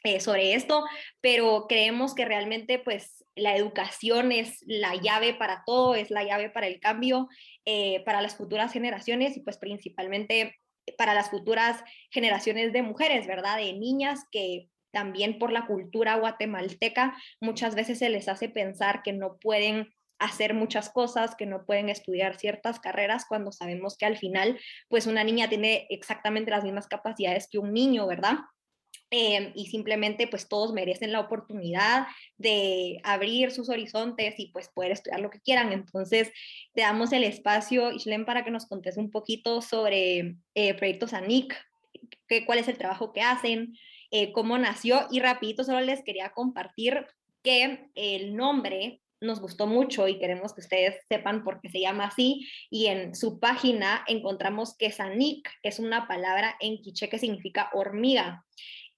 eh, 0.03 0.21
sobre 0.21 0.55
esto, 0.55 0.85
pero 1.21 1.67
creemos 1.69 2.15
que 2.15 2.25
realmente 2.25 2.79
pues 2.79 3.25
la 3.35 3.57
educación 3.57 4.33
es 4.33 4.62
la 4.67 4.95
llave 4.97 5.35
para 5.35 5.62
todo, 5.65 5.95
es 5.95 6.11
la 6.11 6.25
llave 6.25 6.51
para 6.51 6.67
el 6.67 6.79
cambio, 6.79 7.29
eh, 7.65 8.03
para 8.05 8.21
las 8.21 8.37
futuras 8.37 8.73
generaciones 8.73 9.37
y 9.37 9.41
pues 9.41 9.57
principalmente 9.57 10.57
para 10.99 11.15
las 11.15 11.31
futuras 11.31 11.83
generaciones 12.11 12.73
de 12.75 12.83
mujeres, 12.83 13.27
¿verdad? 13.27 13.57
De 13.57 13.73
niñas 13.73 14.21
que 14.31 14.69
también 14.95 15.39
por 15.39 15.53
la 15.53 15.67
cultura 15.67 16.17
guatemalteca, 16.17 17.15
muchas 17.41 17.75
veces 17.75 17.99
se 17.99 18.09
les 18.09 18.29
hace 18.29 18.49
pensar 18.49 19.03
que 19.03 19.13
no 19.13 19.37
pueden 19.39 19.93
hacer 20.19 20.55
muchas 20.55 20.89
cosas, 20.89 21.35
que 21.35 21.45
no 21.45 21.67
pueden 21.67 21.91
estudiar 21.91 22.39
ciertas 22.39 22.81
carreras 22.81 23.27
cuando 23.29 23.53
sabemos 23.53 23.99
que 23.99 24.07
al 24.07 24.17
final, 24.17 24.59
pues 24.89 25.07
una 25.07 25.25
niña 25.25 25.51
tiene 25.51 25.87
exactamente 25.91 26.51
las 26.51 26.65
mismas 26.65 26.87
capacidades 26.87 27.49
que 27.51 27.59
un 27.59 27.75
niño, 27.75 28.07
¿verdad? 28.07 28.39
Em, 29.11 29.53
y 29.55 29.67
simplemente 29.67 30.27
pues 30.27 30.49
todos 30.49 30.73
merecen 30.73 31.13
la 31.13 31.21
oportunidad 31.21 32.07
de 32.37 33.01
abrir 33.05 33.53
sus 33.53 33.69
horizontes 33.69 34.35
y 34.39 34.49
pues 34.49 34.69
poder 34.69 34.93
estudiar 34.93 35.21
lo 35.21 35.31
que 35.31 35.41
quieran. 35.41 35.73
Entonces 35.73 36.33
te 36.73 36.81
damos 36.81 37.13
el 37.13 37.23
espacio, 37.23 37.93
Ishlem, 37.93 38.25
para 38.25 38.45
que 38.45 38.51
nos 38.51 38.67
contes 38.67 38.97
un 38.97 39.11
poquito 39.11 39.63
sobre 39.63 40.37
eh, 40.55 40.75
Proyectos 40.75 41.13
ANIC, 41.13 41.55
que, 42.27 42.45
cuál 42.45 42.59
es 42.59 42.69
el 42.69 42.79
trabajo 42.79 43.13
que 43.13 43.21
hacen, 43.21 43.77
eh, 44.17 44.31
cómo 44.31 44.57
nació 44.59 45.09
y 45.11 45.19
rapidito 45.19 45.65
solo 45.65 45.81
les 45.81 46.05
quería 46.05 46.31
compartir 46.31 47.05
que 47.43 47.91
el 47.97 48.37
nombre 48.37 49.01
nos 49.21 49.41
gustó 49.41 49.67
mucho 49.67 50.07
y 50.07 50.21
queremos 50.21 50.55
que 50.55 50.61
ustedes 50.61 51.01
sepan 51.09 51.43
por 51.43 51.61
qué 51.61 51.69
se 51.69 51.81
llama 51.81 52.05
así. 52.05 52.49
Y 52.71 52.87
en 52.87 53.17
su 53.17 53.41
página 53.41 54.05
encontramos 54.07 54.77
que 54.77 54.93
Sanik 54.93 55.51
es 55.65 55.81
una 55.81 56.07
palabra 56.07 56.55
en 56.61 56.81
quiché 56.81 57.09
que 57.09 57.19
significa 57.19 57.71
hormiga. 57.73 58.45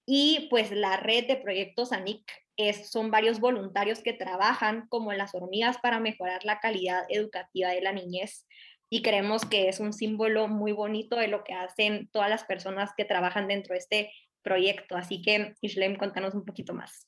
Y 0.05 0.45
pues 0.51 0.69
la 0.69 0.97
red 0.97 1.25
de 1.25 1.37
proyectos 1.37 1.89
Sanik 1.89 2.21
es, 2.55 2.91
son 2.91 3.09
varios 3.09 3.39
voluntarios 3.39 4.01
que 4.01 4.13
trabajan 4.13 4.87
como 4.87 5.13
las 5.13 5.33
hormigas 5.33 5.79
para 5.79 5.99
mejorar 5.99 6.45
la 6.45 6.59
calidad 6.59 7.05
educativa 7.09 7.69
de 7.69 7.81
la 7.81 7.91
niñez. 7.91 8.45
Y 8.87 9.01
creemos 9.01 9.45
que 9.45 9.67
es 9.67 9.79
un 9.79 9.93
símbolo 9.93 10.47
muy 10.47 10.73
bonito 10.73 11.15
de 11.15 11.27
lo 11.27 11.43
que 11.43 11.55
hacen 11.55 12.07
todas 12.11 12.29
las 12.29 12.43
personas 12.43 12.91
que 12.95 13.03
trabajan 13.03 13.47
dentro 13.47 13.73
de 13.73 13.79
este 13.79 14.11
proyecto. 14.47 14.95
Así 14.95 15.21
que, 15.21 15.55
Ishlem, 15.61 15.97
contanos 15.97 16.33
un 16.33 16.45
poquito 16.45 16.73
más. 16.73 17.05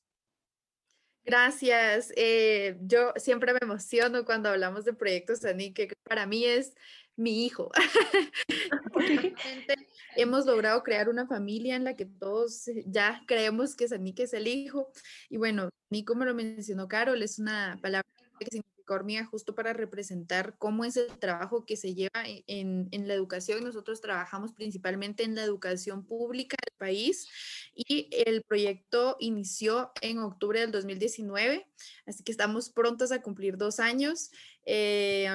Gracias. 1.23 2.11
Eh, 2.17 2.77
yo 2.81 3.13
siempre 3.15 3.53
me 3.53 3.59
emociono 3.61 4.25
cuando 4.25 4.49
hablamos 4.49 4.83
de 4.83 4.93
proyectos 4.93 5.45
Ani, 5.45 5.73
que 5.73 5.93
para 6.03 6.25
mí 6.25 6.43
es 6.43 6.73
mi 7.15 7.45
hijo. 7.45 7.71
hemos 10.15 10.45
logrado 10.45 10.83
crear 10.83 11.07
una 11.07 11.27
familia 11.27 11.75
en 11.75 11.83
la 11.83 11.95
que 11.95 12.05
todos 12.05 12.65
ya 12.85 13.21
creemos 13.27 13.75
que 13.75 13.87
Sanique 13.87 14.23
es 14.23 14.33
el 14.33 14.47
hijo. 14.47 14.91
Y 15.29 15.37
bueno, 15.37 15.69
ni 15.89 16.03
como 16.03 16.25
lo 16.25 16.33
mencionó 16.33 16.87
Carol, 16.87 17.21
es 17.21 17.39
una 17.39 17.77
palabra 17.81 18.09
que 18.39 18.47
significa 18.49 18.78
justo 19.25 19.55
para 19.55 19.73
representar 19.73 20.55
cómo 20.57 20.83
es 20.83 20.97
el 20.97 21.07
trabajo 21.19 21.65
que 21.65 21.77
se 21.77 21.93
lleva 21.93 22.27
e, 22.27 22.43
en, 22.47 22.87
en, 22.91 23.07
la 23.07 23.13
educación. 23.13 23.63
Nosotros 23.63 24.01
trabajamos 24.01 24.51
principalmente 24.53 25.23
en 25.23 25.35
la 25.35 25.43
educación 25.43 26.03
pública 26.03 26.57
del 26.65 26.75
país 26.77 27.27
y 27.75 28.09
el 28.25 28.41
proyecto 28.43 29.15
inició 29.19 29.91
en 30.01 30.19
octubre 30.19 30.59
del 30.59 30.71
2019, 30.71 31.68
así 32.05 32.23
que 32.23 32.31
estamos 32.31 32.69
prontos 32.69 33.11
a 33.11 33.21
cumplir 33.21 33.57
dos 33.57 33.79
años. 33.79 34.31
Eh, 34.65 35.27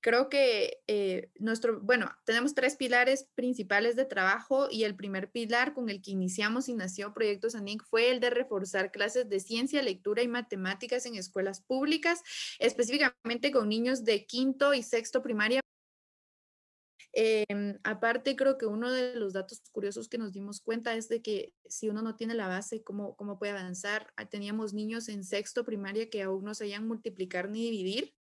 creo 0.00 0.28
que 0.28 0.78
eh, 0.86 1.30
nuestro, 1.40 1.80
bueno, 1.80 2.10
tenemos 2.24 2.54
tres 2.54 2.76
pilares 2.76 3.28
principales 3.34 3.96
de 3.96 4.04
trabajo 4.04 4.68
y 4.70 4.84
el 4.84 4.94
primer 4.94 5.30
pilar 5.30 5.74
con 5.74 5.88
el 5.88 6.00
que 6.00 6.12
iniciamos 6.12 6.68
y 6.68 6.74
nació 6.74 7.12
Proyecto 7.12 7.50
SANIC 7.50 7.82
fue 7.84 8.10
el 8.10 8.20
de 8.20 8.30
reforzar 8.30 8.92
clases 8.92 9.28
de 9.28 9.40
ciencia, 9.40 9.82
lectura 9.82 10.22
y 10.22 10.28
matemáticas 10.28 11.06
en 11.06 11.16
escuelas 11.16 11.60
públicas, 11.60 12.22
específicamente 12.58 13.50
con 13.50 13.68
niños 13.68 14.04
de 14.04 14.26
quinto 14.26 14.74
y 14.74 14.82
sexto 14.82 15.22
primaria. 15.22 15.65
Em, 17.18 17.78
aparte, 17.82 18.36
creo 18.36 18.58
que 18.58 18.66
uno 18.66 18.92
de 18.92 19.16
los 19.16 19.32
datos 19.32 19.62
curiosos 19.72 20.08
que 20.08 20.18
nos 20.18 20.32
dimos 20.32 20.60
cuenta 20.60 20.94
es 20.94 21.08
de 21.08 21.22
que 21.22 21.54
si 21.66 21.88
uno 21.88 22.02
no 22.02 22.14
tiene 22.14 22.34
la 22.34 22.46
base, 22.46 22.82
¿cómo, 22.84 23.16
cómo 23.16 23.38
puede 23.38 23.52
avanzar? 23.52 24.12
Ah, 24.16 24.28
teníamos 24.28 24.74
niños 24.74 25.08
en 25.08 25.24
sexto 25.24 25.64
primaria 25.64 26.10
que 26.10 26.22
aún 26.22 26.44
no 26.44 26.54
sabían 26.54 26.86
multiplicar 26.86 27.48
ni 27.48 27.62
dividir 27.70 28.14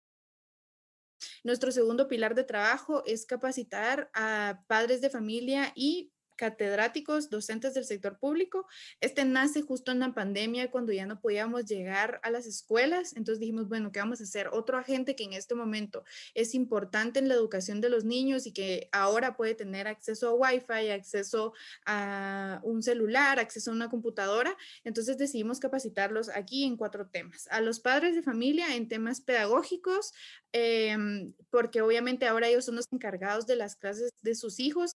nuestro 1.43 1.71
segundo 1.73 2.09
pilar 2.09 2.35
de 2.35 2.45
trabajo 2.45 3.03
es 3.07 3.27
capacitar 3.27 4.11
a 4.15 4.65
padres 4.67 5.01
de 5.01 5.11
familia 5.11 5.73
y 5.75 6.14
catedráticos, 6.37 7.31
docentes 7.31 7.75
del 7.75 7.85
sector 7.85 8.19
público. 8.19 8.67
Este 9.01 9.25
nace 9.25 9.63
justo 9.63 9.93
en 9.93 10.01
la 10.01 10.15
pandemia 10.15 10.71
cuando 10.71 10.93
ya 10.93 11.07
no 11.07 11.21
podíamos 11.21 11.65
llegar 11.67 12.21
a 12.23 12.31
las 12.31 12.47
escuelas. 12.47 13.17
Entonces 13.17 13.41
dijimos, 13.41 13.69
bueno, 13.69 13.93
¿qué 13.93 14.01
vamos 14.01 14.21
a 14.21 14.25
hacer? 14.25 14.49
Otro 14.53 14.79
agente 14.79 15.17
que 15.17 15.25
en 15.25 15.33
este 15.33 15.55
momento 15.55 16.05
es 16.35 16.55
importante 16.55 17.19
en 17.19 17.29
la 17.29 17.35
educación 17.35 17.81
de 17.81 17.91
los 17.91 18.05
niños 18.05 18.47
y 18.47 18.53
que 18.53 18.89
ahora 18.93 19.37
puede 19.37 19.55
tener 19.55 19.87
acceso 19.87 20.29
a 20.29 20.35
Wi-Fi, 20.35 20.91
acceso 20.91 21.53
a 21.87 22.61
un 22.63 22.83
celular, 22.83 23.39
acceso 23.39 23.71
a 23.71 23.75
una 23.75 23.89
computadora. 23.89 24.57
Entonces 24.85 25.19
decidimos 25.19 25.61
capacitarlos 25.61 26.29
aquí 26.29 26.65
en 26.65 26.77
cuatro 26.77 27.07
temas. 27.07 27.49
A 27.51 27.61
los 27.61 27.81
padres 27.81 28.15
de 28.15 28.23
familia 28.23 28.75
en 28.77 28.89
temas 28.89 29.21
pedagógicos, 29.21 30.13
em, 30.53 31.33
porque 31.51 31.83
obviamente 31.83 32.27
ahora 32.27 32.49
ellos 32.49 32.65
son 32.65 32.77
los 32.77 32.87
encargados 32.93 33.47
de 33.47 33.57
las 33.57 33.77
clases 33.77 34.11
de 34.23 34.35
sus 34.35 34.61
hijos 34.61 34.97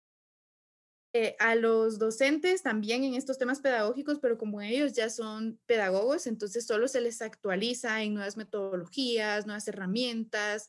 eh, 1.19 1.35
a 1.39 1.55
los 1.55 1.99
docentes 1.99 2.63
también 2.63 3.03
en 3.03 3.15
estos 3.15 3.39
temas 3.39 3.61
pedagógicos, 3.61 4.19
pero 4.19 4.37
como 4.37 4.61
ellos 4.61 4.93
ya 4.93 5.09
son 5.09 5.59
pedagogos, 5.65 6.27
entonces 6.27 6.67
solo 6.67 6.89
se 6.89 7.01
les 7.01 7.23
actualiza 7.23 8.03
en 8.03 8.13
nuevas 8.13 8.37
metodologías, 8.37 9.47
nuevas 9.47 9.67
herramientas. 9.67 10.69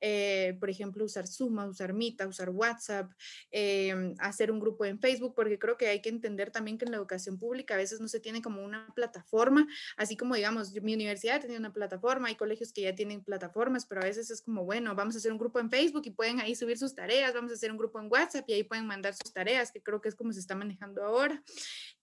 Eh, 0.00 0.56
por 0.58 0.70
ejemplo, 0.70 1.04
usar 1.04 1.26
Zoom, 1.26 1.58
usar 1.68 1.92
Mita, 1.92 2.26
usar 2.26 2.50
WhatsApp, 2.50 3.12
em, 3.50 4.14
hacer 4.18 4.50
un 4.50 4.60
grupo 4.60 4.84
en 4.84 4.98
Facebook, 4.98 5.34
porque 5.34 5.58
creo 5.58 5.76
que 5.76 5.88
hay 5.88 6.00
que 6.00 6.08
entender 6.08 6.50
también 6.50 6.78
que 6.78 6.84
en 6.84 6.90
la 6.90 6.96
educación 6.96 7.38
pública 7.38 7.74
a 7.74 7.76
veces 7.76 8.00
no 8.00 8.08
se 8.08 8.20
tiene 8.20 8.42
como 8.42 8.64
una 8.64 8.86
plataforma, 8.94 9.66
así 9.96 10.16
como 10.16 10.34
digamos, 10.34 10.72
mi 10.82 10.94
universidad 10.94 11.40
tenía 11.40 11.58
una 11.58 11.72
plataforma, 11.72 12.28
hay 12.28 12.36
colegios 12.36 12.72
que 12.72 12.82
ya 12.82 12.94
tienen 12.94 13.22
plataformas, 13.22 13.86
pero 13.86 14.00
a 14.00 14.04
veces 14.04 14.30
es 14.30 14.42
como, 14.42 14.64
bueno, 14.64 14.94
vamos 14.94 15.14
a 15.14 15.18
hacer 15.18 15.32
un 15.32 15.38
grupo 15.38 15.60
en 15.60 15.70
Facebook 15.70 16.02
y 16.04 16.10
pueden 16.10 16.40
ahí 16.40 16.54
subir 16.54 16.78
sus 16.78 16.94
tareas, 16.94 17.34
vamos 17.34 17.50
a 17.50 17.54
hacer 17.54 17.70
un 17.70 17.78
grupo 17.78 18.00
en 18.00 18.08
WhatsApp 18.10 18.48
y 18.48 18.54
ahí 18.54 18.62
pueden 18.64 18.86
mandar 18.86 19.14
sus 19.14 19.32
tareas, 19.32 19.72
que 19.72 19.82
creo 19.82 20.00
que 20.00 20.08
es 20.08 20.14
como 20.14 20.32
se 20.32 20.40
está 20.40 20.54
manejando 20.54 21.02
ahora 21.02 21.42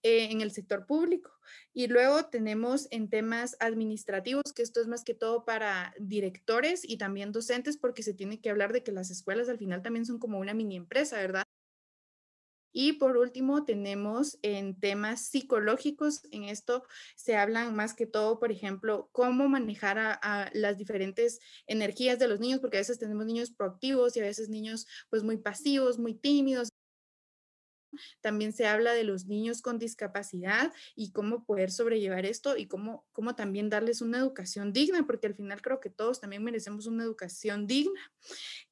eh, 0.04 0.30
en 0.32 0.42
el 0.42 0.52
sector 0.52 0.86
público. 0.86 1.37
Y 1.74 1.88
luego 1.88 2.26
tenemos 2.26 2.88
en 2.92 3.10
temas 3.10 3.58
administrativos, 3.60 4.54
que 4.56 4.62
esto 4.62 4.82
es 4.82 4.88
más 4.88 5.04
que 5.04 5.14
todo 5.14 5.46
para 5.46 5.94
directores 6.00 6.82
y 6.88 6.98
también 6.98 7.32
docentes, 7.32 7.78
porque 7.78 8.04
se 8.04 8.14
tiene 8.14 8.42
que 8.42 8.50
hablar 8.50 8.74
de 8.74 8.84
que 8.84 8.92
las 8.92 9.10
escuelas 9.10 9.50
al 9.50 9.58
final 9.58 9.82
también 9.82 10.06
son 10.06 10.20
como 10.20 10.40
una 10.40 10.54
mini 10.54 10.76
empresa, 10.76 11.18
¿verdad? 11.18 11.44
Y 12.80 12.94
por 12.94 13.18
último, 13.18 13.66
tenemos 13.66 14.38
en 14.44 14.80
temas 14.80 15.22
psicológicos, 15.22 16.22
en 16.32 16.44
esto 16.44 16.84
se 17.16 17.36
hablan 17.36 17.76
más 17.76 17.96
que 17.96 18.06
todo, 18.06 18.38
por 18.38 18.52
ejemplo, 18.52 19.10
cómo 19.14 19.50
manejar 19.50 19.98
a, 19.98 20.52
las 20.54 20.78
diferentes 20.78 21.40
energías 21.66 22.20
de 22.20 22.28
los 22.28 22.40
niños, 22.40 22.60
porque 22.60 22.78
a 22.78 22.82
veces 22.82 23.00
tenemos 23.00 23.26
niños 23.26 23.50
proactivos 23.50 24.16
y 24.16 24.20
a 24.20 24.26
veces 24.26 24.50
niños 24.50 24.86
pues 25.10 25.24
muy 25.24 25.38
pasivos, 25.38 25.98
muy 25.98 26.14
tímidos. 26.14 26.70
También 28.22 28.54
se 28.54 28.68
habla 28.68 28.94
de 28.94 29.04
los 29.04 29.26
niños 29.26 29.62
con 29.62 29.80
discapacidad 29.80 30.74
y 30.96 31.12
cómo 31.12 31.46
poder 31.46 31.72
sobrellevar 31.72 32.26
esto 32.26 32.58
y 32.58 32.68
cómo, 32.68 33.06
cómo 33.12 33.36
también 33.36 33.70
darles 33.70 34.02
una 34.02 34.18
educación 34.18 34.74
digna, 34.74 35.06
porque 35.06 35.28
al 35.28 35.36
final 35.36 35.62
creo 35.62 35.80
que 35.80 35.90
todos 35.90 36.20
también 36.20 36.44
merecemos 36.44 36.86
una 36.86 37.04
educación 37.04 37.68
digna. 37.68 38.12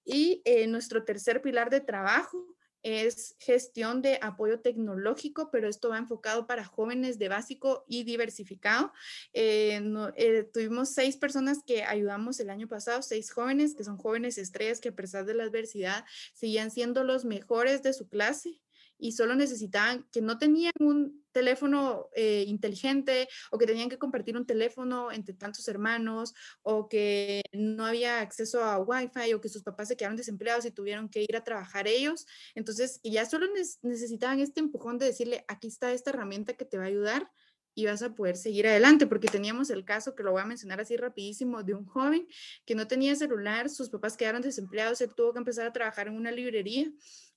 Y 0.03 0.41
eh, 0.45 0.67
nuestro 0.67 1.03
tercer 1.03 1.41
pilar 1.41 1.69
de 1.69 1.81
trabajo 1.81 2.55
es 2.85 3.35
gestión 3.39 4.03
de 4.03 4.19
apoyo 4.21 4.59
tecnológico, 4.59 5.49
pero 5.49 5.67
esto 5.67 5.89
va 5.89 5.97
enfocado 5.97 6.45
para 6.45 6.63
jóvenes 6.63 7.17
de 7.17 7.29
básico 7.29 7.83
y 7.87 8.03
diversificado. 8.03 8.93
Eh, 9.33 9.81
eh, 10.17 10.43
tuvimos 10.53 10.89
seis 10.89 11.17
personas 11.17 11.63
que 11.65 11.83
ayudamos 11.83 12.39
el 12.39 12.51
año 12.51 12.67
pasado, 12.67 13.01
seis 13.01 13.31
jóvenes 13.31 13.73
que 13.73 13.83
son 13.83 13.97
jóvenes 13.97 14.37
estrellas 14.37 14.81
que 14.81 14.89
a 14.89 14.95
pesar 14.95 15.25
de 15.25 15.33
la 15.33 15.45
adversidad 15.45 16.05
seguían 16.35 16.69
siendo 16.69 17.03
los 17.03 17.25
mejores 17.25 17.81
de 17.81 17.91
su 17.91 18.07
clase 18.07 18.61
y 18.97 19.11
solo 19.11 19.35
necesitaban, 19.35 20.05
que 20.11 20.21
no 20.21 20.37
tenían 20.37 20.73
un 20.79 21.25
teléfono 21.31 22.07
eh, 22.15 22.45
inteligente 22.47 23.27
o 23.51 23.57
que 23.57 23.65
tenían 23.65 23.89
que 23.89 23.97
compartir 23.97 24.37
un 24.37 24.45
teléfono 24.45 25.11
entre 25.11 25.33
tantos 25.33 25.67
hermanos 25.67 26.33
o 26.61 26.87
que 26.87 27.41
no 27.51 27.85
había 27.85 28.21
acceso 28.21 28.63
a 28.63 28.79
Wi-Fi 28.79 29.33
o 29.33 29.41
que 29.41 29.49
sus 29.49 29.63
papás 29.63 29.89
se 29.89 29.97
quedaron 29.97 30.15
desempleados 30.15 30.65
y 30.65 30.71
tuvieron 30.71 31.09
que 31.09 31.23
ir 31.23 31.35
a 31.35 31.43
trabajar 31.43 31.87
ellos. 31.87 32.25
Entonces, 32.55 33.01
ya 33.03 33.25
solo 33.25 33.47
necesitaban 33.81 34.39
este 34.39 34.61
empujón 34.61 34.97
de 34.97 35.07
decirle, 35.07 35.43
aquí 35.47 35.67
está 35.67 35.91
esta 35.91 36.11
herramienta 36.11 36.53
que 36.53 36.65
te 36.65 36.77
va 36.77 36.85
a 36.85 36.87
ayudar 36.87 37.29
y 37.75 37.85
vas 37.85 38.01
a 38.01 38.15
poder 38.15 38.37
seguir 38.37 38.65
adelante, 38.67 39.05
porque 39.05 39.27
teníamos 39.27 39.69
el 39.69 39.83
caso 39.83 40.15
que 40.15 40.23
lo 40.23 40.31
voy 40.31 40.41
a 40.41 40.45
mencionar 40.45 40.79
así 40.79 40.95
rapidísimo 40.95 41.61
de 41.61 41.73
un 41.73 41.85
joven 41.85 42.25
que 42.65 42.73
no 42.73 42.87
tenía 42.87 43.15
celular, 43.15 43.69
sus 43.69 43.89
papás 43.89 44.15
quedaron 44.15 44.41
desempleados, 44.41 45.01
él 45.01 45.11
tuvo 45.13 45.33
que 45.33 45.39
empezar 45.39 45.67
a 45.67 45.73
trabajar 45.73 46.07
en 46.07 46.15
una 46.15 46.31
librería 46.31 46.89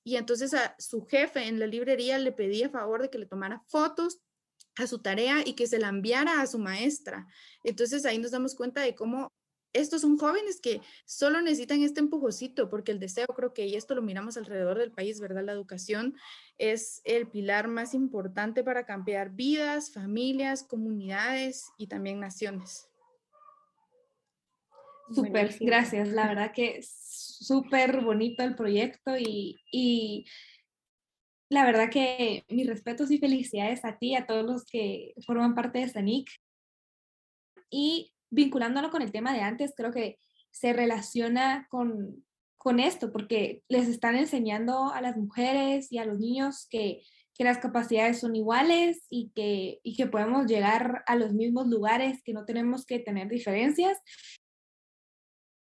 y 0.05 0.17
entonces 0.17 0.55
a 0.55 0.75
su 0.79 1.05
jefe 1.07 1.47
en 1.47 1.59
la 1.59 1.67
librería 1.67 2.19
le 2.19 2.33
pedía 2.33 2.71
favor 2.71 3.03
de 3.03 3.11
que 3.11 3.19
le 3.19 3.27
tomara 3.27 3.63
fotos 3.67 4.21
a 4.77 4.87
su 4.87 5.01
tarea 5.01 5.43
y 5.45 5.55
que 5.55 5.67
se 5.67 5.79
la 5.79 5.89
enviara 5.89 6.41
a 6.41 6.47
su 6.47 6.59
maestra. 6.59 7.27
Entonces 7.65 8.05
ahí 8.07 8.19
nos 8.19 8.31
damos 8.31 8.55
cuenta 8.55 8.81
de 8.81 8.95
cómo 8.95 9.33
estos 9.73 10.01
son 10.01 10.17
jóvenes 10.17 10.61
que 10.61 10.81
solo 11.05 11.41
necesitan 11.43 11.83
este 11.83 12.01
empujocito, 12.01 12.71
porque 12.71 12.93
el 12.93 12.99
deseo 12.99 13.27
creo 13.27 13.53
que, 13.53 13.67
y 13.67 13.75
esto 13.75 13.95
lo 13.95 14.03
miramos 14.03 14.37
alrededor 14.37 14.79
del 14.79 14.93
país, 14.93 15.21
¿verdad? 15.21 15.45
La 15.45 15.53
educación 15.53 16.17
es 16.57 17.01
el 17.05 17.29
pilar 17.29 17.69
más 17.69 17.95
importante 17.95 18.65
para 18.65 18.87
cambiar 18.87 19.31
vidas, 19.31 19.93
familias, 19.93 20.63
comunidades 20.63 21.67
y 21.77 21.87
también 21.87 22.19
naciones. 22.19 22.89
Súper, 25.15 25.57
gracias. 25.61 26.09
La 26.09 26.29
verdad 26.29 26.53
que 26.53 26.81
súper 27.39 28.03
bonito 28.03 28.43
el 28.43 28.55
proyecto 28.55 29.17
y, 29.17 29.61
y 29.71 30.27
la 31.51 31.65
verdad 31.65 31.91
que 31.91 32.45
mis 32.49 32.67
respetos 32.67 33.11
y 33.11 33.19
felicidades 33.19 33.85
a 33.85 33.97
ti, 33.99 34.15
a 34.15 34.27
todos 34.27 34.45
los 34.45 34.65
que 34.65 35.15
forman 35.27 35.55
parte 35.55 35.79
de 35.79 35.89
SANIC. 35.89 36.29
Y 37.71 38.13
vinculándolo 38.31 38.91
con 38.91 39.03
el 39.03 39.13
tema 39.13 39.33
de 39.33 39.41
antes, 39.41 39.73
creo 39.77 39.93
que 39.93 40.19
se 40.51 40.73
relaciona 40.73 41.67
con, 41.71 42.25
con 42.57 42.81
esto, 42.81 43.13
porque 43.13 43.63
les 43.69 43.89
están 43.89 44.17
enseñando 44.17 44.93
a 44.93 45.01
las 45.01 45.17
mujeres 45.17 45.91
y 45.91 45.99
a 45.99 46.05
los 46.05 46.19
niños 46.19 46.67
que, 46.71 47.03
que 47.35 47.45
las 47.45 47.59
capacidades 47.59 48.21
son 48.21 48.37
iguales 48.37 49.07
y 49.09 49.31
que, 49.35 49.81
y 49.83 49.97
que 49.97 50.07
podemos 50.07 50.47
llegar 50.47 51.05
a 51.07 51.17
los 51.17 51.33
mismos 51.33 51.69
lugares, 51.69 52.23
que 52.25 52.33
no 52.33 52.45
tenemos 52.45 52.85
que 52.85 52.99
tener 52.99 53.29
diferencias. 53.29 53.97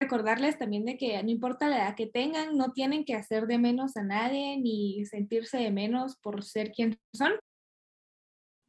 Recordarles 0.05 0.59
también 0.59 0.84
de 0.84 0.98
que 0.98 1.22
no 1.22 1.30
importa 1.30 1.66
la 1.66 1.78
edad 1.78 1.96
que 1.96 2.07
tengan, 2.07 2.59
no 2.59 2.72
tienen 2.72 3.07
que 3.07 3.14
hacer 3.14 3.46
de 3.46 3.57
menos 3.57 3.96
a 3.96 4.02
nadie 4.02 4.59
ni 4.59 5.02
sentirse 5.07 5.57
de 5.57 5.70
menos 5.70 6.16
por 6.16 6.44
ser 6.44 6.72
quien 6.72 6.98
son. 7.14 7.32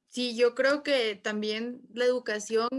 Sí, 0.07 0.38
yo 0.38 0.55
creo 0.55 0.81
que 0.81 1.15
también 1.15 1.81
la 1.93 2.05
educación 2.05 2.69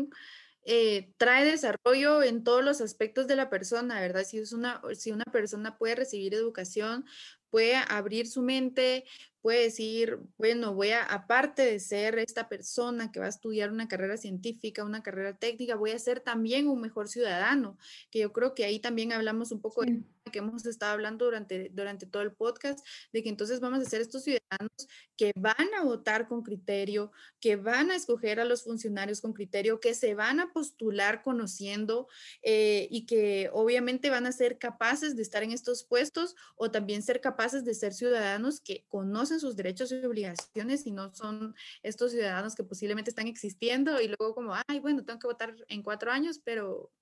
eh, 0.64 1.12
trae 1.18 1.44
desarrollo 1.44 2.22
en 2.22 2.44
todos 2.44 2.64
los 2.64 2.80
aspectos 2.80 3.26
de 3.26 3.36
la 3.36 3.50
persona, 3.50 4.00
¿verdad? 4.00 4.24
Si, 4.24 4.38
es 4.38 4.54
una, 4.54 4.80
si 4.94 5.12
una 5.12 5.24
persona 5.24 5.76
puede 5.76 5.96
recibir 5.96 6.32
educación, 6.32 7.04
puede 7.50 7.76
abrir 7.76 8.26
su 8.26 8.40
mente, 8.40 9.04
puede 9.46 9.62
decir, 9.62 10.18
bueno, 10.38 10.74
voy 10.74 10.90
a, 10.90 11.04
aparte 11.04 11.62
de 11.64 11.78
ser 11.78 12.18
esta 12.18 12.48
persona 12.48 13.12
que 13.12 13.20
va 13.20 13.26
a 13.26 13.28
estudiar 13.28 13.70
una 13.70 13.86
carrera 13.86 14.16
científica, 14.16 14.82
una 14.82 15.04
carrera 15.04 15.36
técnica, 15.36 15.76
voy 15.76 15.92
a 15.92 15.98
ser 16.00 16.18
también 16.18 16.66
un 16.66 16.80
mejor 16.80 17.06
ciudadano, 17.06 17.78
que 18.10 18.18
yo 18.18 18.32
creo 18.32 18.54
que 18.56 18.64
ahí 18.64 18.80
también 18.80 19.12
hablamos 19.12 19.52
un 19.52 19.60
poco 19.60 19.82
de 19.82 20.02
que 20.32 20.40
hemos 20.40 20.66
estado 20.66 20.92
hablando 20.92 21.24
durante, 21.26 21.70
durante 21.72 22.06
todo 22.06 22.24
el 22.24 22.32
podcast, 22.32 22.84
de 23.12 23.22
que 23.22 23.28
entonces 23.28 23.60
vamos 23.60 23.80
a 23.80 23.88
ser 23.88 24.00
estos 24.00 24.24
ciudadanos 24.24 24.88
que 25.16 25.30
van 25.36 25.68
a 25.78 25.84
votar 25.84 26.26
con 26.26 26.42
criterio, 26.42 27.12
que 27.40 27.54
van 27.54 27.92
a 27.92 27.96
escoger 27.96 28.40
a 28.40 28.44
los 28.44 28.64
funcionarios 28.64 29.20
con 29.20 29.32
criterio, 29.32 29.80
que 29.80 29.94
se 29.94 30.14
van 30.14 30.40
a 30.40 30.52
postular 30.52 31.22
conociendo 31.22 32.08
eh, 32.42 32.88
y 32.90 33.06
que 33.06 33.48
obviamente 33.52 34.10
van 34.10 34.26
a 34.26 34.32
ser 34.32 34.58
capaces 34.58 35.14
de 35.14 35.22
estar 35.22 35.42
en 35.42 35.52
estos 35.52 35.84
puestos 35.84 36.34
o 36.56 36.70
también 36.70 37.02
ser 37.02 37.20
capaces 37.20 37.64
de 37.64 37.74
ser 37.74 37.94
ciudadanos 37.94 38.60
que 38.60 38.84
conocen 38.88 39.35
sus 39.40 39.56
derechos 39.56 39.92
y 39.92 40.04
obligaciones 40.04 40.86
y 40.86 40.92
no 40.92 41.14
son 41.14 41.54
estos 41.82 42.12
ciudadanos 42.12 42.54
que 42.54 42.64
posiblemente 42.64 43.10
están 43.10 43.26
existiendo 43.26 44.00
y 44.00 44.08
luego 44.08 44.34
como, 44.34 44.54
ay, 44.66 44.80
bueno, 44.80 45.04
tengo 45.04 45.18
que 45.18 45.26
votar 45.26 45.54
en 45.68 45.82
cuatro 45.82 46.10
años, 46.10 46.40
pero 46.44 46.92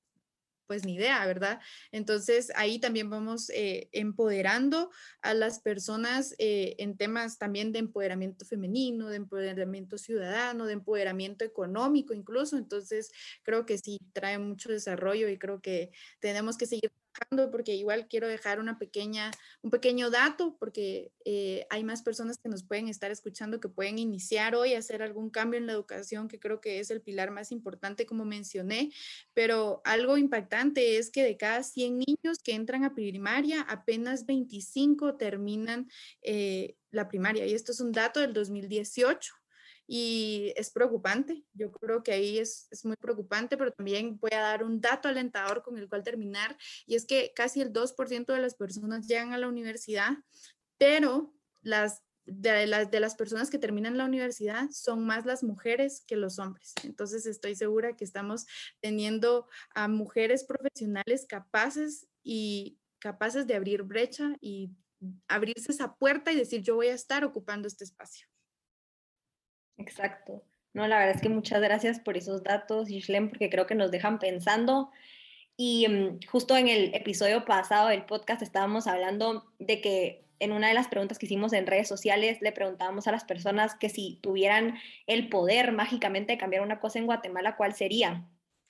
pues 0.67 0.85
ni 0.85 0.95
idea, 0.95 1.25
¿verdad? 1.27 1.61
Entonces 1.93 2.53
ahí 2.57 2.79
también 2.79 3.11
vamos 3.11 3.51
eh, 3.51 3.89
empoderando 3.93 4.91
a 5.23 5.35
las 5.35 5.61
personas 5.61 6.35
eh, 6.39 6.77
en 6.79 6.97
temas 6.97 7.39
también 7.39 7.73
de 7.73 7.81
empoderamiento 7.81 8.45
femenino, 8.45 9.09
de 9.09 9.17
empoderamiento 9.17 9.99
ciudadano, 9.99 10.67
de 10.67 10.75
empoderamiento 10.75 11.45
económico 11.45 12.15
incluso. 12.15 12.57
Entonces 12.57 13.11
creo 13.43 13.67
que 13.67 13.79
sí 13.79 13.99
trae 14.13 14.39
mucho 14.39 14.71
desarrollo 14.71 15.29
y 15.29 15.39
creo 15.39 15.61
que 15.61 15.91
tenemos 16.21 16.57
que 16.57 16.67
seguir 16.67 16.91
porque 17.51 17.75
igual 17.75 18.09
quiero 18.09 18.29
dejar 18.29 18.61
una 18.61 18.79
pequeña, 18.79 19.31
un 19.63 19.71
pequeño 19.71 20.11
dato, 20.11 20.57
porque 20.59 21.13
eh, 21.25 21.67
hay 21.71 21.85
más 21.85 22.03
personas 22.03 22.39
que 22.39 22.49
nos 22.49 22.65
pueden 22.65 22.89
estar 22.89 23.11
escuchando 23.11 23.61
que 23.61 23.69
pueden 23.69 23.99
iniciar 23.99 24.55
hoy 24.55 24.75
hacer 24.75 25.03
algún 25.03 25.31
cambio 25.31 25.59
en 25.59 25.67
la 25.67 25.73
educación, 25.73 26.29
que 26.29 26.39
creo 26.39 26.61
que 26.61 26.81
es 26.81 26.91
el 26.91 27.03
pilar 27.03 27.31
más 27.31 27.53
importante, 27.53 28.07
como 28.07 28.25
mencioné, 28.25 28.91
pero 29.33 29.81
algo 29.85 30.17
impactante 30.17 30.99
es 30.99 31.11
que 31.11 31.23
de 31.23 31.37
cada 31.37 31.63
100 31.63 31.99
niños 31.99 32.39
que 32.43 32.55
entran 32.55 32.85
a 32.85 32.95
primaria, 32.95 33.63
apenas 33.63 34.27
25 34.27 35.17
terminan 35.17 35.89
eh, 36.23 36.77
la 36.91 37.09
primaria, 37.09 37.47
y 37.47 37.55
esto 37.55 37.73
es 37.73 37.81
un 37.81 37.93
dato 37.93 38.21
del 38.21 38.33
2018 38.33 39.35
y 39.87 40.53
es 40.57 40.71
preocupante. 40.71 41.45
Yo 41.53 41.71
creo 41.73 42.03
que 42.03 42.13
ahí 42.13 42.39
es, 42.39 42.69
es, 42.71 42.85
muy 42.85 42.97
preocupante, 42.97 43.57
pero 43.57 43.73
también 43.73 44.19
voy 44.19 44.31
a 44.33 44.41
dar 44.41 44.65
un 44.65 44.81
dato 44.81 45.09
alentador 45.09 45.63
con 45.63 45.79
el 45.79 45.89
cual 45.89 46.03
terminar, 46.03 46.57
y 46.87 46.95
es 46.95 47.05
que 47.05 47.33
casi 47.35 47.61
el 47.61 47.73
2% 47.73 48.33
de 48.33 48.41
las 48.41 48.55
personas 48.55 49.07
llegan 49.07 49.33
a 49.33 49.39
la 49.39 49.49
universidad, 49.49 50.13
pero 50.79 51.35
las 51.63 52.03
de 52.27 52.67
las, 52.67 52.91
de 52.91 53.01
las 53.01 53.15
personas 53.15 53.51
que 53.51 53.59
terminan 53.59 53.99
la 53.99 54.07
universidad 54.07 54.71
son 54.71 55.05
más 55.05 55.27
las 55.27 55.43
mujeres 55.43 56.03
que 56.07 56.17
los 56.17 56.39
hombres. 56.39 56.73
Entonces 56.83 57.27
estoy 57.27 57.55
segura 57.55 57.97
que 57.97 58.05
estamos 58.05 58.47
teniendo 58.81 59.47
a 59.75 59.89
mujeres 59.89 60.45
profesionales 60.45 61.27
capaces 61.29 62.07
y 62.23 62.79
capaces 62.99 63.47
de 63.47 63.55
abrir 63.55 63.83
brecha 63.83 64.37
y 64.41 64.71
abrirse 65.29 65.73
esa 65.73 65.95
puerta 65.97 66.33
y 66.33 66.37
decir 66.37 66.63
yo 66.63 66.77
voy 66.77 66.87
a 66.87 66.95
estar 66.95 67.25
ocupando 67.25 67.69
este 67.69 67.85
espacio. 67.85 68.27
Exacto. 69.77 70.43
No, 70.73 70.87
la 70.89 70.99
verdad 70.99 71.15
es 71.17 71.23
que 71.23 71.29
muchas 71.29 71.61
gracias 71.63 72.01
por 72.01 72.17
esos 72.17 72.43
datos, 72.43 72.91
Ishlem, 72.91 73.29
porque 73.29 73.51
creo 73.51 73.67
que 73.67 73.75
nos 73.75 73.91
dejan 73.91 74.19
pensando 74.19 74.91
Y 75.57 75.89
mm, 75.89 76.21
justo 76.29 76.57
en 76.57 76.69
el 76.69 76.95
episodio 76.95 77.45
pasado 77.47 77.89
del 77.89 78.07
podcast 78.07 78.43
estábamos 78.43 78.87
hablando 78.89 79.47
de 79.61 79.81
que 79.83 80.27
en 80.41 80.53
una 80.53 80.69
de 80.69 80.75
las 80.75 80.89
preguntas 80.89 81.19
que 81.19 81.27
hicimos 81.27 81.53
en 81.55 81.67
redes 81.67 81.89
sociales 81.89 82.39
le 82.43 82.53
preguntábamos 82.53 83.09
a 83.09 83.13
las 83.13 83.25
personas 83.25 83.77
que 83.77 83.91
si 83.91 84.21
tuvieran 84.23 84.77
el 85.09 85.29
poder 85.31 85.73
mágicamente 85.73 86.33
de 86.35 86.39
cambiar 86.39 86.63
una 86.63 86.81
cosa 86.81 87.01
en 87.01 87.07
Guatemala, 87.07 87.57
¿cuál 87.57 87.75
sería? 87.75 88.29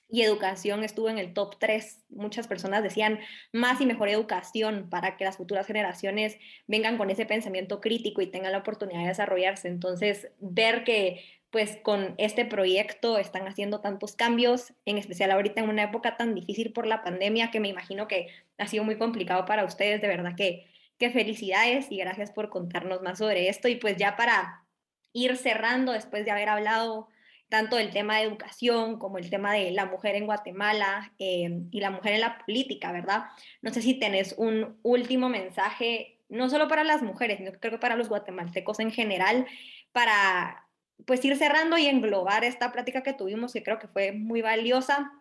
Y 0.09 0.21
educación 0.21 0.83
estuvo 0.83 1.09
en 1.09 1.17
el 1.17 1.33
top 1.33 1.57
3. 1.59 2.05
Muchas 2.09 2.47
personas 2.47 2.83
decían 2.83 3.19
más 3.51 3.81
y 3.81 3.85
mejor 3.85 4.09
educación 4.09 4.89
para 4.89 5.17
que 5.17 5.25
las 5.25 5.37
futuras 5.37 5.67
generaciones 5.67 6.37
vengan 6.67 6.97
con 6.97 7.09
ese 7.09 7.25
pensamiento 7.25 7.81
crítico 7.81 8.21
y 8.21 8.27
tengan 8.27 8.51
la 8.51 8.59
oportunidad 8.59 9.01
de 9.01 9.07
desarrollarse. 9.07 9.67
Entonces, 9.67 10.29
ver 10.39 10.83
que 10.83 11.23
pues 11.49 11.77
con 11.77 12.15
este 12.17 12.43
proyecto 12.43 13.17
están 13.17 13.47
haciendo 13.47 13.79
tantos 13.79 14.15
cambios, 14.15 14.73
en 14.85 14.97
especial 14.97 15.31
ahorita 15.31 15.61
en 15.61 15.69
una 15.69 15.83
época 15.83 16.17
tan 16.17 16.35
difícil 16.35 16.73
por 16.73 16.85
la 16.85 17.01
pandemia 17.01 17.49
que 17.49 17.61
me 17.61 17.69
imagino 17.69 18.09
que 18.09 18.27
ha 18.57 18.67
sido 18.67 18.83
muy 18.83 18.97
complicado 18.97 19.45
para 19.45 19.63
ustedes, 19.63 20.01
de 20.01 20.07
verdad 20.09 20.35
que, 20.35 20.67
que 20.97 21.11
felicidades 21.11 21.91
y 21.91 21.97
gracias 21.97 22.31
por 22.31 22.49
contarnos 22.49 23.01
más 23.01 23.19
sobre 23.19 23.47
esto. 23.47 23.69
Y 23.69 23.75
pues 23.75 23.95
ya 23.95 24.17
para 24.17 24.65
ir 25.13 25.37
cerrando, 25.37 25.93
después 25.93 26.25
de 26.25 26.31
haber 26.31 26.49
hablado 26.49 27.07
tanto 27.49 27.77
el 27.77 27.91
tema 27.91 28.17
de 28.17 28.23
educación 28.23 28.97
como 28.97 29.17
el 29.17 29.29
tema 29.29 29.53
de 29.53 29.71
la 29.71 29.85
mujer 29.85 30.15
en 30.15 30.25
Guatemala 30.25 31.13
eh, 31.19 31.61
y 31.71 31.79
la 31.79 31.91
mujer 31.91 32.13
en 32.13 32.21
la 32.21 32.39
política, 32.39 32.91
¿verdad? 32.91 33.25
No 33.61 33.71
sé 33.71 33.81
si 33.81 33.99
tenés 33.99 34.35
un 34.37 34.79
último 34.83 35.29
mensaje, 35.29 36.19
no 36.27 36.49
solo 36.49 36.67
para 36.67 36.83
las 36.83 37.01
mujeres, 37.01 37.37
sino 37.37 37.51
creo 37.51 37.73
que 37.73 37.79
para 37.79 37.95
los 37.95 38.09
guatemaltecos 38.09 38.79
en 38.79 38.91
general, 38.91 39.45
para 39.91 40.67
pues 41.05 41.23
ir 41.25 41.35
cerrando 41.37 41.77
y 41.77 41.87
englobar 41.87 42.43
esta 42.43 42.71
plática 42.71 43.03
que 43.03 43.13
tuvimos, 43.13 43.53
que 43.53 43.63
creo 43.63 43.79
que 43.79 43.87
fue 43.87 44.11
muy 44.11 44.41
valiosa 44.41 45.11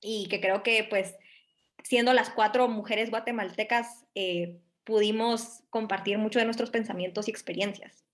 y 0.00 0.28
que 0.28 0.40
creo 0.40 0.62
que 0.62 0.84
pues 0.84 1.14
siendo 1.82 2.12
las 2.12 2.30
cuatro 2.30 2.68
mujeres 2.68 3.10
guatemaltecas 3.10 4.06
eh, 4.14 4.58
pudimos 4.84 5.62
compartir 5.70 6.18
mucho 6.18 6.38
de 6.38 6.44
nuestros 6.44 6.70
pensamientos 6.70 7.28
y 7.28 7.30
experiencias. 7.30 8.04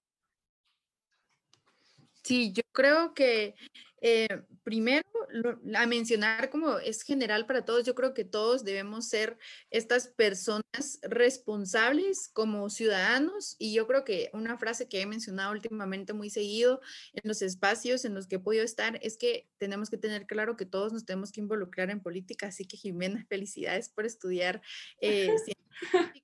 Sí, 2.27 2.53
yo 2.53 2.65
creo 2.73 3.15
que 3.15 3.55
eh, 4.09 4.29
primero, 4.63 5.03
a 5.75 5.87
mencionar 5.87 6.49
como 6.49 6.79
es 6.79 7.03
general 7.03 7.45
para 7.45 7.65
todos, 7.65 7.85
yo 7.85 7.97
creo 7.97 8.15
que 8.15 8.25
todos 8.25 8.63
debemos 8.63 9.09
ser 9.09 9.37
estas 9.73 10.07
personas 10.07 11.01
responsables 11.03 12.29
como 12.33 12.71
ciudadanos 12.71 13.57
y 13.59 13.75
yo 13.75 13.89
creo 13.89 14.05
que 14.05 14.31
una 14.33 14.59
frase 14.59 14.89
que 14.89 15.01
he 15.01 15.07
mencionado 15.07 15.51
últimamente 15.51 16.13
muy 16.13 16.31
seguido 16.31 16.81
en 17.15 17.23
los 17.25 17.43
espacios 17.43 18.05
en 18.05 18.15
los 18.15 18.29
que 18.29 18.37
he 18.37 18.39
podido 18.39 18.63
estar 18.63 18.97
es 19.03 19.17
que 19.17 19.49
tenemos 19.59 19.91
que 19.91 19.99
tener 19.99 20.27
claro 20.27 20.57
que 20.57 20.67
todos 20.67 20.93
nos 20.93 21.05
tenemos 21.05 21.33
que 21.33 21.41
involucrar 21.41 21.91
en 21.91 22.01
política, 22.01 22.47
así 22.47 22.65
que 22.65 22.77
Jimena, 22.77 23.27
felicidades 23.29 23.89
por 23.89 24.07
estudiar 24.07 24.63
eh, 25.01 25.35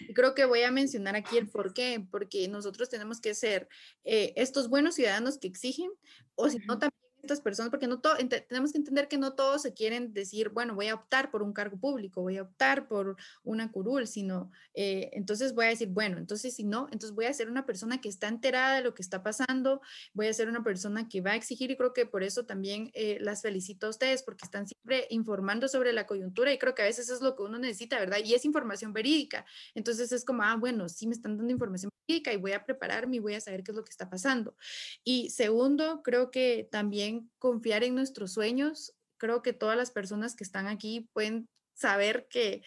y 0.00 0.12
creo 0.12 0.34
que 0.34 0.44
voy 0.44 0.62
a 0.62 0.70
mencionar 0.70 1.16
aquí 1.16 1.38
el 1.38 1.48
por 1.48 1.72
qué, 1.72 2.04
porque 2.10 2.48
nosotros 2.48 2.88
tenemos 2.88 3.20
que 3.20 3.34
ser 3.34 3.68
eh, 4.04 4.32
estos 4.36 4.68
buenos 4.68 4.96
ciudadanos 4.96 5.38
que 5.38 5.48
exigen, 5.48 5.90
o 6.34 6.48
si 6.48 6.58
no, 6.58 6.78
también 6.78 6.97
estas 7.22 7.40
personas, 7.40 7.70
porque 7.70 7.86
no 7.86 8.00
tenemos 8.00 8.72
que 8.72 8.78
entender 8.78 9.08
que 9.08 9.18
no 9.18 9.34
todos 9.34 9.62
se 9.62 9.74
quieren 9.74 10.12
decir, 10.12 10.50
bueno, 10.50 10.74
voy 10.74 10.88
a 10.88 10.94
optar 10.94 11.30
por 11.30 11.42
un 11.42 11.52
cargo 11.52 11.78
público, 11.78 12.22
voy 12.22 12.38
a 12.38 12.42
optar 12.42 12.88
por 12.88 13.16
una 13.42 13.70
curul, 13.72 14.06
sino 14.06 14.50
eh, 14.74 15.10
entonces 15.12 15.54
voy 15.54 15.66
a 15.66 15.68
decir, 15.68 15.88
bueno, 15.88 16.18
entonces 16.18 16.54
si 16.54 16.64
no, 16.64 16.88
entonces 16.92 17.14
voy 17.14 17.26
a 17.26 17.32
ser 17.32 17.50
una 17.50 17.66
persona 17.66 18.00
que 18.00 18.08
está 18.08 18.28
enterada 18.28 18.76
de 18.76 18.82
lo 18.82 18.94
que 18.94 19.02
está 19.02 19.22
pasando, 19.22 19.80
voy 20.12 20.28
a 20.28 20.32
ser 20.32 20.48
una 20.48 20.62
persona 20.62 21.08
que 21.08 21.20
va 21.20 21.32
a 21.32 21.36
exigir 21.36 21.70
y 21.70 21.76
creo 21.76 21.92
que 21.92 22.06
por 22.06 22.22
eso 22.22 22.46
también 22.46 22.90
eh, 22.94 23.18
las 23.20 23.42
felicito 23.42 23.86
a 23.86 23.90
ustedes 23.90 24.22
porque 24.22 24.44
están 24.44 24.66
siempre 24.66 25.06
informando 25.10 25.68
sobre 25.68 25.92
la 25.92 26.06
coyuntura 26.06 26.52
y 26.52 26.58
creo 26.58 26.74
que 26.74 26.82
a 26.82 26.86
veces 26.86 27.08
es 27.10 27.20
lo 27.20 27.34
que 27.34 27.42
uno 27.42 27.58
necesita, 27.58 27.98
¿verdad? 27.98 28.18
Y 28.24 28.34
es 28.34 28.44
información 28.44 28.92
verídica. 28.92 29.44
Entonces 29.74 30.12
es 30.12 30.24
como, 30.24 30.42
ah, 30.42 30.56
bueno, 30.56 30.88
sí 30.88 31.06
me 31.06 31.14
están 31.14 31.36
dando 31.36 31.52
información 31.52 31.90
verídica 32.06 32.32
y 32.32 32.36
voy 32.36 32.52
a 32.52 32.64
prepararme 32.64 33.16
y 33.16 33.18
voy 33.18 33.34
a 33.34 33.40
saber 33.40 33.62
qué 33.62 33.72
es 33.72 33.76
lo 33.76 33.84
que 33.84 33.90
está 33.90 34.08
pasando. 34.08 34.56
Y 35.04 35.30
segundo, 35.30 36.02
creo 36.02 36.30
que 36.30 36.68
también 36.70 37.07
confiar 37.38 37.84
en 37.84 37.94
nuestros 37.94 38.32
sueños. 38.32 38.94
Creo 39.18 39.42
que 39.42 39.52
todas 39.52 39.76
las 39.76 39.90
personas 39.90 40.36
que 40.36 40.44
están 40.44 40.66
aquí 40.66 41.08
pueden 41.12 41.46
saber 41.74 42.26
que 42.28 42.62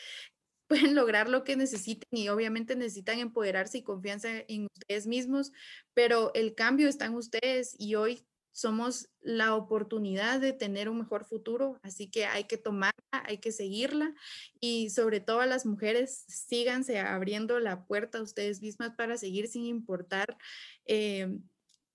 pueden 0.67 0.95
lograr 0.95 1.27
lo 1.27 1.43
que 1.43 1.57
necesiten 1.57 2.07
y 2.11 2.29
obviamente 2.29 2.75
necesitan 2.75 3.19
empoderarse 3.19 3.79
y 3.79 3.83
confianza 3.83 4.29
en 4.47 4.67
ustedes 4.73 5.05
mismos, 5.05 5.51
pero 5.93 6.31
el 6.33 6.55
cambio 6.55 6.87
está 6.87 7.05
en 7.05 7.15
ustedes 7.15 7.75
y 7.77 7.95
hoy 7.95 8.25
somos 8.53 9.09
la 9.21 9.55
oportunidad 9.55 10.39
de 10.39 10.53
tener 10.53 10.89
un 10.89 10.99
mejor 10.99 11.25
futuro, 11.25 11.77
así 11.83 12.09
que 12.09 12.25
hay 12.25 12.45
que 12.45 12.57
tomarla, 12.57 12.93
hay 13.11 13.37
que 13.37 13.51
seguirla 13.51 14.13
y 14.59 14.89
sobre 14.89 15.19
todo 15.19 15.41
a 15.41 15.45
las 15.45 15.65
mujeres, 15.65 16.25
síganse 16.27 16.99
abriendo 16.99 17.59
la 17.59 17.85
puerta 17.85 18.17
a 18.17 18.23
ustedes 18.23 18.61
mismas 18.61 18.93
para 18.95 19.17
seguir 19.17 19.47
sin 19.47 19.65
importar 19.65 20.37
eh, 20.85 21.37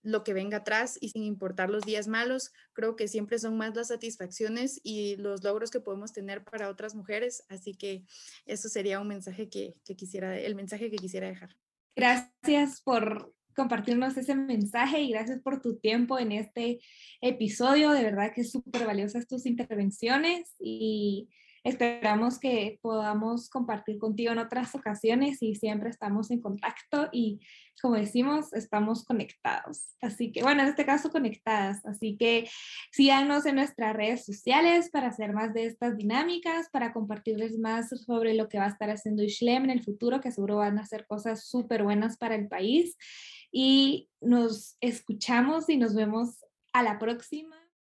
lo 0.07 0.23
que 0.23 0.33
venga 0.33 0.59
atrás 0.59 0.97
y 1.01 1.09
sin 1.09 1.25
importar 1.25 1.69
los 1.69 1.85
días 1.85 2.07
malos, 2.07 2.53
creo 2.73 2.95
que 2.95 3.09
siempre 3.09 3.41
son 3.41 3.57
más 3.57 3.75
las 3.75 3.89
satisfacciones 3.89 4.81
y 4.85 5.17
los 5.17 5.43
logros 5.43 5.71
que 5.73 5.81
podemos 5.81 6.13
tener 6.13 6.45
para 6.45 6.69
otras 6.69 6.95
mujeres. 6.95 7.45
Así 7.49 7.75
que 7.75 8.05
eso 8.47 8.69
sería 8.69 9.01
un 9.01 9.09
mensaje 9.09 9.49
que, 9.49 9.75
quisiera, 9.97 10.39
el 10.39 10.55
mensaje 10.55 10.91
que 10.91 10.97
quisiera 10.97 11.27
dejar. 11.27 11.57
Gracias 11.97 12.81
por 12.83 13.35
compartirnos 13.57 14.17
ese 14.17 14.37
mensaje 14.37 15.01
y 15.01 15.11
gracias 15.11 15.41
por 15.41 15.61
tu 15.61 15.77
tiempo 15.77 16.21
en 16.21 16.31
este 16.31 16.79
episodio. 17.21 17.91
De 17.91 18.05
verdad 18.05 18.33
que 18.33 18.43
es 18.43 18.53
súper 18.53 18.87
valiosas 18.87 19.27
tus 19.27 19.45
intervenciones 19.45 20.55
y 20.61 21.31
Esperamos 21.67 22.39
que 22.39 22.79
podamos 22.81 23.51
compartir 23.51 23.99
contigo 23.99 24.31
en 24.31 24.39
otras 24.39 24.73
ocasiones 24.77 25.43
y 25.43 25.57
siempre 25.57 25.91
estamos 25.91 26.31
en 26.31 26.41
contacto 26.41 27.09
y 27.11 27.41
como 27.83 27.97
decimos, 27.97 28.53
estamos 28.53 29.05
conectados. 29.05 29.97
Así 30.01 30.31
que, 30.31 30.45
bueno, 30.45 30.63
en 30.63 30.69
este 30.69 30.87
caso 30.87 31.11
conectadas. 31.11 31.85
Así 31.85 32.17
que 32.17 32.49
síganos 32.93 33.47
en 33.47 33.57
nuestras 33.57 33.97
redes 33.97 34.25
sociales 34.25 34.91
para 34.91 35.09
hacer 35.09 35.33
más 35.33 35.55
de 35.55 35.67
estas 35.67 35.97
dinámicas, 35.97 36.69
para 36.71 36.93
compartirles 36.93 37.59
más 37.59 37.89
sobre 37.89 38.35
lo 38.35 38.49
que 38.49 38.59
va 38.59 38.67
a 38.67 38.69
estar 38.69 38.89
haciendo 38.89 39.25
Ishlem 39.25 39.65
en 39.65 39.71
el 39.71 39.83
futuro, 39.83 40.21
que 40.21 40.31
seguro 40.31 40.59
van 40.59 40.79
a 40.79 40.83
hacer 40.83 41.05
cosas 41.09 41.49
súper 41.49 41.83
buenas 41.83 42.17
para 42.17 42.37
el 42.37 42.47
país. 42.47 42.97
Y 43.51 44.09
nos 44.21 44.77
escuchamos 44.81 45.69
y 45.69 45.79
nos 45.79 45.97
vemos 45.97 46.45
a 46.73 46.85
la 46.85 47.01
próxima. 47.01 47.66